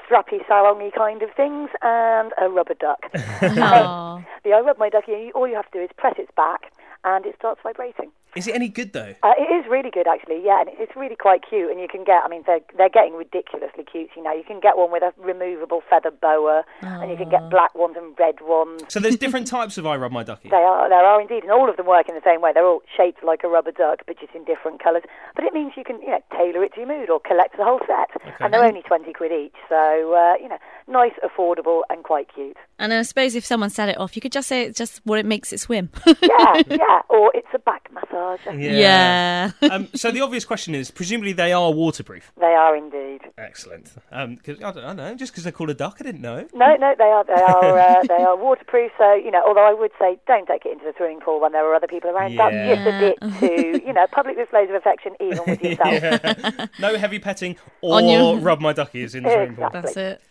strappy 0.09 0.39
salongy 0.49 0.93
kind 0.95 1.21
of 1.21 1.31
things, 1.35 1.69
and 1.81 2.31
a 2.41 2.47
rubber 2.47 2.75
duck. 2.75 3.03
Aw. 3.13 4.23
The 4.45 4.53
I 4.53 4.61
rub 4.61 4.79
my 4.79 4.87
ducky, 4.89 5.33
all 5.35 5.49
you 5.49 5.55
have 5.55 5.69
to 5.71 5.79
do 5.79 5.83
is 5.83 5.89
press 5.97 6.15
its 6.17 6.31
back, 6.37 6.71
and 7.03 7.25
it 7.25 7.35
starts 7.37 7.59
vibrating. 7.61 8.11
Is 8.35 8.47
it 8.47 8.53
any 8.55 8.69
good 8.69 8.93
though? 8.93 9.15
Uh, 9.23 9.33
it 9.37 9.49
is 9.51 9.65
really 9.69 9.89
good, 9.89 10.07
actually. 10.07 10.41
Yeah, 10.43 10.61
and 10.61 10.69
it's 10.77 10.95
really 10.95 11.15
quite 11.15 11.41
cute. 11.47 11.71
And 11.71 11.79
you 11.79 11.87
can 11.87 12.03
get, 12.03 12.21
I 12.23 12.27
mean, 12.29 12.43
they're 12.45 12.61
they're 12.77 12.89
getting 12.89 13.15
ridiculously 13.15 13.83
cutesy 13.83 14.21
now. 14.21 14.33
You 14.33 14.43
can 14.43 14.59
get 14.59 14.77
one 14.77 14.91
with 14.91 15.03
a 15.03 15.13
removable 15.17 15.81
feather 15.89 16.11
boa, 16.11 16.63
and 16.81 17.09
you 17.09 17.17
can 17.17 17.29
get 17.29 17.49
black 17.49 17.73
ones 17.75 17.95
and 17.97 18.17
red 18.19 18.35
ones. 18.41 18.83
So 18.87 18.99
there's 18.99 19.17
different 19.17 19.47
types 19.47 19.77
of 19.77 19.87
I 19.87 19.95
rub 19.95 20.11
my 20.11 20.23
ducky. 20.23 20.49
They 20.49 20.57
are, 20.57 20.87
there 20.89 21.03
are 21.03 21.19
indeed, 21.19 21.43
and 21.43 21.51
all 21.51 21.69
of 21.69 21.77
them 21.77 21.87
work 21.87 22.07
in 22.07 22.15
the 22.15 22.21
same 22.23 22.41
way. 22.41 22.51
They're 22.53 22.65
all 22.65 22.83
shaped 22.95 23.23
like 23.23 23.43
a 23.43 23.47
rubber 23.47 23.71
duck, 23.71 24.01
but 24.05 24.19
just 24.19 24.33
in 24.35 24.43
different 24.43 24.81
colours. 24.81 25.03
But 25.35 25.45
it 25.45 25.53
means 25.53 25.73
you 25.75 25.83
can, 25.83 26.01
you 26.01 26.09
know, 26.09 26.21
tailor 26.31 26.63
it 26.63 26.73
to 26.75 26.81
your 26.81 26.87
mood 26.87 27.09
or 27.09 27.19
collect 27.19 27.57
the 27.57 27.63
whole 27.63 27.79
set. 27.87 28.09
And 28.39 28.53
they're 28.53 28.63
only 28.63 28.83
twenty 28.83 29.11
quid 29.13 29.31
each, 29.31 29.55
so 29.67 30.13
uh, 30.13 30.35
you 30.41 30.47
know, 30.49 30.59
nice, 30.87 31.13
affordable, 31.23 31.81
and 31.89 32.03
quite 32.03 32.27
cute. 32.33 32.57
And 32.77 32.93
I 32.93 33.01
suppose 33.01 33.35
if 33.35 33.45
someone 33.45 33.69
set 33.69 33.89
it 33.89 33.97
off, 33.97 34.15
you 34.15 34.21
could 34.21 34.31
just 34.31 34.47
say 34.47 34.63
it's 34.63 34.77
just 34.77 35.01
what 35.03 35.19
it 35.19 35.25
makes 35.25 35.51
it 35.51 35.59
swim. 35.59 35.89
Yeah, 36.21 36.61
yeah. 36.69 37.01
Or 37.09 37.31
it's 37.33 37.47
a 37.53 37.59
back 37.59 37.89
massager. 38.19 38.79
yeah. 38.79 39.51
um, 39.71 39.87
so 39.95 40.11
the 40.11 40.21
obvious 40.21 40.45
question 40.45 40.75
is, 40.75 40.91
presumably 40.91 41.33
they 41.33 41.51
are 41.53 41.71
waterproof. 41.71 42.31
They 42.39 42.45
are 42.53 42.75
indeed. 42.75 43.21
Excellent. 43.37 43.91
Um, 44.11 44.37
'cause 44.37 44.57
I, 44.57 44.71
don't, 44.71 44.77
I 44.77 44.87
don't 44.87 44.97
know, 44.97 45.15
just 45.15 45.31
because 45.31 45.43
they're 45.43 45.51
called 45.53 45.69
a 45.69 45.73
duck, 45.73 45.97
I 45.99 46.03
didn't 46.03 46.21
know. 46.21 46.47
No, 46.53 46.75
no, 46.75 46.93
they 46.97 47.03
are 47.03 47.23
they 47.23 47.33
are 47.33 47.79
uh, 47.79 48.03
they 48.07 48.23
are 48.23 48.35
waterproof. 48.37 48.91
So 48.97 49.13
you 49.13 49.31
know, 49.31 49.41
although 49.47 49.67
I 49.67 49.73
would 49.73 49.91
say 49.99 50.17
don't 50.27 50.47
take 50.47 50.65
it 50.65 50.73
into 50.73 50.85
the 50.85 50.93
swimming 50.97 51.19
pool 51.19 51.39
when 51.41 51.51
there 51.51 51.65
are 51.65 51.75
other 51.75 51.87
people 51.87 52.09
around. 52.09 52.33
Yeah. 52.33 52.49
That's 52.49 52.83
just 52.83 52.87
a 52.87 52.99
bit 52.99 53.39
too 53.39 53.87
you 53.87 53.93
know 53.93 54.05
public 54.11 54.35
displays 54.37 54.69
of 54.69 54.75
affection, 54.75 55.13
even 55.19 55.39
with 55.47 55.61
yourself. 55.63 56.69
No 56.79 56.97
heavy 56.97 57.19
petting 57.19 57.55
or 57.81 57.95
On 57.97 58.07
your- 58.07 58.37
rub 58.39 58.59
my 58.59 58.73
duckies 58.73 59.15
in 59.15 59.23
the 59.23 59.29
swimming 59.33 59.55
pool. 59.55 59.67
Exactly. 59.67 59.81
That's 59.81 59.97
it. 59.97 60.21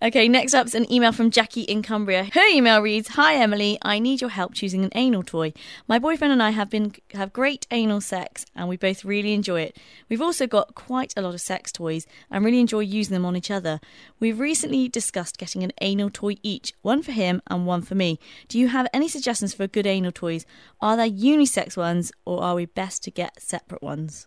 Okay, 0.00 0.28
next 0.28 0.54
up's 0.54 0.74
an 0.74 0.90
email 0.92 1.12
from 1.12 1.30
Jackie 1.30 1.62
in 1.62 1.82
Cumbria. 1.82 2.28
Her 2.32 2.46
email 2.52 2.80
reads, 2.80 3.08
"Hi 3.08 3.36
Emily, 3.36 3.78
I 3.82 3.98
need 3.98 4.20
your 4.20 4.30
help 4.30 4.54
choosing 4.54 4.84
an 4.84 4.90
anal 4.94 5.22
toy. 5.22 5.52
My 5.86 5.98
boyfriend 5.98 6.32
and 6.32 6.42
I 6.42 6.50
have 6.50 6.70
been 6.70 6.94
have 7.14 7.32
great 7.32 7.66
anal 7.70 8.00
sex, 8.00 8.44
and 8.54 8.68
we 8.68 8.76
both 8.76 9.04
really 9.04 9.32
enjoy 9.32 9.62
it. 9.62 9.76
We've 10.08 10.22
also 10.22 10.46
got 10.46 10.74
quite 10.74 11.14
a 11.16 11.22
lot 11.22 11.34
of 11.34 11.40
sex 11.40 11.70
toys 11.72 12.06
and 12.30 12.44
really 12.44 12.60
enjoy 12.60 12.80
using 12.80 13.14
them 13.14 13.24
on 13.24 13.36
each 13.36 13.50
other. 13.50 13.80
We've 14.18 14.40
recently 14.40 14.88
discussed 14.88 15.38
getting 15.38 15.62
an 15.62 15.72
anal 15.80 16.10
toy 16.10 16.36
each, 16.42 16.72
one 16.82 17.02
for 17.02 17.12
him 17.12 17.42
and 17.46 17.66
one 17.66 17.82
for 17.82 17.94
me. 17.94 18.18
Do 18.48 18.58
you 18.58 18.68
have 18.68 18.88
any 18.92 19.08
suggestions 19.08 19.54
for 19.54 19.66
good 19.66 19.86
anal 19.86 20.12
toys? 20.12 20.46
Are 20.80 20.96
there 20.96 21.08
unisex 21.08 21.76
ones, 21.76 22.12
or 22.24 22.42
are 22.42 22.54
we 22.54 22.66
best 22.66 23.02
to 23.04 23.10
get 23.10 23.42
separate 23.42 23.82
ones?" 23.82 24.26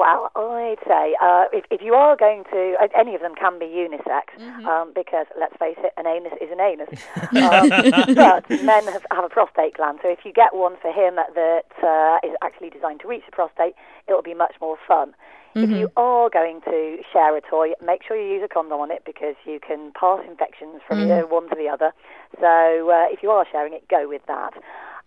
Well, 0.00 0.30
I'd 0.34 0.80
say 0.88 1.14
uh, 1.20 1.44
if, 1.52 1.66
if 1.70 1.82
you 1.82 1.92
are 1.92 2.16
going 2.16 2.44
to, 2.50 2.74
uh, 2.80 2.88
any 2.98 3.14
of 3.14 3.20
them 3.20 3.34
can 3.34 3.58
be 3.58 3.66
unisex, 3.66 4.32
um, 4.64 4.92
because 4.94 5.26
let's 5.38 5.54
face 5.58 5.76
it, 5.84 5.92
an 5.98 6.06
anus 6.06 6.32
is 6.40 6.48
an 6.50 6.58
anus. 6.58 6.88
um, 7.36 8.14
but 8.14 8.48
men 8.64 8.84
have, 8.84 9.04
have 9.12 9.24
a 9.24 9.28
prostate 9.28 9.74
gland, 9.76 9.98
so 10.00 10.08
if 10.08 10.20
you 10.24 10.32
get 10.32 10.54
one 10.54 10.76
for 10.80 10.90
him 10.90 11.16
that 11.16 11.68
uh, 11.84 12.26
is 12.26 12.34
actually 12.42 12.70
designed 12.70 13.00
to 13.00 13.08
reach 13.08 13.24
the 13.26 13.32
prostate, 13.32 13.74
it'll 14.08 14.22
be 14.22 14.32
much 14.32 14.54
more 14.58 14.78
fun. 14.88 15.12
If 15.54 15.68
you 15.68 15.90
are 15.96 16.30
going 16.30 16.60
to 16.62 16.98
share 17.12 17.36
a 17.36 17.40
toy, 17.40 17.72
make 17.84 18.02
sure 18.06 18.16
you 18.16 18.34
use 18.34 18.42
a 18.44 18.48
condom 18.48 18.80
on 18.80 18.92
it 18.92 19.02
because 19.04 19.34
you 19.44 19.58
can 19.58 19.92
pass 19.98 20.20
infections 20.26 20.80
from 20.86 21.00
either 21.00 21.26
one 21.26 21.48
to 21.50 21.56
the 21.56 21.68
other. 21.68 21.92
So 22.40 22.88
uh, 22.90 23.06
if 23.10 23.22
you 23.22 23.30
are 23.30 23.44
sharing 23.50 23.74
it, 23.74 23.86
go 23.88 24.08
with 24.08 24.22
that. 24.28 24.54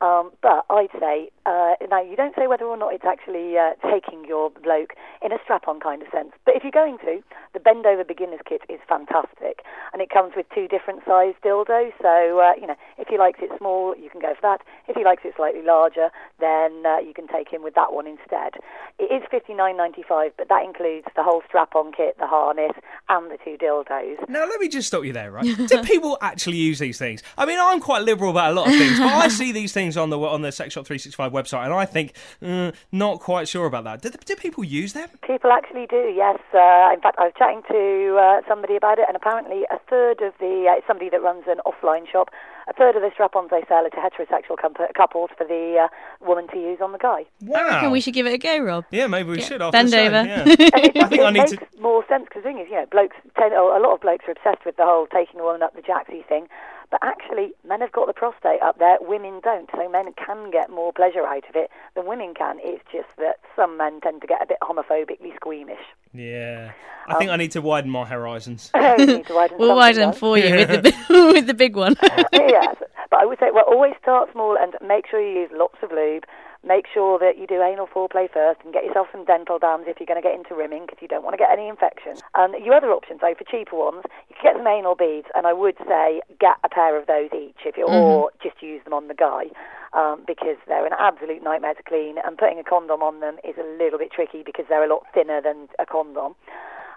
Um, 0.04 0.32
but 0.42 0.66
I'd 0.70 0.92
say, 1.00 1.32
uh, 1.46 1.76
now 1.90 2.04
you 2.04 2.18
don't 2.18 2.36
say 2.36 2.48
whether 2.48 2.66
or 2.66 2.76
not 2.76 2.94
it's 2.94 3.06
actually 3.08 3.56
uh, 3.58 3.72
taking 3.88 4.26
your 4.28 4.50
bloke 4.50 5.00
in 5.24 5.32
a 5.32 5.38
strap 5.44 5.66
on 5.70 5.80
kind 5.80 6.02
of 6.02 6.10
sense. 6.12 6.32
But 6.44 6.56
if 6.56 6.64
you're 6.64 6.76
going 6.76 6.98
to, 7.00 7.24
the 7.54 7.62
Bend 7.62 7.86
Over 7.86 8.04
Beginners 8.04 8.42
Kit 8.44 8.64
is 8.68 8.80
fantastic. 8.88 9.64
And 9.94 10.02
it 10.02 10.10
comes 10.10 10.34
with 10.36 10.46
two 10.54 10.68
different 10.68 11.08
size 11.08 11.36
dildos. 11.40 11.96
So, 12.02 12.44
uh, 12.44 12.52
you 12.60 12.68
know, 12.68 12.76
if 12.98 13.08
he 13.08 13.18
likes 13.18 13.40
it 13.42 13.50
small, 13.58 13.96
you 13.96 14.10
can 14.10 14.20
go 14.20 14.34
for 14.36 14.42
that. 14.42 14.62
If 14.90 14.98
he 14.98 15.06
likes 15.06 15.22
it 15.24 15.34
slightly 15.38 15.62
larger, 15.64 16.10
then 16.40 16.84
uh, 16.86 17.00
you 17.00 17.14
can 17.16 17.28
take 17.28 17.48
him 17.48 17.64
with 17.64 17.76
that 17.76 17.94
one 17.94 18.08
instead. 18.08 18.60
It 19.00 19.08
is 19.08 19.24
fifty 19.32 19.54
nine 19.54 19.78
ninety 19.78 20.04
five, 20.04 20.34
but 20.38 20.50
that 20.50 20.66
includes 20.66 21.08
the 21.16 21.24
whole 21.24 21.42
strap 21.48 21.76
on 21.76 21.94
kit, 21.94 22.18
the 22.20 22.28
harness, 22.28 22.74
and 23.08 23.32
the 23.32 23.38
two 23.44 23.58
dildos. 23.58 24.28
Now, 24.28 24.46
let 24.46 24.60
me 24.60 24.68
just 24.68 24.88
stop 24.90 25.06
you 25.06 25.14
there, 25.14 25.32
right? 25.32 25.46
Do 25.68 25.82
people 25.84 26.18
actually 26.22 26.58
use 26.58 26.80
these 26.80 26.98
things? 26.98 27.24
I 27.38 27.46
mean, 27.46 27.58
I'm 27.60 27.80
quite 27.80 28.04
liberal 28.04 28.32
about 28.32 28.52
a 28.52 28.54
lot 28.54 28.68
of 28.68 28.74
things, 28.76 29.00
but 29.00 29.14
I 29.14 29.30
see 29.30 29.52
these 29.54 29.72
things 29.72 29.93
on 29.98 30.10
the 30.10 30.20
on 30.20 30.42
the 30.42 30.52
Sex 30.52 30.74
Shop 30.74 30.86
365 30.86 31.32
website, 31.32 31.66
and 31.66 31.74
I 31.74 31.86
think 31.86 32.14
uh, 32.42 32.72
not 32.92 33.20
quite 33.20 33.48
sure 33.48 33.66
about 33.66 33.84
that. 33.86 34.02
Do, 34.02 34.10
do 34.10 34.36
people 34.36 34.64
use 34.64 34.94
them? 34.94 35.10
People 35.26 35.52
actually 35.52 35.86
do, 35.88 36.12
yes. 36.16 36.40
Uh, 36.54 36.92
in 36.94 37.02
fact, 37.02 37.18
I 37.20 37.26
was 37.26 37.34
chatting 37.38 37.62
to 37.70 38.18
uh, 38.18 38.42
somebody 38.48 38.76
about 38.76 39.00
it, 39.00 39.06
and 39.08 39.16
apparently 39.16 39.64
a 39.72 39.80
third 39.90 40.22
of 40.22 40.34
the 40.40 40.66
uh, 40.70 40.82
somebody 40.88 41.10
that 41.10 41.22
runs 41.22 41.44
an 41.48 41.58
offline 41.66 42.10
shop. 42.12 42.30
A 42.66 42.72
third 42.72 42.96
of 42.96 43.02
the 43.02 43.10
strap-ons 43.14 43.50
they 43.50 43.62
sell 43.68 43.86
are 43.86 43.90
to 43.90 43.98
heterosexual 43.98 44.56
com- 44.58 44.74
couples 44.96 45.32
for 45.38 45.46
the 45.46 45.84
uh, 45.84 46.26
woman 46.26 46.48
to 46.48 46.58
use 46.58 46.80
on 46.82 46.94
the 46.94 46.98
guy. 46.98 47.26
Wow. 47.42 47.60
I 47.60 47.68
reckon 47.68 47.92
we 47.92 48.00
should 48.00 48.14
give 48.14 48.26
it 48.26 48.32
a 48.32 48.38
go, 48.38 48.58
Rob. 48.60 48.86
Yeah, 48.90 49.08
maybe 49.08 49.32
we 49.32 49.42
should. 49.42 49.62
After 49.62 49.74
bend 49.74 49.90
the 49.90 50.00
over. 50.00 50.24
yeah. 50.24 50.44
It, 50.48 50.96
I 51.04 51.08
think 51.10 51.22
it 51.22 51.26
I 51.26 51.32
need 51.32 51.40
makes 51.40 51.52
to. 51.52 51.68
more 51.82 52.06
sense 52.08 52.24
because 52.24 52.44
the 52.44 52.50
thing 52.50 52.60
is, 52.60 52.68
you 52.70 52.76
know, 52.76 52.86
blokes, 52.90 53.18
tend, 53.38 53.54
oh, 53.54 53.78
a 53.78 53.84
lot 53.84 53.94
of 53.96 54.00
blokes 54.00 54.24
are 54.30 54.32
obsessed 54.32 54.66
with 54.66 54.78
the 54.78 54.86
whole 54.86 55.08
taking 55.08 55.42
a 55.42 55.44
woman 55.44 55.62
up 55.62 55.76
the 55.76 55.82
jacksy 55.82 56.24
thing. 56.30 56.48
But 56.94 57.02
actually, 57.02 57.54
men 57.68 57.82
have 57.82 57.92
got 57.92 58.06
the 58.06 58.14
prostate 58.14 58.62
up 58.62 58.78
there, 58.78 58.98
women 59.02 59.42
don't. 59.44 59.68
So 59.76 59.90
men 59.90 60.14
can 60.14 60.52
get 60.52 60.70
more 60.70 60.94
pleasure 60.94 61.26
out 61.26 61.44
of 61.50 61.56
it 61.56 61.72
than 61.96 62.06
women 62.06 62.36
can. 62.36 62.60
It's 62.62 62.84
just 62.92 63.08
that 63.18 63.40
some 63.56 63.78
men 63.78 64.00
tend 64.00 64.22
to 64.22 64.28
get 64.28 64.44
a 64.44 64.46
bit 64.46 64.58
homophobically 64.62 65.36
squeamish. 65.36 65.82
Yeah. 66.14 66.72
I 67.08 67.14
um, 67.14 67.18
think 67.18 67.32
I 67.32 67.38
need 67.38 67.50
to 67.54 67.62
widen 67.64 67.90
my 67.90 68.06
horizons. 68.06 68.70
Need 68.76 69.26
to 69.26 69.34
widen 69.34 69.58
We'll 69.60 69.76
widen 69.76 70.12
down. 70.12 70.14
for 70.14 70.38
you 70.38 70.54
with 70.56 70.70
the 70.70 70.82
big, 70.84 70.96
with 71.10 71.48
the 71.48 71.56
big 71.56 71.76
one. 71.76 71.96
yes, 72.32 72.76
but 73.10 73.20
I 73.20 73.26
would 73.26 73.40
say, 73.40 73.48
well, 73.52 73.66
always 73.68 73.96
start 74.00 74.32
small 74.32 74.56
and 74.56 74.76
make 74.88 75.08
sure 75.10 75.20
you 75.20 75.42
use 75.42 75.50
lots 75.52 75.78
of 75.82 75.90
lube. 75.92 76.26
Make 76.66 76.86
sure 76.92 77.20
that 77.20 77.38
you 77.38 77.46
do 77.46 77.62
anal 77.62 77.88
foreplay 77.88 78.32
first 78.32 78.62
and 78.64 78.74
get 78.74 78.86
yourself 78.86 79.08
some 79.12 79.26
dental 79.26 79.60
dams 79.60 79.84
if 79.88 80.00
you're 80.00 80.08
going 80.08 80.22
to 80.22 80.26
get 80.26 80.34
into 80.34 80.56
rimming 80.56 80.86
because 80.86 81.00
you 81.02 81.10
don't 81.10 81.24
want 81.24 81.34
to 81.34 81.38
get 81.38 81.52
any 81.52 81.68
infection. 81.68 82.16
And 82.36 82.56
your 82.64 82.74
other 82.74 82.92
options, 82.92 83.20
though, 83.20 83.36
for 83.38 83.44
cheaper 83.44 83.76
ones, 83.76 84.04
you 84.30 84.36
can 84.40 84.54
get 84.54 84.60
some 84.60 84.68
anal 84.68 84.96
beads, 84.96 85.28
and 85.36 85.46
I 85.46 85.52
would 85.52 85.76
say 85.88 86.22
get 86.40 86.56
a 86.64 86.70
pair 86.70 86.98
of 86.98 87.06
those 87.08 87.30
each 87.36 87.66
if 87.66 87.76
you 87.76 87.86
or 87.86 88.32
just 88.42 88.64
use 88.64 88.82
them 88.86 88.94
on 88.94 89.08
the 89.10 89.14
guy. 89.14 89.52
Um, 89.94 90.24
because 90.26 90.58
they're 90.68 90.88
an 90.88 90.98
absolute 90.98 91.44
nightmare 91.44 91.76
to 91.76 91.84
clean, 91.84 92.16
and 92.26 92.36
putting 92.36 92.58
a 92.58 92.64
condom 92.64 93.04
on 93.04 93.20
them 93.20 93.38
is 93.44 93.54
a 93.60 93.78
little 93.78 94.00
bit 94.00 94.12
tricky 94.12 94.42
because 94.44 94.66
they're 94.68 94.84
a 94.84 94.90
lot 94.90 95.06
thinner 95.14 95.40
than 95.40 95.68
a 95.78 95.86
condom. 95.86 96.34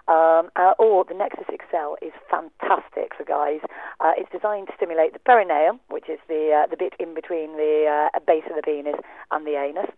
Um, 0.07 0.47
uh, 0.55 0.71
or 0.79 1.03
the 1.03 1.13
Nexus 1.13 1.47
XL 1.51 1.99
is 2.01 2.13
fantastic 2.31 3.11
for 3.17 3.25
guys. 3.25 3.59
Uh, 3.99 4.13
it's 4.15 4.31
designed 4.31 4.67
to 4.67 4.73
stimulate 4.77 5.11
the 5.11 5.19
perineum, 5.19 5.81
which 5.89 6.07
is 6.07 6.19
the 6.29 6.63
uh, 6.63 6.67
the 6.67 6.77
bit 6.77 6.93
in 6.97 7.13
between 7.13 7.57
the 7.57 8.07
uh, 8.15 8.19
base 8.25 8.43
of 8.49 8.55
the 8.55 8.61
penis 8.61 8.95
and 9.31 9.45
the 9.45 9.59
anus, 9.59 9.91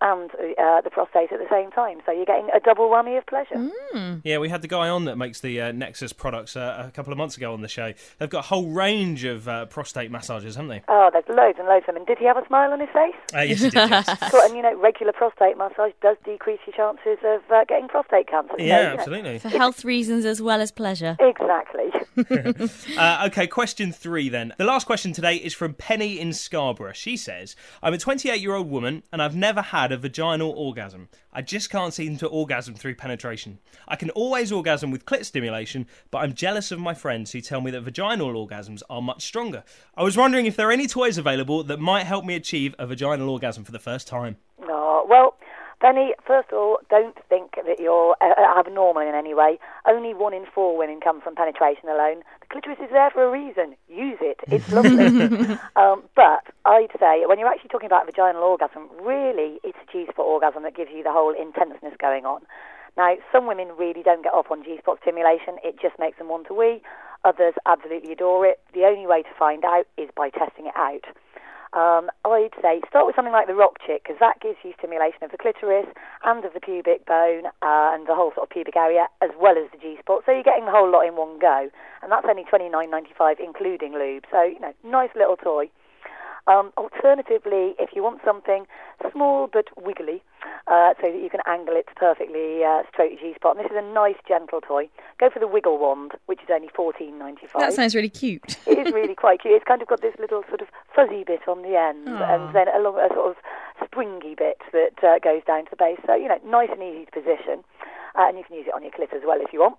and, 0.00 0.30
and 0.34 0.56
uh, 0.58 0.80
the 0.80 0.90
prostate 0.90 1.32
at 1.32 1.38
the 1.38 1.46
same 1.50 1.70
time. 1.70 1.98
So 2.06 2.12
you're 2.12 2.26
getting 2.26 2.48
a 2.54 2.60
double 2.60 2.88
whammy 2.88 3.18
of 3.18 3.26
pleasure. 3.26 3.70
Yeah, 4.24 4.38
we 4.38 4.48
had 4.48 4.62
the 4.62 4.68
guy 4.68 4.88
on 4.88 5.04
that 5.06 5.16
makes 5.16 5.40
the 5.40 5.60
uh, 5.60 5.72
Nexus 5.72 6.12
products 6.12 6.56
uh, 6.56 6.84
a 6.88 6.90
couple 6.90 7.12
of 7.12 7.18
months 7.18 7.36
ago 7.36 7.52
on 7.52 7.60
the 7.60 7.68
show. 7.68 7.92
They've 8.18 8.30
got 8.30 8.40
a 8.40 8.48
whole 8.48 8.68
range 8.68 9.24
of 9.24 9.48
uh, 9.48 9.66
prostate 9.66 10.10
massages, 10.10 10.56
haven't 10.56 10.70
they? 10.70 10.82
Oh, 10.88 11.10
there's 11.12 11.24
loads 11.28 11.58
and 11.58 11.68
loads 11.68 11.84
of 11.88 11.94
them. 11.94 11.96
And 11.96 12.06
did 12.06 12.18
he 12.18 12.24
have 12.24 12.36
a 12.36 12.46
smile 12.46 12.72
on 12.72 12.80
his 12.80 12.88
face? 12.90 13.14
Uh, 13.34 13.40
yes, 13.40 13.60
he 13.60 13.70
did. 13.70 13.90
Yes. 13.90 14.06
Cool, 14.30 14.40
and 14.40 14.56
you 14.56 14.62
know, 14.62 14.76
regular 14.76 15.12
prostate 15.12 15.56
massage 15.56 15.92
does 16.02 16.16
decrease 16.24 16.58
your 16.66 16.74
chances 16.74 17.18
of 17.24 17.42
uh, 17.50 17.64
getting 17.68 17.86
prostate 17.88 18.28
cancer. 18.28 18.54
So, 18.58 18.64
yeah, 18.64 18.64
you 18.64 18.84
know, 18.84 18.94
absolutely. 18.94 19.38
For 19.38 19.48
health 19.48 19.84
reasons 19.84 20.24
as 20.24 20.42
well 20.42 20.60
as 20.60 20.72
pleasure. 20.72 21.16
Exactly. 21.20 21.90
Uh, 22.96 23.24
okay, 23.26 23.46
question 23.46 23.92
three 23.92 24.28
then. 24.28 24.54
The 24.56 24.64
last 24.64 24.86
question 24.86 25.12
today 25.12 25.36
is 25.36 25.52
from 25.52 25.74
Penny 25.74 26.18
in 26.18 26.32
Scarborough. 26.32 26.92
She 26.92 27.16
says, 27.16 27.54
I'm 27.82 27.92
a 27.92 27.98
28 27.98 28.40
year 28.40 28.54
old 28.54 28.70
woman 28.70 29.02
and 29.12 29.20
I've 29.20 29.36
never 29.36 29.60
had 29.60 29.75
a 29.84 29.96
vaginal 29.96 30.50
orgasm. 30.50 31.08
I 31.32 31.42
just 31.42 31.70
can't 31.70 31.92
seem 31.92 32.16
to 32.18 32.26
orgasm 32.26 32.74
through 32.74 32.94
penetration. 32.94 33.58
I 33.86 33.96
can 33.96 34.10
always 34.10 34.50
orgasm 34.50 34.90
with 34.90 35.04
clit 35.04 35.24
stimulation, 35.26 35.86
but 36.10 36.18
I'm 36.18 36.34
jealous 36.34 36.72
of 36.72 36.80
my 36.80 36.94
friends 36.94 37.32
who 37.32 37.40
tell 37.40 37.60
me 37.60 37.70
that 37.72 37.82
vaginal 37.82 38.32
orgasms 38.32 38.82
are 38.88 39.02
much 39.02 39.24
stronger. 39.24 39.64
I 39.96 40.02
was 40.02 40.16
wondering 40.16 40.46
if 40.46 40.56
there 40.56 40.68
are 40.68 40.72
any 40.72 40.86
toys 40.86 41.18
available 41.18 41.62
that 41.64 41.78
might 41.78 42.04
help 42.04 42.24
me 42.24 42.34
achieve 42.34 42.74
a 42.78 42.86
vaginal 42.86 43.28
orgasm 43.28 43.64
for 43.64 43.72
the 43.72 43.78
first 43.78 44.08
time. 44.08 44.38
No, 44.58 44.85
Penny, 45.80 46.14
first 46.26 46.48
of 46.52 46.58
all, 46.58 46.78
don't 46.88 47.16
think 47.28 47.56
that 47.66 47.78
you're 47.78 48.16
uh, 48.22 48.58
abnormal 48.58 49.02
in 49.02 49.14
any 49.14 49.34
way. 49.34 49.58
Only 49.86 50.14
one 50.14 50.32
in 50.32 50.46
four 50.46 50.76
women 50.76 51.00
come 51.00 51.20
from 51.20 51.34
penetration 51.34 51.90
alone. 51.90 52.22
The 52.40 52.46
clitoris 52.50 52.78
is 52.82 52.90
there 52.90 53.10
for 53.10 53.22
a 53.22 53.30
reason. 53.30 53.76
Use 53.88 54.16
it. 54.22 54.40
It's 54.48 54.72
lovely. 54.72 55.04
um, 55.76 56.02
but 56.16 56.48
I'd 56.64 56.96
say 56.98 57.24
when 57.26 57.38
you're 57.38 57.48
actually 57.48 57.68
talking 57.68 57.86
about 57.86 58.06
vaginal 58.06 58.42
orgasm, 58.42 58.88
really 59.02 59.60
it's 59.64 59.76
a 59.76 59.92
G-spot 59.92 60.24
orgasm 60.24 60.62
that 60.62 60.74
gives 60.74 60.90
you 60.94 61.02
the 61.02 61.12
whole 61.12 61.34
intenseness 61.34 61.92
going 62.00 62.24
on. 62.24 62.40
Now, 62.96 63.14
some 63.30 63.46
women 63.46 63.68
really 63.78 64.02
don't 64.02 64.22
get 64.22 64.32
off 64.32 64.50
on 64.50 64.64
G-spot 64.64 65.00
stimulation. 65.02 65.58
It 65.62 65.76
just 65.80 65.98
makes 65.98 66.16
them 66.16 66.28
want 66.28 66.46
to 66.46 66.54
wee. 66.54 66.80
Others 67.24 67.54
absolutely 67.66 68.12
adore 68.12 68.46
it. 68.46 68.60
The 68.72 68.84
only 68.84 69.06
way 69.06 69.22
to 69.22 69.28
find 69.38 69.62
out 69.64 69.86
is 69.98 70.08
by 70.16 70.30
testing 70.30 70.66
it 70.66 70.76
out. 70.76 71.04
Um, 71.76 72.08
I'd 72.24 72.56
say 72.64 72.80
start 72.88 73.04
with 73.04 73.14
something 73.14 73.36
like 73.36 73.46
the 73.46 73.54
rock 73.54 73.76
chick 73.84 74.00
because 74.02 74.16
that 74.18 74.40
gives 74.40 74.56
you 74.64 74.72
stimulation 74.80 75.20
of 75.22 75.30
the 75.30 75.36
clitoris 75.36 75.84
and 76.24 76.40
of 76.42 76.54
the 76.56 76.60
pubic 76.60 77.04
bone 77.04 77.52
uh, 77.60 77.92
and 77.92 78.08
the 78.08 78.16
whole 78.16 78.32
sort 78.32 78.48
of 78.48 78.50
pubic 78.50 78.76
area 78.76 79.12
as 79.20 79.28
well 79.36 79.60
as 79.60 79.68
the 79.70 79.78
G 79.78 80.00
spot. 80.00 80.24
So 80.24 80.32
you're 80.32 80.42
getting 80.42 80.64
the 80.64 80.72
whole 80.72 80.88
lot 80.90 81.04
in 81.04 81.20
one 81.20 81.38
go, 81.38 81.68
and 82.00 82.08
that's 82.10 82.24
only 82.24 82.44
twenty 82.48 82.72
nine 82.72 82.88
ninety 82.90 83.12
five 83.12 83.36
including 83.38 83.92
lube. 83.92 84.24
So 84.32 84.40
you 84.42 84.58
know, 84.58 84.72
nice 84.88 85.12
little 85.14 85.36
toy. 85.36 85.68
Um, 86.48 86.72
alternatively, 86.78 87.74
if 87.78 87.90
you 87.94 88.02
want 88.02 88.20
something 88.24 88.66
small 89.10 89.48
but 89.52 89.66
wiggly, 89.76 90.22
uh, 90.68 90.94
so 91.00 91.10
that 91.10 91.20
you 91.20 91.28
can 91.30 91.40
angle 91.46 91.74
it 91.76 91.86
perfectly 91.96 92.62
uh, 92.64 92.82
straight 92.92 93.18
to 93.18 93.22
G-spot, 93.22 93.56
and 93.56 93.64
this 93.64 93.70
is 93.70 93.76
a 93.78 93.92
nice 93.94 94.16
gentle 94.26 94.60
toy, 94.60 94.88
go 95.18 95.28
for 95.30 95.38
the 95.40 95.48
Wiggle 95.48 95.78
Wand, 95.78 96.12
which 96.26 96.40
is 96.42 96.48
only 96.52 96.68
fourteen 96.74 97.18
ninety 97.18 97.46
five. 97.46 97.60
That 97.60 97.72
sounds 97.72 97.94
really 97.94 98.08
cute. 98.08 98.56
It 98.66 98.78
is 98.86 98.92
really 98.92 99.14
quite 99.14 99.42
cute. 99.42 99.54
It's 99.54 99.64
kind 99.64 99.80
of 99.82 99.88
got 99.88 100.02
this 100.02 100.14
little 100.18 100.42
sort 100.48 100.60
of 100.60 100.68
fuzzy 100.94 101.24
bit 101.24 101.48
on 101.48 101.62
the 101.62 101.76
end, 101.76 102.08
Aw. 102.08 102.34
and 102.34 102.54
then 102.54 102.66
a, 102.68 102.78
lo- 102.78 102.98
a 102.98 103.08
sort 103.14 103.30
of 103.30 103.36
springy 103.84 104.34
bit 104.34 104.58
that 104.72 105.02
uh, 105.02 105.18
goes 105.18 105.42
down 105.46 105.64
to 105.64 105.70
the 105.70 105.76
base. 105.76 105.98
So 106.06 106.14
you 106.14 106.28
know, 106.28 106.38
nice 106.44 106.68
and 106.72 106.82
easy 106.82 107.06
to 107.06 107.12
position, 107.12 107.64
uh, 108.16 108.28
and 108.28 108.38
you 108.38 108.44
can 108.44 108.56
use 108.56 108.66
it 108.66 108.74
on 108.74 108.82
your 108.82 108.92
clit 108.92 109.14
as 109.14 109.22
well 109.24 109.38
if 109.40 109.52
you 109.52 109.60
want. 109.60 109.76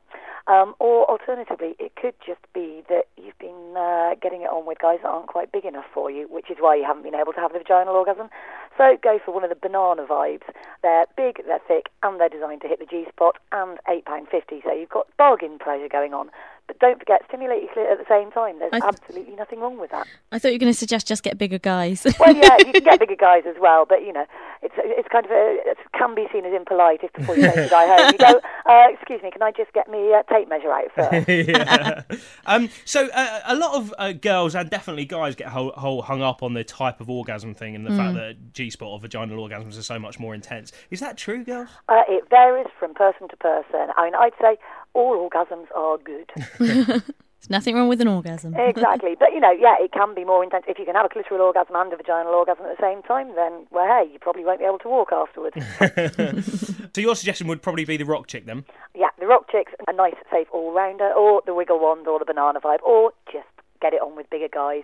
Um, 0.48 0.76
or 0.80 1.04
alternatively, 1.12 1.76
it 1.78 1.96
could 1.98 2.14
just 2.26 2.40
be 2.54 2.82
that 2.88 3.04
you've 3.18 3.38
been 3.38 3.76
uh, 3.76 4.16
getting 4.22 4.44
it 4.44 4.50
on 4.50 4.66
with 4.66 4.80
guys 4.80 5.00
that 5.04 5.10
aren't 5.10 5.28
quite 5.28 5.52
big 5.52 5.66
enough 5.66 5.84
for 5.94 6.10
you, 6.10 6.26
which 6.32 6.50
is 6.50 6.56
why 6.60 6.76
you 6.76 6.86
haven't 6.86 7.04
been 7.04 7.16
able 7.16 7.34
to 7.34 7.40
have 7.42 7.52
the 7.52 7.60
vaginal 7.60 7.96
orgasm. 7.96 8.30
So 8.78 8.96
go 9.04 9.20
for 9.26 9.34
one 9.34 9.44
of 9.44 9.50
the 9.50 9.58
banana 9.60 10.06
vibes. 10.06 10.48
They're 10.84 11.06
big, 11.18 11.44
they're 11.46 11.60
thick, 11.68 11.90
and 12.02 12.18
they're 12.18 12.30
designed 12.30 12.62
to 12.62 12.70
hit 12.70 12.80
the 12.80 12.86
G 12.86 13.06
spot, 13.10 13.36
and 13.52 13.78
£8.50. 13.90 14.64
So 14.64 14.72
you've 14.72 14.90
got 14.90 15.08
bargain 15.18 15.60
pleasure 15.60 15.90
going 15.90 16.14
on. 16.14 16.30
But 16.68 16.80
don't 16.80 17.00
forget, 17.00 17.24
stimulate 17.28 17.64
your 17.64 17.72
clit 17.74 17.92
at 17.92 17.98
the 17.98 18.06
same 18.08 18.32
time. 18.32 18.60
There's 18.60 18.72
th- 18.72 18.84
absolutely 18.84 19.36
nothing 19.36 19.60
wrong 19.60 19.80
with 19.80 19.92
that. 19.92 20.08
I 20.32 20.40
thought 20.40 20.50
you 20.50 20.56
were 20.56 20.60
going 20.60 20.74
to 20.74 20.78
suggest 20.78 21.08
just 21.08 21.24
get 21.24 21.38
bigger 21.38 21.60
guys. 21.60 22.06
Well, 22.20 22.36
yeah, 22.36 22.58
you 22.60 22.72
can 22.74 22.84
get 22.84 23.00
bigger 23.00 23.16
guys 23.16 23.44
as 23.48 23.56
well, 23.60 23.86
but 23.86 24.02
you 24.06 24.14
know, 24.14 24.26
it's 24.62 24.74
it's 24.78 25.08
kind 25.10 25.26
of 25.26 25.32
a, 25.32 25.58
it 25.66 25.78
can 25.94 26.16
be 26.16 26.28
seen 26.32 26.46
as 26.46 26.54
impolite 26.54 27.02
if 27.04 27.14
before 27.14 27.36
you 27.36 27.44
take 27.44 27.56
the 27.56 27.68
guy 27.70 27.88
home, 27.88 28.12
you 28.12 28.18
go, 28.18 28.42
uh, 28.66 28.88
"Excuse 28.94 29.22
me, 29.22 29.32
can 29.32 29.42
I 29.42 29.52
just 29.52 29.74
get 29.74 29.90
me 29.90 30.14
a 30.14 30.24
tape 30.32 30.50
measure 30.50 30.72
out 30.72 30.92
first? 30.96 31.28
yeah. 31.30 32.02
Um, 32.46 32.70
so 32.86 33.08
uh, 33.14 33.40
a 33.46 33.56
lot 33.56 33.76
of 33.76 33.94
uh, 33.98 34.12
girls 34.14 34.56
and 34.56 34.70
definitely 34.70 35.06
guys 35.06 35.36
get 35.36 35.48
whole, 35.50 35.72
whole 35.72 36.02
hung 36.02 36.22
up 36.22 36.44
on 36.44 36.54
the 36.54 36.64
type 36.64 37.00
of 37.02 37.10
orgasm 37.10 37.54
thing 37.54 37.76
and 37.76 37.86
the 37.86 37.92
fact 37.92 38.16
that 38.16 38.54
G 38.54 38.70
spot 38.70 38.90
or 38.90 39.00
vaginal 39.00 39.48
orgasms 39.48 39.78
are 39.78 39.84
so 39.84 40.00
much 40.00 40.20
more 40.20 40.34
intense. 40.34 40.72
Is 40.92 41.00
that 41.00 41.18
true, 41.18 41.44
girls? 41.44 41.70
uh, 41.90 42.04
it 42.08 42.30
varies 42.30 42.68
from 42.80 42.94
person 42.94 43.28
to 43.30 43.38
person. 43.38 43.88
I 43.96 44.06
mean, 44.06 44.16
I'd 44.16 44.34
say 44.42 44.58
all 44.94 45.30
orgasms 45.30 45.68
are 45.76 45.98
good. 45.98 47.04
There's 47.40 47.50
nothing 47.52 47.76
wrong 47.76 47.88
with 47.88 48.02
an 48.02 48.08
orgasm. 48.08 48.56
exactly, 48.58 49.16
but 49.20 49.32
you 49.32 49.40
know, 49.40 49.52
yeah, 49.52 49.76
it 49.80 49.92
can 49.92 50.16
be 50.16 50.24
more 50.26 50.44
intense 50.44 50.66
if 50.68 50.80
you 50.80 50.86
can 50.86 50.96
have 50.96 51.06
a 51.06 51.10
clitoral 51.10 51.40
orgasm 51.40 51.76
and 51.76 51.94
a 51.94 51.98
vaginal 51.98 52.34
orgasm 52.34 52.66
at 52.66 52.78
the 52.78 52.82
same 52.82 53.04
time. 53.04 53.36
Then, 53.36 53.68
well, 53.72 53.86
hey, 53.88 54.12
you 54.12 54.20
probably 54.20 54.44
won't 54.44 54.60
be 54.60 54.66
able 54.66 54.80
to 54.80 54.90
walk 54.90 55.12
afterwards. 55.12 55.56
So 56.96 57.02
your 57.02 57.16
suggestion 57.16 57.46
would 57.48 57.62
probably 57.62 57.86
be 57.86 57.98
the 57.98 58.06
rock 58.06 58.26
chick 58.26 58.48
then. 58.48 58.66
yeah, 58.96 59.10
the 59.20 59.28
rock 59.28 59.52
chicks, 59.52 59.72
a 59.88 59.94
nice, 59.94 60.16
safe 60.32 60.48
all-rounder, 60.52 61.12
or 61.14 61.44
the 61.46 61.54
wiggle 61.54 61.80
wand, 61.80 62.08
or 62.08 62.18
the 62.18 62.26
banana 62.26 62.60
vibe, 62.60 62.82
or 62.82 63.12
just 63.32 63.46
get 63.82 63.94
it 63.94 64.02
on 64.02 64.16
with 64.16 64.28
bigger 64.32 64.48
guys. 64.52 64.82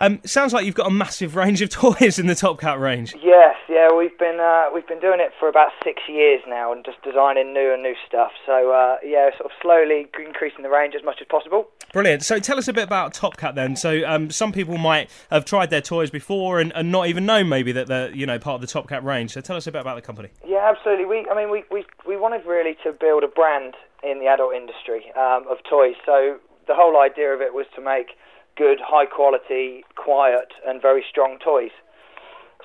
Um, 0.00 0.20
sounds 0.24 0.52
like 0.52 0.64
you've 0.64 0.76
got 0.76 0.86
a 0.86 0.92
massive 0.92 1.34
range 1.34 1.60
of 1.60 1.70
toys 1.70 2.18
in 2.18 2.26
the 2.26 2.34
Top 2.34 2.60
Cat 2.60 2.78
range. 2.78 3.14
Yes, 3.22 3.56
yeah, 3.68 3.88
we've 3.92 4.16
been 4.18 4.38
uh, 4.40 4.66
we've 4.72 4.86
been 4.86 5.00
doing 5.00 5.20
it 5.20 5.32
for 5.38 5.48
about 5.48 5.72
six 5.84 6.02
years 6.08 6.40
now, 6.46 6.72
and 6.72 6.84
just 6.84 7.02
designing 7.02 7.52
new 7.52 7.72
and 7.72 7.82
new 7.82 7.94
stuff. 8.06 8.30
So 8.46 8.72
uh, 8.72 8.96
yeah, 9.04 9.30
sort 9.36 9.46
of 9.46 9.50
slowly 9.60 10.06
increasing 10.18 10.62
the 10.62 10.70
range 10.70 10.94
as 10.94 11.04
much 11.04 11.16
as 11.20 11.26
possible. 11.28 11.68
Brilliant. 11.92 12.22
So 12.22 12.38
tell 12.38 12.58
us 12.58 12.68
a 12.68 12.72
bit 12.72 12.84
about 12.84 13.12
Top 13.12 13.36
Cat 13.36 13.54
then. 13.54 13.74
So 13.74 14.02
um, 14.06 14.30
some 14.30 14.52
people 14.52 14.78
might 14.78 15.10
have 15.30 15.44
tried 15.44 15.70
their 15.70 15.80
toys 15.80 16.10
before 16.10 16.60
and, 16.60 16.72
and 16.74 16.92
not 16.92 17.08
even 17.08 17.26
known 17.26 17.48
maybe 17.48 17.72
that 17.72 17.88
they're 17.88 18.14
you 18.14 18.26
know 18.26 18.38
part 18.38 18.56
of 18.56 18.60
the 18.60 18.66
Top 18.66 18.88
Cat 18.88 19.02
range. 19.02 19.32
So 19.32 19.40
tell 19.40 19.56
us 19.56 19.66
a 19.66 19.72
bit 19.72 19.80
about 19.80 19.96
the 19.96 20.02
company. 20.02 20.28
Yeah, 20.46 20.70
absolutely. 20.70 21.06
We, 21.06 21.26
I 21.30 21.34
mean, 21.34 21.50
we, 21.50 21.64
we, 21.70 21.84
we 22.06 22.16
wanted 22.16 22.46
really 22.46 22.76
to 22.84 22.92
build 22.92 23.24
a 23.24 23.28
brand 23.28 23.74
in 24.04 24.20
the 24.20 24.26
adult 24.26 24.54
industry 24.54 25.10
um, 25.16 25.44
of 25.50 25.58
toys. 25.68 25.96
So 26.06 26.38
the 26.68 26.74
whole 26.74 27.00
idea 27.00 27.34
of 27.34 27.40
it 27.40 27.52
was 27.52 27.66
to 27.74 27.82
make 27.82 28.14
good, 28.58 28.78
high 28.82 29.06
quality, 29.06 29.84
quiet, 29.94 30.50
and 30.66 30.82
very 30.82 31.04
strong 31.08 31.38
toys. 31.38 31.70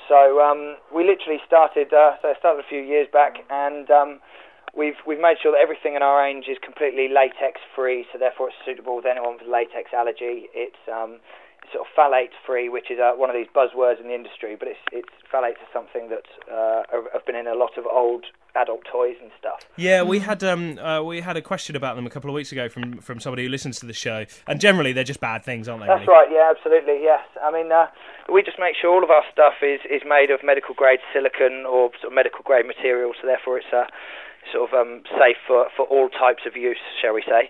So 0.09 0.41
um, 0.41 0.75
we 0.93 1.05
literally 1.05 1.39
started. 1.45 1.93
Uh, 1.93 2.17
so 2.21 2.29
I 2.29 2.35
started 2.39 2.65
a 2.65 2.67
few 2.67 2.81
years 2.81 3.07
back, 3.13 3.37
and 3.49 3.89
um, 3.91 4.19
we've 4.75 4.97
we've 5.05 5.21
made 5.21 5.37
sure 5.41 5.53
that 5.53 5.61
everything 5.61 5.95
in 5.95 6.01
our 6.01 6.17
range 6.17 6.49
is 6.49 6.57
completely 6.57 7.07
latex 7.07 7.61
free. 7.75 8.05
So 8.11 8.17
therefore, 8.17 8.49
it's 8.49 8.57
suitable 8.65 8.97
with 8.97 9.05
anyone 9.05 9.37
with 9.37 9.47
latex 9.47 9.93
allergy. 9.93 10.49
It's 10.53 10.81
um, 10.91 11.21
sort 11.71 11.87
of 11.87 11.93
phthalate 11.95 12.29
free, 12.45 12.69
which 12.69 12.91
is 12.91 12.99
uh, 12.99 13.13
one 13.15 13.29
of 13.29 13.35
these 13.35 13.47
buzzwords 13.55 13.99
in 14.01 14.07
the 14.07 14.15
industry, 14.15 14.55
but 14.57 14.67
it's 14.67 14.79
it's 14.91 15.09
phthalates 15.31 15.61
are 15.63 15.71
something 15.71 16.09
that 16.09 16.25
uh, 16.51 16.83
have- 16.91 17.11
have 17.13 17.25
been 17.25 17.35
in 17.35 17.47
a 17.47 17.55
lot 17.55 17.77
of 17.77 17.85
old 17.85 18.25
adult 18.55 18.81
toys 18.91 19.15
and 19.21 19.31
stuff. 19.39 19.59
Yeah, 19.77 20.03
we 20.03 20.19
had 20.19 20.43
um 20.43 20.77
uh, 20.77 21.01
we 21.01 21.21
had 21.21 21.37
a 21.37 21.41
question 21.41 21.75
about 21.75 21.95
them 21.95 22.05
a 22.05 22.09
couple 22.09 22.29
of 22.29 22.35
weeks 22.35 22.51
ago 22.51 22.69
from 22.69 22.99
from 22.99 23.19
somebody 23.19 23.43
who 23.43 23.49
listens 23.49 23.79
to 23.79 23.85
the 23.85 23.93
show, 23.93 24.25
and 24.47 24.59
generally 24.59 24.93
they're 24.93 25.03
just 25.03 25.19
bad 25.21 25.43
things, 25.43 25.67
aren't 25.67 25.81
they? 25.81 25.87
That's 25.87 26.07
really? 26.07 26.13
right. 26.19 26.27
Yeah, 26.31 26.51
absolutely. 26.55 27.01
Yes. 27.01 27.25
I 27.41 27.51
mean, 27.51 27.71
uh, 27.71 27.87
we 28.31 28.43
just 28.43 28.59
make 28.59 28.75
sure 28.79 28.91
all 28.93 29.03
of 29.03 29.09
our 29.09 29.23
stuff 29.31 29.55
is, 29.61 29.79
is 29.89 30.01
made 30.05 30.29
of 30.31 30.43
medical 30.43 30.75
grade 30.75 30.99
silicon 31.11 31.65
or 31.65 31.89
sort 31.99 32.11
of 32.11 32.13
medical 32.13 32.41
grade 32.43 32.65
material, 32.65 33.13
so 33.19 33.27
therefore 33.27 33.57
it's 33.57 33.73
uh, 33.73 33.85
sort 34.51 34.69
of 34.69 34.73
um, 34.79 35.01
safe 35.17 35.37
for, 35.47 35.67
for 35.75 35.85
all 35.87 36.09
types 36.09 36.43
of 36.45 36.55
use, 36.55 36.77
shall 37.01 37.13
we 37.13 37.23
say. 37.23 37.49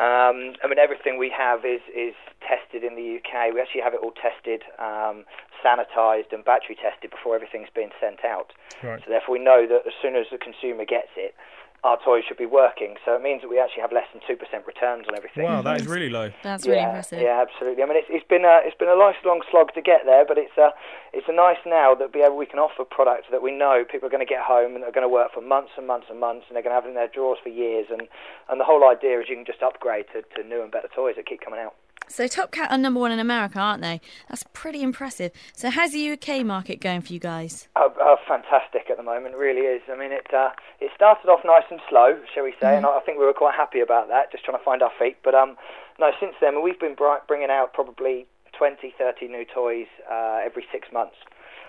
Um, 0.00 0.56
I 0.64 0.66
mean, 0.66 0.80
everything 0.80 1.20
we 1.20 1.28
have 1.28 1.68
is, 1.68 1.84
is 1.92 2.16
tested 2.40 2.80
in 2.80 2.96
the 2.96 3.20
UK. 3.20 3.52
We 3.52 3.60
actually 3.60 3.84
have 3.84 3.92
it 3.92 4.00
all 4.00 4.16
tested, 4.16 4.64
um, 4.80 5.28
sanitized, 5.60 6.32
and 6.32 6.40
battery 6.40 6.72
tested 6.72 7.12
before 7.12 7.36
everything's 7.36 7.68
been 7.68 7.92
sent 8.00 8.24
out. 8.24 8.56
Right. 8.82 8.96
So 9.04 9.12
therefore, 9.12 9.36
we 9.36 9.44
know 9.44 9.68
that 9.68 9.84
as 9.84 9.92
soon 10.00 10.16
as 10.16 10.24
the 10.32 10.40
consumer 10.40 10.88
gets 10.88 11.12
it, 11.20 11.36
our 11.82 11.98
toys 12.04 12.24
should 12.28 12.36
be 12.36 12.46
working. 12.46 12.96
So 13.04 13.14
it 13.16 13.22
means 13.22 13.40
that 13.42 13.48
we 13.48 13.58
actually 13.58 13.80
have 13.80 13.92
less 13.92 14.06
than 14.12 14.20
two 14.26 14.36
percent 14.36 14.66
returns 14.66 15.08
on 15.08 15.16
everything. 15.16 15.44
Wow, 15.44 15.62
that 15.62 15.80
is 15.80 15.86
really 15.86 16.10
low. 16.10 16.30
That's 16.42 16.66
yeah, 16.66 16.72
really 16.72 16.84
impressive. 16.84 17.20
Yeah, 17.20 17.40
absolutely. 17.40 17.82
I 17.82 17.86
mean, 17.86 17.96
it's, 17.96 18.08
it's 18.10 18.26
been 18.28 18.44
a 18.44 18.60
it's 18.64 18.76
been 18.76 18.88
a 18.88 18.94
lifelong 18.94 19.40
slog 19.50 19.72
to 19.74 19.82
get 19.82 20.04
there, 20.04 20.24
but 20.26 20.36
it's 20.36 20.56
a 20.58 20.70
it's 21.12 21.28
a 21.28 21.32
nice 21.32 21.60
now 21.64 21.94
that 21.94 22.12
be 22.12 22.20
able, 22.20 22.36
we 22.36 22.46
can 22.46 22.58
offer 22.58 22.84
products 22.84 23.28
that 23.30 23.42
we 23.42 23.50
know 23.50 23.84
people 23.88 24.06
are 24.06 24.14
going 24.14 24.24
to 24.24 24.28
get 24.28 24.42
home 24.44 24.74
and 24.74 24.84
they're 24.84 24.92
going 24.92 25.08
to 25.08 25.12
work 25.12 25.32
for 25.32 25.40
months 25.40 25.72
and 25.76 25.86
months 25.86 26.06
and 26.10 26.20
months, 26.20 26.46
and 26.48 26.56
they're 26.56 26.62
going 26.62 26.74
to 26.74 26.80
have 26.80 26.86
in 26.86 26.94
their 26.94 27.08
drawers 27.08 27.38
for 27.42 27.48
years. 27.48 27.86
And 27.90 28.08
and 28.48 28.60
the 28.60 28.68
whole 28.68 28.84
idea 28.84 29.20
is 29.20 29.28
you 29.28 29.36
can 29.36 29.46
just 29.46 29.62
upgrade 29.62 30.06
to, 30.12 30.22
to 30.36 30.46
new 30.46 30.62
and 30.62 30.70
better 30.70 30.88
toys 30.94 31.16
that 31.16 31.26
keep 31.26 31.40
coming 31.40 31.60
out. 31.60 31.74
So 32.10 32.26
Top 32.26 32.50
Cat 32.50 32.72
are 32.72 32.76
number 32.78 32.98
one 32.98 33.12
in 33.12 33.20
America, 33.20 33.60
aren't 33.60 33.82
they? 33.82 34.00
That's 34.28 34.42
pretty 34.52 34.82
impressive. 34.82 35.30
So 35.54 35.70
how's 35.70 35.92
the 35.92 36.10
UK 36.10 36.44
market 36.44 36.80
going 36.80 37.02
for 37.02 37.12
you 37.12 37.20
guys? 37.20 37.68
Oh, 37.76 37.92
oh, 38.00 38.16
fantastic 38.26 38.90
at 38.90 38.96
the 38.96 39.02
moment, 39.04 39.36
really 39.36 39.62
is. 39.62 39.80
I 39.90 39.96
mean, 39.96 40.10
it 40.10 40.26
uh, 40.34 40.50
it 40.80 40.90
started 40.94 41.28
off 41.28 41.40
nice 41.44 41.62
and 41.70 41.80
slow, 41.88 42.18
shall 42.34 42.42
we 42.44 42.52
say, 42.60 42.76
and 42.76 42.84
I 42.84 42.98
I 42.98 43.00
think 43.00 43.18
we 43.18 43.24
were 43.24 43.32
quite 43.32 43.54
happy 43.54 43.80
about 43.80 44.08
that, 44.08 44.32
just 44.32 44.44
trying 44.44 44.58
to 44.58 44.64
find 44.64 44.82
our 44.82 44.90
feet. 44.98 45.18
But 45.22 45.34
um, 45.36 45.56
no, 46.00 46.10
since 46.18 46.34
then 46.40 46.62
we've 46.62 46.78
been 46.80 46.96
bringing 47.28 47.50
out 47.50 47.72
probably 47.72 48.26
20, 48.58 48.92
30 48.98 49.28
new 49.28 49.44
toys 49.44 49.86
uh, 50.10 50.40
every 50.44 50.66
six 50.72 50.88
months. 50.92 51.14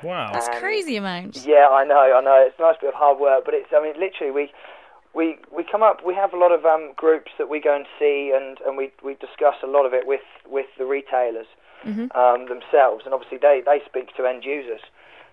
Wow. 0.04 0.32
That's 0.34 0.48
Um, 0.50 0.56
crazy 0.56 0.98
amount. 0.98 1.46
Yeah, 1.46 1.70
I 1.70 1.86
know, 1.86 2.18
I 2.18 2.22
know. 2.22 2.44
It's 2.48 2.58
a 2.58 2.62
nice 2.64 2.78
bit 2.82 2.90
of 2.90 2.96
hard 2.96 3.20
work, 3.20 3.46
but 3.46 3.54
it's. 3.54 3.70
I 3.72 3.82
mean, 3.82 3.94
literally, 4.00 4.32
we 4.32 4.52
we 5.14 5.38
we 5.56 5.64
come 5.70 5.84
up. 5.84 6.06
We 6.06 6.16
have 6.16 6.34
a 6.34 6.38
lot 6.38 6.52
of 6.52 6.66
um, 6.66 6.94
groups 6.96 7.32
that 7.38 7.50
we 7.50 7.60
go 7.60 7.76
and 7.76 7.86
see, 8.00 8.32
and, 8.36 8.58
and 8.66 8.78
we 8.78 8.92
we 9.04 9.16
discuss 9.16 9.56
a 9.64 9.68
lot 9.68 9.86
of 9.86 9.94
it 9.94 10.08
with 10.08 10.22
with 10.48 10.68
the 10.78 10.86
retailers 10.86 11.48
um, 12.16 12.48
themselves, 12.48 13.04
and 13.06 13.14
obviously 13.14 13.38
they 13.38 13.62
they 13.66 13.82
speak 13.86 14.16
to 14.18 14.26
end 14.26 14.44
users. 14.46 14.82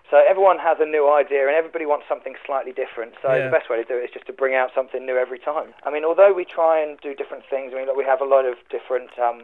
So 0.09 0.17
everyone 0.27 0.57
has 0.57 0.77
a 0.81 0.85
new 0.87 1.05
idea, 1.07 1.45
and 1.45 1.55
everybody 1.55 1.85
wants 1.85 2.07
something 2.09 2.33
slightly 2.43 2.71
different. 2.73 3.13
So 3.21 3.29
Yeah. 3.31 3.45
the 3.45 3.51
best 3.51 3.69
way 3.69 3.77
to 3.77 3.83
do 3.83 3.93
it 3.95 4.05
is 4.05 4.11
just 4.11 4.25
to 4.25 4.33
bring 4.33 4.55
out 4.55 4.73
something 4.73 5.05
new 5.05 5.15
every 5.17 5.37
time. 5.37 5.75
I 5.85 5.91
mean, 5.91 6.03
although 6.03 6.33
we 6.33 6.45
try 6.45 6.79
and 6.81 6.99
do 6.99 7.13
different 7.13 7.45
things, 7.45 7.71
I 7.73 7.77
mean, 7.77 7.85
look, 7.85 7.95
we 7.95 8.05
have 8.05 8.19
a 8.19 8.25
lot 8.25 8.45
of 8.45 8.57
different 8.71 9.11
um, 9.19 9.43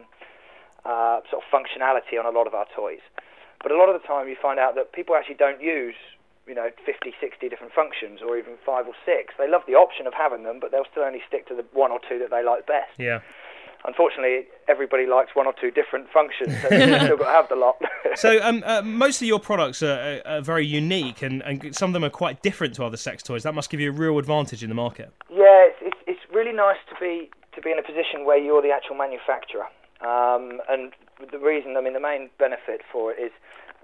uh, 0.84 1.20
sort 1.30 1.44
of 1.44 1.46
functionality 1.54 2.18
on 2.18 2.26
a 2.26 2.30
lot 2.36 2.48
of 2.48 2.54
our 2.54 2.66
toys. 2.74 2.98
But 3.62 3.70
a 3.70 3.76
lot 3.76 3.88
of 3.88 3.94
the 4.00 4.04
time, 4.06 4.28
you 4.28 4.34
find 4.42 4.58
out 4.58 4.74
that 4.74 4.92
people 4.92 5.14
actually 5.14 5.36
don't 5.36 5.62
use, 5.62 5.94
you 6.46 6.54
know, 6.54 6.70
50, 6.84 7.14
60 7.20 7.48
different 7.48 7.72
functions, 7.72 8.20
or 8.22 8.38
even 8.38 8.54
five 8.64 8.86
or 8.86 8.94
six. 9.04 9.34
They 9.38 9.48
love 9.48 9.62
the 9.66 9.74
option 9.74 10.06
of 10.06 10.14
having 10.14 10.44
them, 10.44 10.58
but 10.60 10.70
they'll 10.70 10.88
still 10.90 11.02
only 11.02 11.22
stick 11.26 11.46
to 11.48 11.54
the 11.54 11.64
one 11.72 11.90
or 11.90 11.98
two 12.08 12.18
that 12.18 12.30
they 12.30 12.44
like 12.44 12.66
best. 12.66 12.92
Yeah. 12.98 13.20
Unfortunately, 13.84 14.46
everybody 14.68 15.06
likes 15.06 15.34
one 15.34 15.46
or 15.46 15.54
two 15.60 15.70
different 15.70 16.08
functions, 16.10 16.54
so 16.62 16.74
you've 16.74 17.02
still 17.02 17.16
got 17.16 17.26
to 17.26 17.30
have 17.30 17.48
the 17.48 17.56
lot. 17.56 17.76
So 18.16 18.40
um, 18.42 18.62
uh, 18.64 18.80
most 18.80 19.20
of 19.20 19.28
your 19.28 19.38
products 19.38 19.82
are, 19.82 20.22
are, 20.24 20.36
are 20.36 20.40
very 20.40 20.64
unique, 20.64 21.20
and, 21.20 21.42
and 21.42 21.76
some 21.76 21.90
of 21.90 21.92
them 21.92 22.02
are 22.02 22.08
quite 22.08 22.40
different 22.40 22.74
to 22.76 22.84
other 22.84 22.96
sex 22.96 23.22
toys. 23.22 23.42
That 23.42 23.54
must 23.54 23.68
give 23.68 23.78
you 23.78 23.90
a 23.90 23.92
real 23.92 24.18
advantage 24.18 24.62
in 24.62 24.70
the 24.70 24.74
market. 24.74 25.12
Yeah, 25.28 25.68
it's, 25.68 25.76
it's, 25.82 25.98
it's 26.06 26.34
really 26.34 26.52
nice 26.52 26.78
to 26.88 26.94
be 26.98 27.28
to 27.54 27.60
be 27.60 27.70
in 27.72 27.78
a 27.78 27.82
position 27.82 28.24
where 28.24 28.38
you're 28.38 28.62
the 28.62 28.70
actual 28.70 28.96
manufacturer. 28.96 29.66
Um, 30.00 30.60
and 30.68 30.92
the 31.30 31.38
reason, 31.38 31.76
I 31.76 31.82
mean, 31.82 31.92
the 31.92 32.00
main 32.00 32.30
benefit 32.38 32.80
for 32.90 33.12
it 33.12 33.20
is 33.20 33.32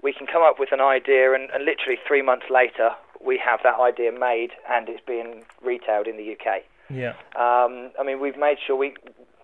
we 0.03 0.13
can 0.13 0.27
come 0.27 0.43
up 0.43 0.59
with 0.59 0.71
an 0.71 0.81
idea, 0.81 1.33
and, 1.33 1.49
and 1.51 1.63
literally 1.65 1.97
three 2.05 2.21
months 2.21 2.45
later, 2.51 2.91
we 3.25 3.39
have 3.43 3.61
that 3.63 3.79
idea 3.79 4.11
made 4.11 4.51
and 4.69 4.89
it's 4.89 5.01
being 5.07 5.43
retailed 5.63 6.07
in 6.07 6.17
the 6.17 6.35
UK. 6.35 6.63
Yeah. 6.89 7.15
Um, 7.39 7.91
I 7.97 8.03
mean, 8.05 8.19
we've 8.19 8.37
made 8.37 8.57
sure 8.65 8.75
we 8.75 8.93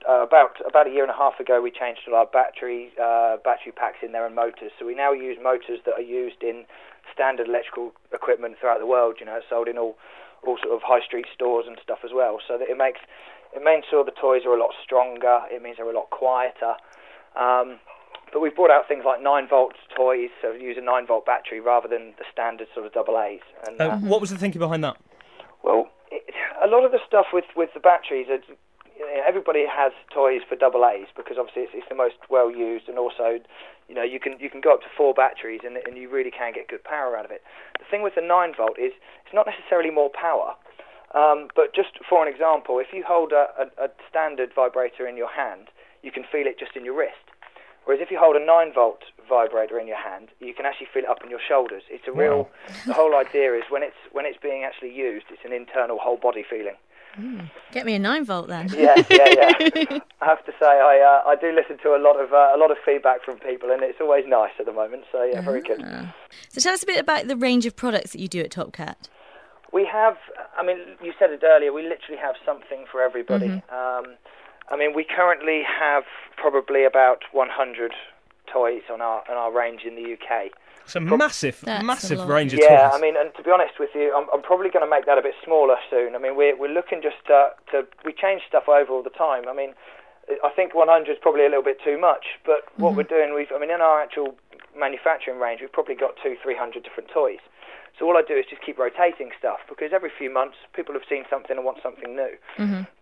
uh, 0.08 0.24
about 0.24 0.60
about 0.68 0.88
a 0.88 0.90
year 0.90 1.04
and 1.04 1.12
a 1.12 1.16
half 1.16 1.40
ago 1.40 1.62
we 1.62 1.72
changed 1.72 2.02
all 2.08 2.16
our 2.16 2.26
battery 2.26 2.92
uh, 3.02 3.38
battery 3.44 3.72
packs 3.72 3.98
in 4.04 4.12
there 4.12 4.26
and 4.26 4.36
motors. 4.36 4.72
So 4.78 4.86
we 4.86 4.96
now 4.96 5.12
use 5.12 5.38
motors 5.42 5.80
that 5.86 5.96
are 5.96 6.02
used 6.02 6.44
in 6.44 6.66
standard 7.14 7.48
electrical 7.48 7.92
equipment 8.14 8.56
throughout 8.60 8.80
the 8.80 8.86
world. 8.86 9.16
You 9.20 9.26
know, 9.26 9.40
sold 9.50 9.68
in 9.68 9.78
all 9.78 9.98
all 10.46 10.58
sort 10.62 10.76
of 10.76 10.82
high 10.84 11.04
street 11.04 11.26
stores 11.34 11.66
and 11.68 11.78
stuff 11.84 12.00
as 12.04 12.12
well. 12.14 12.40
So 12.46 12.58
that 12.58 12.70
it 12.70 12.78
makes 12.78 13.00
it 13.56 13.64
makes 13.64 13.88
sure 13.90 14.04
the 14.04 14.12
toys 14.12 14.44
are 14.46 14.54
a 14.54 14.60
lot 14.60 14.72
stronger. 14.84 15.42
It 15.52 15.62
means 15.62 15.78
they're 15.78 15.90
a 15.90 15.96
lot 15.96 16.10
quieter. 16.12 16.76
Um, 17.36 17.80
but 18.32 18.40
we've 18.42 18.56
brought 18.56 18.72
out 18.72 18.88
things 18.88 19.04
like 19.06 19.22
9 19.22 19.48
volt 19.48 19.74
toys, 19.96 20.30
so 20.42 20.54
we 20.54 20.62
use 20.62 20.78
a 20.78 20.82
9 20.82 21.08
volt 21.08 21.26
battery 21.26 21.60
rather 21.60 21.88
than 21.88 22.14
the 22.18 22.26
standard 22.32 22.68
sort 22.74 22.86
of 22.86 22.94
double 22.94 23.20
A's. 23.20 23.42
And, 23.68 23.80
Uh, 23.80 23.84
uh, 23.86 23.98
What 24.00 24.22
was 24.22 24.30
the 24.30 24.38
thinking 24.38 24.60
behind 24.60 24.84
that? 24.84 24.98
well, 25.64 25.90
it, 26.12 26.24
a 26.64 26.68
lot 26.68 26.84
of 26.86 26.92
the 26.92 27.00
stuff 27.06 27.28
with, 27.34 27.46
with 27.56 27.70
the 27.74 27.80
batteries, 27.80 28.28
it, 28.30 28.44
you 28.98 29.06
know, 29.06 29.24
everybody 29.28 29.66
has 29.66 29.92
toys 30.14 30.42
for 30.48 30.56
double 30.56 30.86
A's 30.86 31.08
because 31.16 31.38
obviously 31.38 31.64
it's, 31.64 31.72
it's 31.74 31.90
the 31.90 31.96
most 31.96 32.16
well 32.30 32.52
used, 32.52 32.88
and 32.90 32.98
also, 33.00 33.40
you 33.88 33.96
know, 33.96 34.04
you 34.04 34.20
can 34.20 34.38
you 34.40 34.50
can 34.50 34.60
go 34.62 34.74
up 34.74 34.82
to 34.82 34.88
four 34.96 35.14
batteries 35.14 35.62
and, 35.64 35.78
and 35.78 35.98
you 35.98 36.10
really 36.10 36.32
can 36.32 36.52
get 36.54 36.68
good 36.68 36.84
power 36.84 37.18
out 37.18 37.24
of 37.26 37.32
it. 37.32 37.42
The 37.80 37.86
thing 37.90 38.02
with 38.04 38.16
the 38.16 38.22
nine 38.22 38.54
volt 38.56 38.78
is 38.78 38.92
it's 39.26 39.34
not 39.34 39.48
necessarily 39.48 39.90
more 39.90 40.10
power, 40.10 40.54
um, 41.16 41.48
but 41.56 41.74
just 41.74 41.98
for 42.10 42.26
an 42.26 42.32
example, 42.32 42.80
if 42.80 42.88
you 42.94 43.04
hold 43.08 43.32
a, 43.32 43.48
a, 43.58 43.86
a 43.86 43.90
standard 44.10 44.52
vibrator 44.54 45.08
in 45.08 45.16
your 45.18 45.32
hand, 45.32 45.70
you 46.04 46.12
can 46.12 46.24
feel 46.30 46.46
it 46.46 46.60
just 46.60 46.76
in 46.76 46.84
your 46.84 46.96
wrist. 46.98 47.29
Whereas 47.90 48.04
if 48.04 48.12
you 48.12 48.20
hold 48.20 48.36
a 48.36 48.46
9 48.46 48.72
volt 48.72 49.02
vibrator 49.28 49.80
in 49.80 49.88
your 49.88 49.98
hand, 49.98 50.28
you 50.40 50.54
can 50.54 50.68
actually 50.68 50.86
feel 50.94 51.06
it 51.06 51.10
up 51.10 51.24
in 51.24 51.32
your 51.32 51.40
shoulders. 51.40 51.82
It's 51.90 52.08
a 52.08 52.12
real. 52.12 52.48
The 52.86 52.94
whole 52.94 53.16
idea 53.26 53.56
is 53.56 53.64
when 53.72 53.82
it's 53.82 53.98
when 54.12 54.28
it's 54.28 54.38
being 54.40 54.64
actually 54.64 54.94
used, 54.94 55.26
it's 55.32 55.42
an 55.44 55.52
internal 55.52 55.98
whole 55.98 56.18
body 56.18 56.46
feeling. 56.48 56.76
Get 57.72 57.88
me 57.88 57.96
a 57.96 58.00
nine 58.00 58.26
volt 58.26 58.48
then. 58.48 58.70
Yeah, 58.78 58.94
yeah, 59.10 59.30
yeah. 59.30 60.00
I 60.22 60.26
have 60.26 60.46
to 60.46 60.52
say, 60.60 60.68
I 60.68 61.02
uh, 61.02 61.30
I 61.32 61.36
do 61.36 61.52
listen 61.52 61.80
to 61.82 61.96
a 61.96 61.98
lot 61.98 62.20
of 62.24 62.32
uh, 62.32 62.52
a 62.54 62.60
lot 62.60 62.70
of 62.70 62.78
feedback 62.86 63.26
from 63.26 63.40
people, 63.40 63.72
and 63.72 63.82
it's 63.82 64.00
always 64.00 64.26
nice 64.28 64.54
at 64.60 64.68
the 64.68 64.72
moment. 64.72 65.06
So 65.12 65.24
yeah, 65.24 65.42
very 65.42 65.62
good. 65.62 65.82
So 66.50 66.62
tell 66.62 66.76
us 66.76 66.84
a 66.84 66.86
bit 66.86 67.00
about 67.00 67.28
the 67.28 67.36
range 67.36 67.66
of 67.66 67.76
products 67.76 68.12
that 68.12 68.20
you 68.20 68.28
do 68.28 68.42
at 68.42 68.52
Top 68.52 68.72
Cat. 68.72 69.10
We 69.74 69.90
have, 69.92 70.18
I 70.56 70.64
mean, 70.64 70.78
you 71.02 71.14
said 71.18 71.32
it 71.32 71.42
earlier, 71.44 71.74
we 71.74 71.84
literally 71.84 72.22
have 72.22 72.36
something 72.46 72.86
for 72.92 73.02
everybody. 73.02 73.64
Um, 73.72 74.18
I 74.70 74.78
mean, 74.78 74.94
we 74.94 75.04
currently 75.04 75.62
have 75.64 76.04
probably 76.38 76.86
about 76.86 77.24
100 77.32 77.94
toys 78.52 78.82
on 78.92 79.02
our 79.02 79.24
on 79.30 79.38
our 79.38 79.52
range 79.52 79.82
in 79.86 79.96
the 79.96 80.14
UK. 80.14 80.52
It's 80.84 80.96
a 80.96 81.00
massive, 81.00 81.62
That's 81.62 81.86
massive 81.86 82.18
lot. 82.18 82.30
range 82.30 82.54
of 82.54 82.60
Yeah, 82.60 82.70
toys. 82.70 82.78
Yeah, 82.82 82.90
I 82.98 83.00
mean, 83.00 83.16
and 83.16 83.30
to 83.36 83.44
be 83.44 83.52
honest 83.52 83.78
with 83.80 83.92
you, 83.94 84.12
I'm, 84.16 84.26
I'm 84.34 84.42
probably 84.42 84.72
going 84.72 84.84
to 84.84 84.90
make 84.90 85.06
that 85.06 85.20
a 85.20 85.22
bit 85.22 85.36
smaller 85.46 85.76
soon. 85.88 86.16
I 86.16 86.18
mean, 86.18 86.36
we're 86.36 86.58
we're 86.58 86.74
looking 86.74 87.02
just 87.02 87.22
to, 87.28 87.52
to 87.72 87.86
we 88.06 88.14
change 88.14 88.42
stuff 88.48 88.68
over 88.68 88.92
all 88.92 89.04
the 89.04 89.14
time. 89.14 89.48
I 89.48 89.54
mean, 89.54 89.74
I 90.44 90.50
think 90.50 90.74
100 90.74 91.12
is 91.12 91.18
probably 91.22 91.46
a 91.46 91.50
little 91.50 91.64
bit 91.64 91.78
too 91.84 92.00
much, 92.00 92.26
but 92.46 92.66
what 92.78 92.90
mm-hmm. 92.90 92.98
we're 92.98 93.04
doing, 93.04 93.36
we've 93.36 93.52
I 93.54 93.60
mean, 93.60 93.70
in 93.70 93.82
our 93.82 94.02
actual 94.02 94.36
manufacturing 94.78 95.40
range, 95.40 95.62
we've 95.62 95.72
probably 95.72 95.96
got 95.96 96.18
two, 96.22 96.38
three 96.42 96.56
hundred 96.56 96.84
different 96.84 97.10
toys. 97.14 97.42
So 98.00 98.08
all 98.08 98.16
I 98.18 98.24
do 98.26 98.34
is 98.36 98.46
just 98.50 98.62
keep 98.66 98.80
rotating 98.80 99.32
stuff 99.38 99.60
because 99.68 99.92
every 99.94 100.10
few 100.18 100.32
months 100.32 100.56
people 100.74 100.94
have 100.94 101.04
seen 101.10 101.26
something 101.30 101.58
and 101.58 101.66
want 101.66 101.80
something 101.84 102.16
new. 102.16 102.32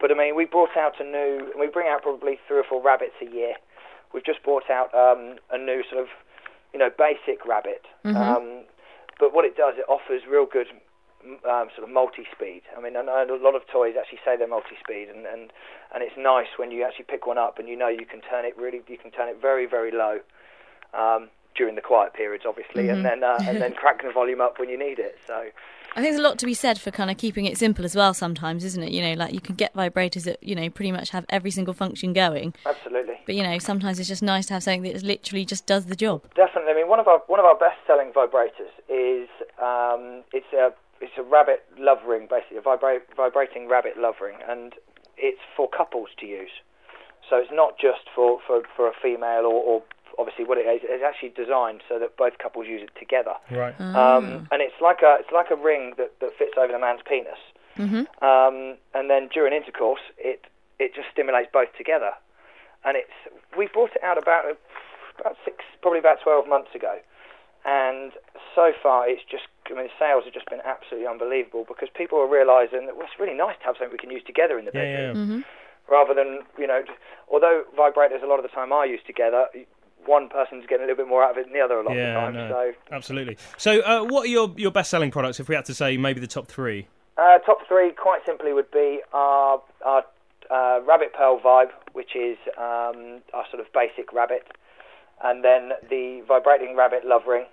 But 0.01 0.11
I 0.11 0.15
mean, 0.15 0.35
we 0.35 0.45
brought 0.45 0.75
out 0.75 0.99
a 0.99 1.03
new, 1.05 1.53
we 1.57 1.67
bring 1.67 1.87
out 1.87 2.01
probably 2.01 2.39
three 2.47 2.57
or 2.57 2.63
four 2.67 2.81
rabbits 2.81 3.13
a 3.21 3.29
year. 3.29 3.53
We've 4.13 4.25
just 4.25 4.41
brought 4.41 4.69
out 4.71 4.89
um, 4.95 5.37
a 5.51 5.57
new 5.57 5.83
sort 5.89 6.01
of, 6.01 6.09
you 6.73 6.79
know, 6.79 6.89
basic 6.89 7.45
rabbit. 7.45 7.85
Um, 8.17 8.63
but 9.19 9.33
what 9.33 9.45
it 9.45 9.55
does, 9.55 9.75
it 9.77 9.85
offers 9.87 10.23
real 10.29 10.45
good 10.45 10.67
um, 11.45 11.69
sort 11.75 11.83
of 11.87 11.89
multi-speed. 11.89 12.61
I 12.75 12.81
mean, 12.81 12.95
I 12.97 13.01
know 13.03 13.25
a 13.29 13.43
lot 13.43 13.55
of 13.55 13.67
toys 13.67 13.95
actually 13.99 14.19
say 14.25 14.37
they're 14.37 14.47
multi-speed, 14.47 15.09
and, 15.09 15.25
and 15.25 15.51
and 15.93 16.03
it's 16.03 16.15
nice 16.17 16.47
when 16.57 16.71
you 16.71 16.83
actually 16.83 17.05
pick 17.05 17.27
one 17.27 17.37
up 17.37 17.59
and 17.59 17.67
you 17.67 17.75
know 17.75 17.87
you 17.87 18.05
can 18.05 18.21
turn 18.21 18.45
it 18.45 18.57
really, 18.57 18.81
you 18.87 18.97
can 18.97 19.11
turn 19.11 19.29
it 19.29 19.37
very, 19.41 19.65
very 19.65 19.91
low. 19.91 20.19
Um, 20.93 21.29
during 21.57 21.75
the 21.75 21.81
quiet 21.81 22.13
periods, 22.13 22.45
obviously, 22.47 22.89
and 22.89 23.03
then 23.03 23.23
uh, 23.23 23.37
and 23.41 23.61
then 23.61 23.73
crank 23.77 24.03
the 24.03 24.11
volume 24.11 24.41
up 24.41 24.59
when 24.59 24.69
you 24.69 24.77
need 24.77 24.99
it. 24.99 25.17
So 25.25 25.33
I 25.33 26.01
think 26.01 26.11
there's 26.13 26.19
a 26.19 26.23
lot 26.23 26.37
to 26.39 26.45
be 26.45 26.53
said 26.53 26.79
for 26.79 26.91
kind 26.91 27.09
of 27.09 27.17
keeping 27.17 27.45
it 27.45 27.57
simple 27.57 27.83
as 27.83 27.95
well. 27.95 28.13
Sometimes, 28.13 28.63
isn't 28.63 28.83
it? 28.83 28.91
You 28.91 29.01
know, 29.01 29.13
like 29.13 29.33
you 29.33 29.41
can 29.41 29.55
get 29.55 29.73
vibrators 29.73 30.23
that 30.23 30.41
you 30.43 30.55
know 30.55 30.69
pretty 30.69 30.91
much 30.91 31.09
have 31.09 31.25
every 31.29 31.51
single 31.51 31.73
function 31.73 32.13
going, 32.13 32.53
absolutely. 32.65 33.15
but 33.25 33.35
you 33.35 33.43
know 33.43 33.57
sometimes 33.59 33.99
it's 33.99 34.07
just 34.07 34.23
nice 34.23 34.45
to 34.47 34.53
have 34.53 34.63
something 34.63 34.83
that 34.83 35.01
literally 35.03 35.45
just 35.45 35.65
does 35.65 35.85
the 35.85 35.95
job. 35.95 36.23
Definitely. 36.35 36.71
I 36.71 36.75
mean, 36.75 36.87
one 36.87 36.99
of 36.99 37.07
our 37.07 37.19
one 37.27 37.39
of 37.39 37.45
our 37.45 37.57
best-selling 37.57 38.11
vibrators 38.11 38.71
is 38.87 39.27
um, 39.61 40.23
it's 40.31 40.53
a 40.53 40.71
it's 41.01 41.13
a 41.17 41.23
rabbit 41.23 41.63
love 41.77 41.99
ring, 42.07 42.27
basically 42.29 42.57
a 42.57 42.61
vibra- 42.61 43.01
vibrating 43.15 43.67
rabbit 43.67 43.97
love 43.97 44.15
ring, 44.21 44.37
and 44.47 44.73
it's 45.17 45.41
for 45.55 45.69
couples 45.69 46.09
to 46.19 46.25
use. 46.25 46.51
So 47.29 47.35
it's 47.35 47.51
not 47.51 47.77
just 47.77 48.07
for, 48.15 48.39
for, 48.47 48.61
for 48.75 48.87
a 48.87 48.93
female 49.01 49.45
or, 49.45 49.61
or 49.63 49.83
obviously 50.17 50.45
what 50.45 50.57
it 50.57 50.65
is. 50.65 50.81
It's 50.83 51.03
actually 51.03 51.29
designed 51.29 51.81
so 51.87 51.99
that 51.99 52.17
both 52.17 52.37
couples 52.39 52.67
use 52.67 52.81
it 52.81 52.91
together. 52.97 53.33
Right. 53.51 53.79
Um, 53.79 54.47
and 54.51 54.61
it's 54.61 54.79
like 54.81 55.01
a 55.01 55.17
it's 55.19 55.31
like 55.31 55.51
a 55.51 55.55
ring 55.55 55.93
that, 55.97 56.19
that 56.21 56.31
fits 56.37 56.53
over 56.57 56.71
the 56.71 56.79
man's 56.79 57.01
penis. 57.07 57.39
Um, 58.21 58.77
and 58.93 59.09
then 59.09 59.29
during 59.33 59.53
intercourse, 59.53 60.01
it 60.17 60.45
it 60.79 60.95
just 60.95 61.07
stimulates 61.11 61.49
both 61.53 61.69
together. 61.77 62.11
And 62.83 62.97
it's 62.97 63.13
we 63.57 63.67
brought 63.67 63.91
it 63.95 64.03
out 64.03 64.17
about 64.17 64.45
about 65.19 65.35
six, 65.45 65.63
probably 65.81 65.99
about 65.99 66.17
twelve 66.21 66.47
months 66.47 66.73
ago. 66.73 66.97
And 67.65 68.13
so 68.55 68.71
far, 68.81 69.07
it's 69.09 69.23
just 69.29 69.43
I 69.69 69.73
mean, 69.75 69.85
the 69.85 69.97
sales 69.99 70.23
have 70.25 70.33
just 70.33 70.49
been 70.49 70.61
absolutely 70.65 71.05
unbelievable 71.07 71.65
because 71.67 71.89
people 71.93 72.17
are 72.19 72.27
realising 72.27 72.85
that 72.87 72.95
well, 72.97 73.05
it's 73.05 73.19
really 73.19 73.37
nice 73.37 73.57
to 73.59 73.65
have 73.65 73.75
something 73.77 73.91
we 73.91 73.97
can 73.97 74.11
use 74.11 74.23
together 74.25 74.57
in 74.57 74.65
the 74.65 74.71
Yeah, 74.73 74.81
bedroom 75.13 75.37
yeah. 75.39 75.43
rather 75.91 76.13
than 76.13 76.41
you 76.57 76.65
know, 76.65 76.81
although 77.29 77.63
vibrators 77.77 78.23
a 78.23 78.27
lot 78.27 78.39
of 78.39 78.43
the 78.43 78.49
time 78.49 78.71
are 78.71 78.87
used 78.87 79.05
together, 79.05 79.47
one 80.07 80.29
person's 80.29 80.65
getting 80.65 80.85
a 80.85 80.87
little 80.87 81.03
bit 81.03 81.07
more 81.09 81.23
out 81.23 81.31
of 81.31 81.37
it 81.37 81.45
than 81.45 81.53
the 81.53 81.59
other 81.61 81.79
a 81.79 81.83
lot 81.83 81.95
Yeah, 81.95 82.27
of 82.27 82.33
the 82.33 82.39
time. 82.39 82.49
no, 82.49 82.71
So 82.71 82.95
absolutely. 82.95 83.37
So, 83.57 83.81
uh, 83.81 84.03
what 84.03 84.23
are 84.25 84.29
your, 84.29 84.53
your 84.57 84.71
best 84.71 84.89
selling 84.89 85.11
products? 85.11 85.39
If 85.39 85.49
we 85.49 85.55
had 85.55 85.65
to 85.65 85.73
say 85.73 85.97
maybe 85.97 86.19
the 86.19 86.27
top 86.27 86.47
three, 86.47 86.87
uh, 87.17 87.39
top 87.39 87.59
three, 87.67 87.91
quite 87.91 88.21
simply, 88.25 88.53
would 88.53 88.71
be 88.71 89.01
our 89.13 89.61
our 89.85 90.03
uh, 90.49 90.79
rabbit 90.87 91.13
pearl 91.13 91.39
vibe, 91.39 91.71
which 91.93 92.15
is 92.15 92.37
um, 92.57 93.21
our 93.33 93.45
sort 93.51 93.59
of 93.59 93.65
basic 93.73 94.13
rabbit, 94.13 94.47
and 95.23 95.43
then 95.43 95.71
the 95.89 96.21
vibrating 96.27 96.75
rabbit 96.75 97.05
love 97.05 97.23
ring, 97.27 97.45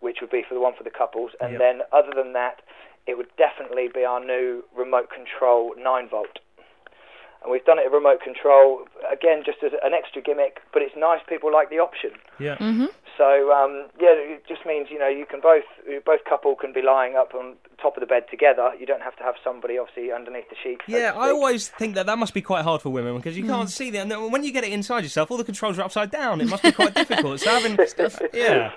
which 0.00 0.18
would 0.20 0.30
be 0.30 0.42
for 0.48 0.54
the 0.54 0.60
one 0.60 0.72
for 0.76 0.84
the 0.84 0.90
couples, 0.90 1.32
and 1.40 1.52
Yep. 1.52 1.60
then 1.60 1.80
other 1.92 2.12
than 2.14 2.32
that, 2.34 2.62
it 3.06 3.16
would 3.18 3.28
definitely 3.36 3.88
be 3.92 4.04
our 4.04 4.24
new 4.24 4.64
remote 4.76 5.10
control 5.10 5.74
nine 5.76 6.08
volt. 6.08 6.38
And 7.46 7.52
we've 7.52 7.64
done 7.64 7.78
it 7.78 7.86
at 7.86 7.92
remote 7.92 8.20
control 8.22 8.88
again, 9.10 9.42
just 9.46 9.58
as 9.62 9.70
an 9.84 9.94
extra 9.94 10.20
gimmick, 10.20 10.58
but 10.72 10.82
it's 10.82 10.96
nice. 10.96 11.20
People 11.28 11.52
like 11.52 11.70
the 11.70 11.78
option. 11.78 12.10
yeah, 12.40 12.56
So 13.16 13.52
um, 13.52 13.86
yeah, 14.00 14.18
it 14.18 14.42
just 14.48 14.66
means 14.66 14.88
you 14.90 14.98
know 14.98 15.06
you 15.06 15.26
can 15.26 15.40
both 15.40 15.62
both 16.04 16.24
couple 16.28 16.56
can 16.56 16.72
be 16.72 16.82
lying 16.82 17.14
up 17.14 17.34
on 17.34 17.54
top 17.80 17.96
of 17.96 18.00
the 18.00 18.06
bed 18.06 18.24
together. 18.28 18.72
You 18.80 18.84
don't 18.84 19.02
have 19.02 19.14
to 19.18 19.22
have 19.22 19.36
somebody 19.44 19.78
obviously 19.78 20.10
underneath 20.10 20.50
the 20.50 20.56
sheets. 20.60 20.82
so 20.90 20.96
yeah. 20.96 21.12
I 21.14 21.30
always 21.30 21.68
think 21.68 21.94
that 21.94 22.06
that 22.06 22.18
must 22.18 22.34
be 22.34 22.42
quite 22.42 22.64
hard 22.64 22.82
for 22.82 22.90
women 22.90 23.16
because 23.16 23.38
you 23.38 23.46
can't 23.46 23.70
see 23.70 23.90
them. 23.92 24.10
And 24.10 24.32
when 24.32 24.42
you 24.42 24.52
get 24.52 24.64
it 24.64 24.72
inside 24.72 25.04
yourself, 25.04 25.30
all 25.30 25.36
the 25.36 25.44
controls 25.44 25.78
are 25.78 25.82
upside 25.82 26.10
down. 26.10 26.40
It 26.40 26.48
must 26.48 26.64
be 26.64 26.72
quite 26.72 26.94
difficult. 27.02 27.38
So 27.40 27.50
having, 27.50 27.78
yeah, 28.34 28.72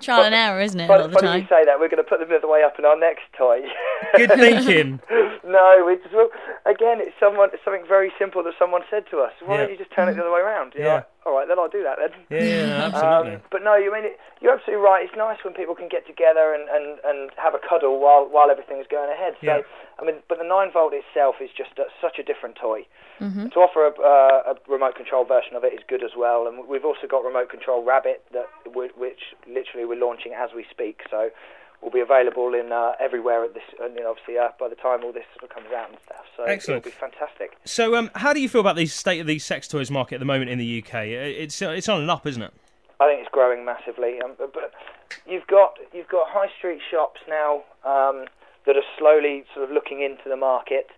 Trial 0.00 0.24
and 0.24 0.34
error, 0.34 0.60
isn't 0.60 0.78
it? 0.80 0.84
A 0.84 0.88
Funny, 0.88 0.98
lot 1.00 1.06
of 1.06 1.12
the 1.12 1.18
funny 1.18 1.42
you 1.42 1.46
time. 1.46 1.48
say 1.48 1.64
that. 1.64 1.80
We're 1.80 1.88
going 1.88 2.02
to 2.02 2.08
put 2.08 2.20
them 2.20 2.28
the 2.28 2.36
other 2.36 2.48
way 2.48 2.62
up 2.62 2.78
in 2.78 2.84
our 2.84 2.98
next 2.98 3.22
toy. 3.36 3.60
good 4.16 4.30
thinking. 4.36 5.00
No, 5.44 5.88
it's 5.88 6.04
well, 6.12 6.28
again, 6.66 6.98
it's 7.00 7.14
someone, 7.20 7.50
it's 7.52 7.64
something 7.64 7.84
very 7.88 8.12
simple 8.18 8.42
that 8.44 8.54
someone 8.58 8.82
said 8.90 9.04
to 9.10 9.18
us. 9.20 9.32
Why 9.44 9.54
Yeah. 9.54 9.60
don't 9.62 9.70
you 9.72 9.78
just 9.78 9.90
turn 9.92 10.08
it 10.08 10.14
the 10.14 10.22
other 10.22 10.32
way 10.32 10.40
around? 10.40 10.74
You're 10.74 10.86
Yeah. 10.86 10.94
like, 10.94 11.06
All 11.26 11.34
right, 11.34 11.46
then 11.48 11.58
I'll 11.58 11.68
do 11.68 11.82
that 11.82 11.98
then. 11.98 12.12
Yeah, 12.30 12.46
yeah, 12.46 12.90
absolutely. 12.94 13.34
Um, 13.36 13.42
but 13.50 13.62
no, 13.62 13.74
you 13.76 13.92
mean 13.92 14.04
it, 14.04 14.18
you're 14.40 14.54
absolutely 14.54 14.82
right. 14.82 15.04
It's 15.04 15.16
nice 15.16 15.38
when 15.44 15.52
people 15.52 15.74
can 15.74 15.88
get 15.88 16.06
together 16.06 16.54
and, 16.54 16.68
and, 16.70 16.98
and 17.04 17.30
have 17.36 17.54
a 17.54 17.58
cuddle 17.60 17.98
while 18.00 18.24
while 18.30 18.50
everything's 18.50 18.86
going 18.88 19.10
ahead. 19.10 19.34
So 19.40 19.46
Yeah. 19.46 19.60
I 20.00 20.04
mean, 20.06 20.22
but 20.28 20.38
the 20.38 20.44
nine 20.46 20.70
volt 20.72 20.94
itself 20.94 21.36
is 21.42 21.50
just 21.56 21.74
a, 21.78 21.86
such 22.00 22.18
a 22.18 22.22
different 22.22 22.56
toy. 22.56 22.86
mhm 23.20 23.50
To 23.52 23.58
offer 23.60 23.86
a, 23.86 23.92
uh, 24.00 24.54
a 24.54 24.70
remote 24.70 24.94
control 24.94 25.24
version 25.24 25.56
of 25.56 25.64
it 25.64 25.74
is 25.74 25.80
good 25.88 26.04
as 26.04 26.14
well, 26.16 26.46
and 26.46 26.66
we've 26.68 26.84
also 26.86 27.06
got 27.06 27.24
remote 27.24 27.50
control 27.50 27.82
Rabbit 27.84 28.22
that 28.32 28.46
we- 28.72 28.94
which 28.96 29.34
literally 29.46 29.84
we're 29.84 29.98
launching 30.00 30.32
as 30.34 30.50
we 30.54 30.64
speak. 30.70 31.02
So 31.10 31.30
will 31.82 31.90
be 31.90 32.00
available 32.00 32.54
in 32.54 32.72
uh, 32.72 32.92
everywhere 33.00 33.44
at 33.44 33.54
this, 33.54 33.62
and 33.80 33.94
you 33.94 34.02
know, 34.02 34.10
obviously 34.10 34.36
uh, 34.38 34.48
by 34.58 34.68
the 34.68 34.74
time 34.74 35.04
all 35.04 35.12
this 35.12 35.24
sort 35.38 35.50
of 35.50 35.54
comes 35.54 35.72
out 35.74 35.88
and 35.90 35.98
stuff. 36.04 36.24
So 36.36 36.42
Excellent. 36.44 36.86
it'll 36.86 36.90
be 36.90 36.96
fantastic. 36.98 37.56
So, 37.64 37.94
um, 37.96 38.10
how 38.14 38.32
do 38.32 38.40
you 38.40 38.48
feel 38.48 38.60
about 38.60 38.76
the 38.76 38.86
state 38.86 39.20
of 39.20 39.26
the 39.26 39.38
sex 39.38 39.68
toys 39.68 39.90
market 39.90 40.16
at 40.16 40.18
the 40.20 40.24
moment 40.26 40.50
in 40.50 40.58
the 40.58 40.82
UK? 40.82 40.94
Uh, 40.94 41.42
It's 41.44 41.60
it's 41.62 41.88
on 41.88 42.00
and 42.00 42.10
up, 42.10 42.26
isn't 42.26 42.42
it? 42.42 42.52
I 43.00 43.06
think 43.06 43.20
it's 43.20 43.30
growing 43.30 43.64
massively. 43.64 44.20
Um, 44.20 44.32
but- 44.38 44.52
but 44.52 44.72
you've 45.26 45.46
got 45.46 45.78
you've 45.92 46.08
got 46.08 46.28
high 46.28 46.48
street 46.58 46.80
shops 46.90 47.20
now 47.28 47.62
um, 47.84 48.26
that 48.66 48.76
are 48.76 48.82
slowly 48.98 49.44
sort 49.54 49.64
of 49.64 49.70
looking 49.70 50.02
into 50.02 50.28
the 50.28 50.36
market. 50.36 50.90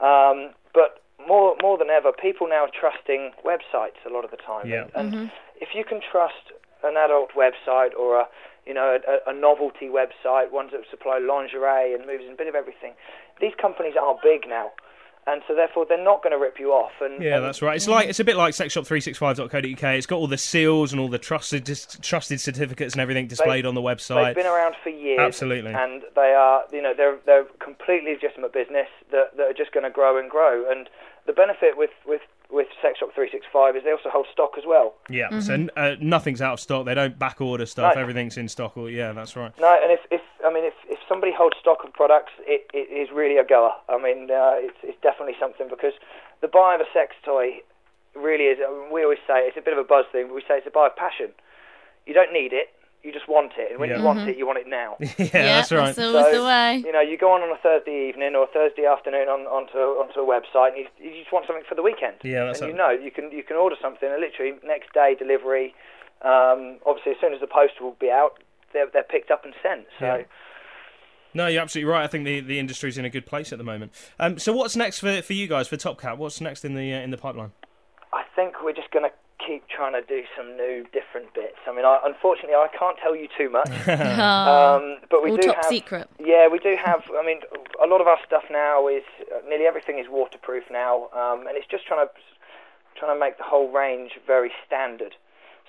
Um, 0.00 0.50
but 0.72 1.02
more 1.26 1.56
more 1.60 1.76
than 1.76 1.90
ever, 1.90 2.12
people 2.12 2.48
now 2.48 2.64
are 2.64 2.70
trusting 2.72 3.32
websites 3.44 3.98
a 4.06 4.10
lot 4.10 4.24
of 4.24 4.30
the 4.30 4.36
time. 4.38 4.66
Yeah. 4.68 4.86
And 4.94 5.30
if 5.60 5.74
you 5.74 5.84
can 5.84 6.00
trust 6.00 6.52
an 6.82 6.96
adult 6.96 7.32
website 7.32 7.94
or 7.98 8.20
a 8.20 8.28
you 8.66 8.74
know 8.74 8.98
a, 9.06 9.30
a 9.30 9.34
novelty 9.34 9.88
website, 9.88 10.50
ones 10.50 10.72
that 10.72 10.82
supply 10.90 11.18
lingerie 11.18 11.94
and 11.94 12.06
moves 12.06 12.24
and 12.24 12.34
a 12.34 12.36
bit 12.36 12.48
of 12.48 12.54
everything, 12.54 12.92
these 13.40 13.52
companies 13.60 13.94
are 14.00 14.16
big 14.22 14.48
now. 14.48 14.70
And 15.26 15.42
so, 15.46 15.54
therefore, 15.54 15.84
they're 15.86 16.02
not 16.02 16.22
going 16.22 16.32
to 16.32 16.38
rip 16.38 16.58
you 16.58 16.72
off. 16.72 16.92
And 17.00 17.22
Yeah, 17.22 17.36
and 17.36 17.44
that's 17.44 17.60
right. 17.60 17.76
It's 17.76 17.86
like 17.86 18.08
it's 18.08 18.20
a 18.20 18.24
bit 18.24 18.36
like 18.36 18.54
sexshop365.co.uk. 18.54 19.84
It's 19.94 20.06
got 20.06 20.16
all 20.16 20.26
the 20.26 20.38
seals 20.38 20.92
and 20.92 21.00
all 21.00 21.08
the 21.08 21.18
trusted 21.18 21.66
trusted 22.00 22.40
certificates 22.40 22.94
and 22.94 23.02
everything 23.02 23.26
displayed 23.26 23.66
on 23.66 23.74
the 23.74 23.82
website. 23.82 24.24
They've 24.24 24.36
been 24.36 24.46
around 24.46 24.76
for 24.82 24.88
years. 24.88 25.20
Absolutely. 25.20 25.72
And 25.72 26.02
they 26.16 26.32
are, 26.32 26.64
you 26.72 26.80
know, 26.80 26.94
they're 26.96 27.18
they're 27.26 27.44
completely 27.62 28.14
legitimate 28.14 28.54
business 28.54 28.88
that, 29.12 29.36
that 29.36 29.42
are 29.46 29.52
just 29.52 29.72
going 29.72 29.84
to 29.84 29.90
grow 29.90 30.18
and 30.18 30.30
grow. 30.30 30.68
And 30.68 30.88
the 31.26 31.34
benefit 31.34 31.76
with 31.76 31.90
with 32.06 32.22
with 32.52 32.68
Sex 32.82 32.98
Shop 32.98 33.10
365 33.14 33.76
is 33.76 33.84
they 33.84 33.92
also 33.92 34.10
hold 34.10 34.26
stock 34.32 34.52
as 34.58 34.64
well. 34.66 34.94
Yeah, 35.08 35.40
so 35.40 35.68
uh, 35.76 35.96
nothing's 36.00 36.42
out 36.42 36.54
of 36.54 36.60
stock. 36.60 36.86
They 36.86 36.94
don't 36.94 37.18
back 37.18 37.40
order 37.40 37.66
stuff. 37.66 37.94
No. 37.94 38.00
Everything's 38.00 38.36
in 38.36 38.48
stock. 38.48 38.76
Or, 38.76 38.90
yeah, 38.90 39.12
that's 39.12 39.36
right. 39.36 39.52
No, 39.58 39.78
and 39.82 39.92
if, 39.92 40.00
if 40.10 40.20
I 40.44 40.52
mean 40.52 40.64
if, 40.64 40.74
if 40.88 40.98
somebody 41.08 41.32
holds 41.32 41.56
stock 41.60 41.84
of 41.84 41.92
products, 41.92 42.32
it, 42.40 42.68
it 42.74 42.90
is 42.90 43.08
really 43.14 43.36
a 43.36 43.44
goer. 43.44 43.72
I 43.88 43.98
mean, 44.02 44.30
uh, 44.30 44.54
it's 44.56 44.78
it's 44.82 44.98
definitely 45.02 45.36
something 45.38 45.68
because 45.68 45.94
the 46.40 46.48
buy 46.48 46.74
of 46.74 46.80
a 46.80 46.88
sex 46.92 47.14
toy 47.24 47.60
really 48.14 48.44
is. 48.44 48.58
I 48.58 48.70
mean, 48.70 48.92
we 48.92 49.02
always 49.02 49.22
say 49.26 49.46
it's 49.46 49.56
a 49.56 49.62
bit 49.62 49.72
of 49.72 49.78
a 49.78 49.84
buzz 49.84 50.06
thing, 50.12 50.28
but 50.28 50.34
we 50.34 50.42
say 50.42 50.58
it's 50.58 50.66
a 50.66 50.70
buy 50.70 50.86
of 50.86 50.96
passion. 50.96 51.32
You 52.06 52.14
don't 52.14 52.32
need 52.32 52.52
it, 52.52 52.74
you 53.02 53.12
just 53.12 53.28
want 53.28 53.52
it, 53.56 53.70
and 53.72 53.80
when 53.80 53.88
Yeah. 53.90 53.98
you 53.98 54.04
want 54.04 54.28
it, 54.28 54.36
you 54.36 54.46
want 54.46 54.58
it 54.58 54.66
now. 54.68 54.96
yeah, 55.00 55.26
that's 55.32 55.72
right. 55.72 55.94
That's 55.94 55.98
always 55.98 56.26
So, 56.26 56.42
the 56.42 56.44
way. 56.44 56.82
You 56.84 56.92
know, 56.92 57.00
you 57.00 57.16
go 57.16 57.32
on 57.32 57.40
on 57.42 57.50
a 57.50 57.56
Thursday 57.58 58.08
evening 58.08 58.34
or 58.34 58.44
a 58.44 58.46
Thursday 58.48 58.84
afternoon 58.84 59.28
on, 59.28 59.40
onto 59.46 59.78
onto 59.78 60.20
a 60.20 60.26
website, 60.26 60.76
and 60.76 60.78
you, 60.78 60.86
you 60.98 61.20
just 61.20 61.32
want 61.32 61.46
something 61.46 61.64
for 61.68 61.74
the 61.74 61.82
weekend. 61.82 62.16
Yeah, 62.22 62.44
that's 62.44 62.60
and 62.60 62.70
it. 62.70 62.72
you 62.72 62.78
know 62.78 62.90
you 62.90 63.10
can 63.10 63.30
you 63.32 63.42
can 63.42 63.56
order 63.56 63.76
something, 63.80 64.08
and 64.10 64.20
literally 64.20 64.54
next 64.64 64.92
day 64.92 65.14
delivery. 65.18 65.74
Um, 66.22 66.78
obviously, 66.84 67.12
as 67.12 67.18
soon 67.20 67.32
as 67.32 67.40
the 67.40 67.46
post 67.46 67.80
will 67.80 67.96
be 67.98 68.10
out, 68.10 68.38
they're 68.72 68.88
they're 68.92 69.02
picked 69.02 69.30
up 69.30 69.44
and 69.44 69.54
sent. 69.62 69.86
So. 69.98 70.04
Yeah. 70.06 70.22
No, 71.32 71.46
you're 71.46 71.62
absolutely 71.62 71.92
right. 71.92 72.02
I 72.02 72.08
think 72.08 72.24
the, 72.24 72.40
the 72.40 72.58
industry's 72.58 72.98
in 72.98 73.04
a 73.04 73.08
good 73.10 73.24
place 73.24 73.52
at 73.52 73.58
the 73.58 73.62
moment. 73.64 73.92
Um, 74.18 74.36
so 74.36 74.52
what's 74.52 74.74
next 74.74 74.98
for, 74.98 75.22
for 75.22 75.32
you 75.32 75.46
guys 75.46 75.68
for 75.68 75.76
Top 75.76 76.00
Cat? 76.00 76.18
What's 76.18 76.40
next 76.40 76.64
in 76.64 76.74
the 76.74 76.92
uh, 76.92 76.98
in 76.98 77.10
the 77.12 77.16
pipeline? 77.16 77.52
I 78.12 78.24
think 78.34 78.56
we're 78.64 78.72
just 78.72 78.90
going 78.90 79.04
to 79.08 79.12
keep 79.46 79.66
trying 79.68 79.92
to 79.92 80.02
do 80.02 80.22
some 80.36 80.56
new, 80.56 80.84
different 80.92 81.32
bits. 81.34 81.58
I 81.66 81.74
mean, 81.74 81.84
I, 81.84 81.98
unfortunately, 82.04 82.54
I 82.54 82.68
can't 82.76 82.96
tell 83.02 83.16
you 83.16 83.28
too 83.36 83.50
much. 83.50 83.70
Oh, 84.20 84.76
um, 84.76 84.98
but 85.10 85.22
we 85.24 85.30
all 85.30 85.36
do 85.36 85.48
top 85.48 85.56
have, 85.56 85.64
secret. 85.66 86.08
Yeah, 86.18 86.48
we 86.48 86.58
do 86.58 86.76
have. 86.76 87.02
I 87.18 87.24
mean, 87.24 87.40
a 87.82 87.86
lot 87.86 88.00
of 88.00 88.06
our 88.06 88.18
stuff 88.26 88.44
now 88.50 88.86
is 88.88 89.02
uh, 89.32 89.40
nearly 89.48 89.64
everything 89.64 89.98
is 89.98 90.06
waterproof 90.10 90.64
now, 90.70 91.08
um, 91.14 91.46
and 91.46 91.56
it's 91.56 91.66
just 91.70 91.86
trying 91.86 92.06
to 92.06 92.12
trying 92.98 93.14
to 93.14 93.18
make 93.18 93.38
the 93.38 93.44
whole 93.44 93.70
range 93.70 94.12
very 94.26 94.50
standard, 94.66 95.16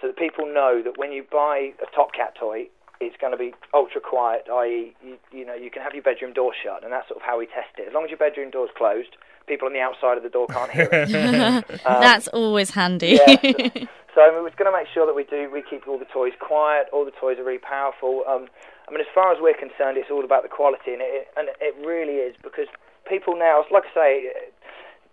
so 0.02 0.08
that 0.08 0.18
people 0.18 0.46
know 0.46 0.82
that 0.84 0.98
when 0.98 1.12
you 1.12 1.24
buy 1.32 1.72
a 1.82 1.96
Top 1.96 2.14
Cat 2.14 2.36
toy, 2.38 2.68
it's 3.00 3.16
going 3.18 3.32
to 3.32 3.38
be 3.38 3.54
ultra 3.74 4.02
quiet. 4.02 4.48
I.e., 4.52 4.94
you, 5.04 5.18
you 5.32 5.46
know, 5.46 5.56
you 5.56 5.72
can 5.72 5.82
have 5.82 5.94
your 5.94 6.04
bedroom 6.04 6.34
door 6.34 6.54
shut, 6.54 6.84
and 6.84 6.92
that's 6.92 7.08
sort 7.08 7.22
of 7.22 7.26
how 7.26 7.40
we 7.40 7.46
test 7.46 7.78
it. 7.78 7.88
As 7.88 7.94
long 7.94 8.04
as 8.04 8.10
your 8.10 8.20
bedroom 8.20 8.52
door's 8.52 8.72
closed, 8.76 9.16
people 9.52 9.68
on 9.68 9.74
the 9.74 9.80
outside 9.80 10.16
of 10.18 10.24
the 10.24 10.30
door 10.30 10.48
can't 10.48 10.72
hear 10.72 10.88
it. 10.92 11.66
That's 11.84 12.28
always 12.30 12.70
handy. 12.72 13.20
Yeah. 13.26 13.86
So 14.14 14.20
I 14.20 14.28
mean, 14.36 14.44
we're 14.44 14.52
going 14.60 14.70
to 14.70 14.78
make 14.78 14.90
sure 14.94 15.06
that 15.06 15.16
we 15.16 15.24
do 15.24 15.50
we 15.50 15.64
keep 15.64 15.88
all 15.88 15.98
the 15.98 16.12
toys 16.20 16.34
quiet. 16.38 16.88
All 16.92 17.06
the 17.06 17.16
toys 17.24 17.40
are 17.40 17.46
really 17.46 17.64
powerful. 17.64 18.24
Um, 18.28 18.50
I 18.86 18.92
mean, 18.92 19.00
as 19.00 19.08
far 19.16 19.32
as 19.32 19.38
we're 19.40 19.54
concerned, 19.56 19.96
it's 19.96 20.12
all 20.12 20.26
about 20.26 20.44
the 20.44 20.50
quality, 20.50 20.92
and 20.92 21.02
it 21.02 21.30
and 21.38 21.48
it 21.62 21.74
really 21.80 22.16
is 22.20 22.36
because 22.44 22.68
people 23.08 23.38
now, 23.40 23.64
like 23.72 23.84
I 23.92 23.94
say, 23.96 24.10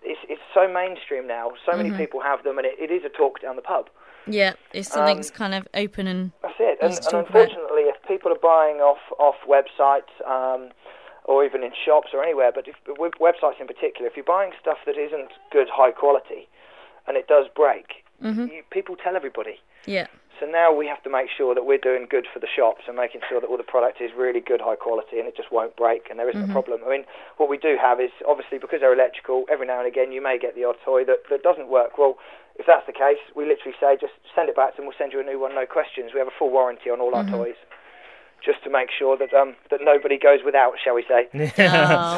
it's 0.02 0.18
it's 0.28 0.42
so 0.52 0.66
mainstream 0.66 1.28
now. 1.28 1.52
So 1.64 1.76
many 1.76 1.92
people 1.96 2.18
have 2.20 2.42
them, 2.42 2.58
and 2.58 2.66
it, 2.66 2.74
it 2.76 2.90
is 2.90 3.04
a 3.04 3.08
talk 3.08 3.40
down 3.40 3.54
the 3.54 3.62
pub. 3.62 3.86
yeah, 4.26 4.54
if 4.74 4.86
something's 4.86 5.30
kind 5.30 5.54
of 5.54 5.68
open 5.74 6.08
and 6.08 6.32
That's 6.42 6.58
it. 6.58 6.78
And, 6.82 6.92
and 6.92 7.02
talk 7.02 7.12
about- 7.12 7.26
unfortunately, 7.26 7.82
if 7.94 8.02
people 8.08 8.32
are 8.32 8.42
buying 8.42 8.78
off 8.80 8.98
off 9.20 9.36
websites 9.46 10.10
um, 10.26 10.70
or 11.28 11.44
even 11.44 11.62
in 11.62 11.70
shops 11.84 12.08
or 12.14 12.24
anywhere, 12.24 12.50
but 12.52 12.64
if, 12.66 12.74
websites 13.20 13.60
in 13.60 13.66
particular, 13.68 14.08
if 14.08 14.16
you're 14.16 14.24
buying 14.24 14.52
stuff 14.58 14.78
that 14.86 14.96
isn't 14.96 15.28
good, 15.52 15.68
high 15.70 15.92
quality, 15.92 16.48
and 17.06 17.18
it 17.18 17.28
does 17.28 17.44
break, 17.54 18.02
mm-hmm. 18.24 18.48
you, 18.48 18.62
people 18.72 18.96
tell 18.96 19.14
everybody. 19.14 19.60
yeah, 19.84 20.08
So 20.40 20.46
now 20.46 20.72
we 20.72 20.86
have 20.86 21.02
to 21.04 21.10
make 21.10 21.28
sure 21.28 21.54
that 21.54 21.68
we're 21.68 21.84
doing 21.84 22.06
good 22.08 22.26
for 22.32 22.40
the 22.40 22.48
shops 22.48 22.88
and 22.88 22.96
making 22.96 23.20
sure 23.28 23.42
that 23.42 23.46
all 23.46 23.58
the 23.58 23.62
product 23.62 24.00
is 24.00 24.10
really 24.16 24.40
good, 24.40 24.62
high 24.64 24.80
quality, 24.80 25.20
and 25.20 25.28
it 25.28 25.36
just 25.36 25.52
won't 25.52 25.76
break 25.76 26.08
and 26.08 26.18
there 26.18 26.30
isn't 26.30 26.40
a 26.40 26.44
mm-hmm. 26.44 26.52
problem. 26.56 26.80
I 26.80 26.88
mean, 26.88 27.04
what 27.36 27.50
we 27.50 27.58
do 27.58 27.76
have 27.76 28.00
is 28.00 28.10
obviously 28.26 28.56
because 28.56 28.80
they're 28.80 28.96
electrical, 28.96 29.44
every 29.52 29.66
now 29.66 29.84
and 29.84 29.86
again 29.86 30.12
you 30.12 30.24
may 30.24 30.38
get 30.40 30.56
the 30.56 30.64
odd 30.64 30.80
toy 30.82 31.04
that, 31.04 31.28
that 31.28 31.42
doesn't 31.42 31.68
work. 31.68 31.98
Well, 31.98 32.16
if 32.56 32.64
that's 32.64 32.86
the 32.88 32.96
case, 32.96 33.20
we 33.36 33.44
literally 33.44 33.76
say 33.78 34.00
just 34.00 34.16
send 34.34 34.48
it 34.48 34.56
back 34.56 34.80
and 34.80 34.88
we'll 34.88 34.96
send 34.96 35.12
you 35.12 35.20
a 35.20 35.28
new 35.28 35.38
one, 35.38 35.54
no 35.54 35.66
questions. 35.66 36.12
We 36.16 36.20
have 36.24 36.28
a 36.28 36.38
full 36.38 36.50
warranty 36.50 36.88
on 36.88 37.00
all 37.04 37.14
our 37.14 37.22
mm-hmm. 37.22 37.52
toys. 37.52 37.60
Just 38.44 38.62
to 38.64 38.70
make 38.70 38.88
sure 38.96 39.16
that 39.18 39.32
um, 39.34 39.54
that 39.70 39.80
nobody 39.82 40.16
goes 40.18 40.38
without, 40.44 40.74
shall 40.82 40.94
we 40.94 41.04
say? 41.08 41.28
oh, 41.34 41.38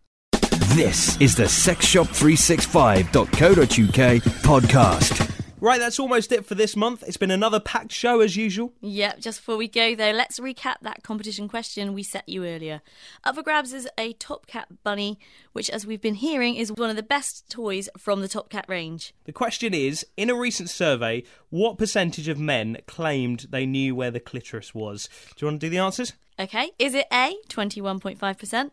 This 0.76 1.20
is 1.20 1.36
the 1.36 1.46
sexshop365.co.uk 1.46 4.22
podcast. 4.44 5.36
Right, 5.60 5.80
that's 5.80 6.00
almost 6.00 6.32
it 6.32 6.46
for 6.46 6.54
this 6.54 6.76
month. 6.76 7.04
It's 7.08 7.18
been 7.18 7.32
another 7.32 7.60
packed 7.60 7.92
show 7.92 8.22
as 8.22 8.38
usual. 8.38 8.72
Yep, 8.82 9.20
just 9.20 9.40
before 9.40 9.58
we 9.58 9.68
go 9.68 9.96
though, 9.96 10.12
let's 10.12 10.40
recap 10.40 10.76
that 10.84 11.02
competition 11.02 11.48
question 11.48 11.94
we 11.94 12.04
set 12.04 12.30
you 12.30 12.46
earlier. 12.46 12.84
Up 13.24 13.34
for 13.34 13.42
grabs 13.42 13.74
is 13.74 13.90
a 13.98 14.14
Top 14.14 14.46
Cat 14.46 14.68
bunny, 14.84 15.18
which, 15.54 15.72
as 15.72 15.88
we've 15.88 16.02
been 16.02 16.14
hearing, 16.14 16.54
is 16.56 16.72
one 16.72 16.92
of 16.92 16.96
the 16.96 17.02
best 17.02 17.50
toys 17.50 17.90
from 17.98 18.22
the 18.22 18.28
Top 18.28 18.50
Cat 18.50 18.66
range. 18.68 19.16
The 19.24 19.34
question 19.34 19.74
is 19.74 20.06
In 20.18 20.30
a 20.30 20.36
recent 20.36 20.70
survey, 20.70 21.24
what 21.50 21.80
percentage 21.80 22.28
of 22.28 22.38
men 22.38 22.78
claimed 22.86 23.48
they 23.50 23.66
knew 23.66 23.96
where 23.96 24.12
the 24.12 24.20
clitoris 24.20 24.76
was? 24.76 25.10
Do 25.36 25.46
you 25.46 25.48
want 25.48 25.62
to 25.62 25.66
do 25.66 25.72
the 25.72 25.80
answers? 25.80 26.14
Okay, 26.40 26.70
is 26.78 26.94
it 26.94 27.08
A, 27.12 27.36
21.5%, 27.50 28.70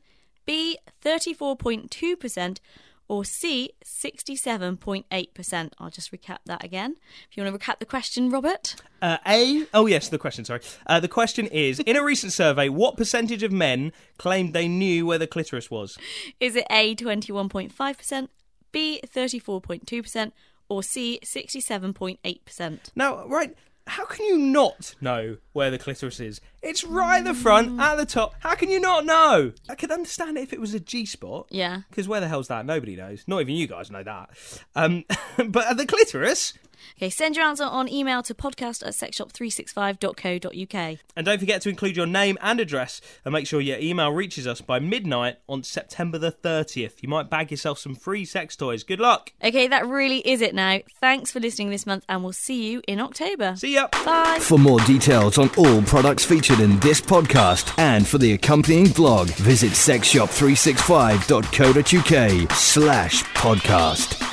B, 0.47 0.79
34.2%, 1.05 2.59
or 3.09 3.25
C, 3.25 3.71
67.8%? 3.85 5.73
I'll 5.79 5.91
just 5.91 6.13
recap 6.13 6.39
that 6.47 6.65
again. 6.65 6.97
If 7.31 7.37
you 7.37 7.43
want 7.43 7.61
to 7.61 7.67
recap 7.67 7.79
the 7.79 7.87
question, 7.87 8.31
Robert. 8.31 8.77
Uh, 9.03 9.19
a. 9.27 9.67
Oh, 9.75 9.87
yes, 9.87 10.09
the 10.09 10.19
question, 10.19 10.45
sorry. 10.45 10.61
Uh, 10.87 11.01
the 11.01 11.09
question 11.09 11.47
is 11.47 11.81
In 11.81 11.97
a 11.97 12.03
recent 12.03 12.33
survey, 12.33 12.69
what 12.69 12.97
percentage 12.97 13.43
of 13.43 13.53
men 13.53 13.93
claimed 14.19 14.55
they 14.55 14.69
knew 14.69 15.07
where 15.07 15.19
the 15.19 15.27
clitoris 15.27 15.71
was? 15.71 15.99
Is 16.41 16.57
it 16.57 16.67
A, 16.71 16.95
21.5%, 16.95 18.29
B, 18.73 19.01
34.2%, 19.07 20.33
or 20.69 20.83
C, 20.83 21.21
67.8%? 21.23 22.79
Now, 22.97 23.27
right, 23.27 23.57
how 23.87 24.05
can 24.05 24.27
you 24.27 24.39
not 24.39 24.95
know 25.01 25.37
where 25.53 25.71
the 25.71 25.79
clitoris 25.79 26.19
is? 26.19 26.41
It's 26.67 26.83
right 26.83 27.19
at 27.19 27.25
the 27.25 27.33
front, 27.33 27.81
at 27.81 27.95
the 27.95 28.05
top. 28.05 28.35
How 28.41 28.57
can 28.57 28.71
you 28.71 28.81
not 28.81 29.07
know? 29.07 29.53
I 29.69 29.77
could 29.77 29.93
understand 29.93 30.37
it 30.37 30.41
if 30.41 30.53
it 30.53 30.61
was 30.61 30.75
a 30.75 30.81
G 30.81 31.07
spot. 31.07 31.47
Yeah. 31.49 31.83
Because 31.89 32.09
where 32.09 32.19
the 32.19 32.27
hell's 32.27 32.49
that? 32.49 32.67
Nobody 32.67 32.97
knows. 32.97 33.23
Not 33.29 33.41
even 33.41 33.55
you 33.55 33.69
guys 33.69 33.89
know 33.89 34.03
that. 34.03 34.31
Um, 34.75 35.05
but 35.49 35.67
at 35.67 35.77
the 35.77 35.87
clitoris. 35.87 36.55
Okay, 36.97 37.11
send 37.11 37.37
your 37.37 37.45
answer 37.45 37.65
on 37.65 37.89
email 37.89 38.23
to 38.23 38.35
podcast 38.35 38.87
at 38.87 38.95
sexshop365.co.uk. 38.95 40.99
And 41.15 41.27
don't 41.27 41.39
forget 41.39 41.63
to 41.63 41.69
include 41.69 41.97
your 41.97 42.07
name 42.07 42.39
and 42.41 42.61
address 42.61 43.01
and 43.25 43.33
make 43.33 43.47
sure 43.47 43.61
your 43.61 43.79
email 43.79 44.11
reaches 44.11 44.47
us 44.47 44.61
by 44.61 44.79
midnight 44.79 45.37
on 45.49 45.63
September 45.63 46.19
the 46.19 46.33
30th. 46.33 47.03
You 47.03 47.09
might 47.09 47.29
bag 47.29 47.51
yourself 47.51 47.79
some 47.79 47.95
free 47.95 48.25
sex 48.25 48.57
toys. 48.57 48.83
Good 48.83 49.01
luck. 49.01 49.33
Okay, 49.43 49.69
that 49.69 49.87
really 49.87 50.19
is 50.21 50.41
it 50.41 50.55
now. 50.55 50.81
Thanks 51.01 51.31
for 51.31 51.41
listening 51.41 51.71
this 51.71 51.87
month, 51.87 52.05
and 52.09 52.23
we'll 52.23 52.33
see 52.33 52.71
you 52.71 52.83
in 52.89 53.01
October. 53.01 53.57
See 53.57 53.75
ya. 53.75 53.89
Bye. 54.05 54.39
For 54.41 54.59
more 54.59 54.81
details 54.81 55.39
on 55.39 55.51
all 55.57 55.83
products 55.83 56.25
featured 56.57 56.71
in 56.71 56.79
this 56.81 57.01
podcast 57.01 57.73
and 57.79 58.07
for 58.07 58.19
the 58.19 58.33
accompanying 58.33 58.89
blog, 58.89 59.29
visit 59.29 59.73
sexshop365.co.uk 59.73 62.53
slash 62.53 63.25
podcast. 63.35 64.26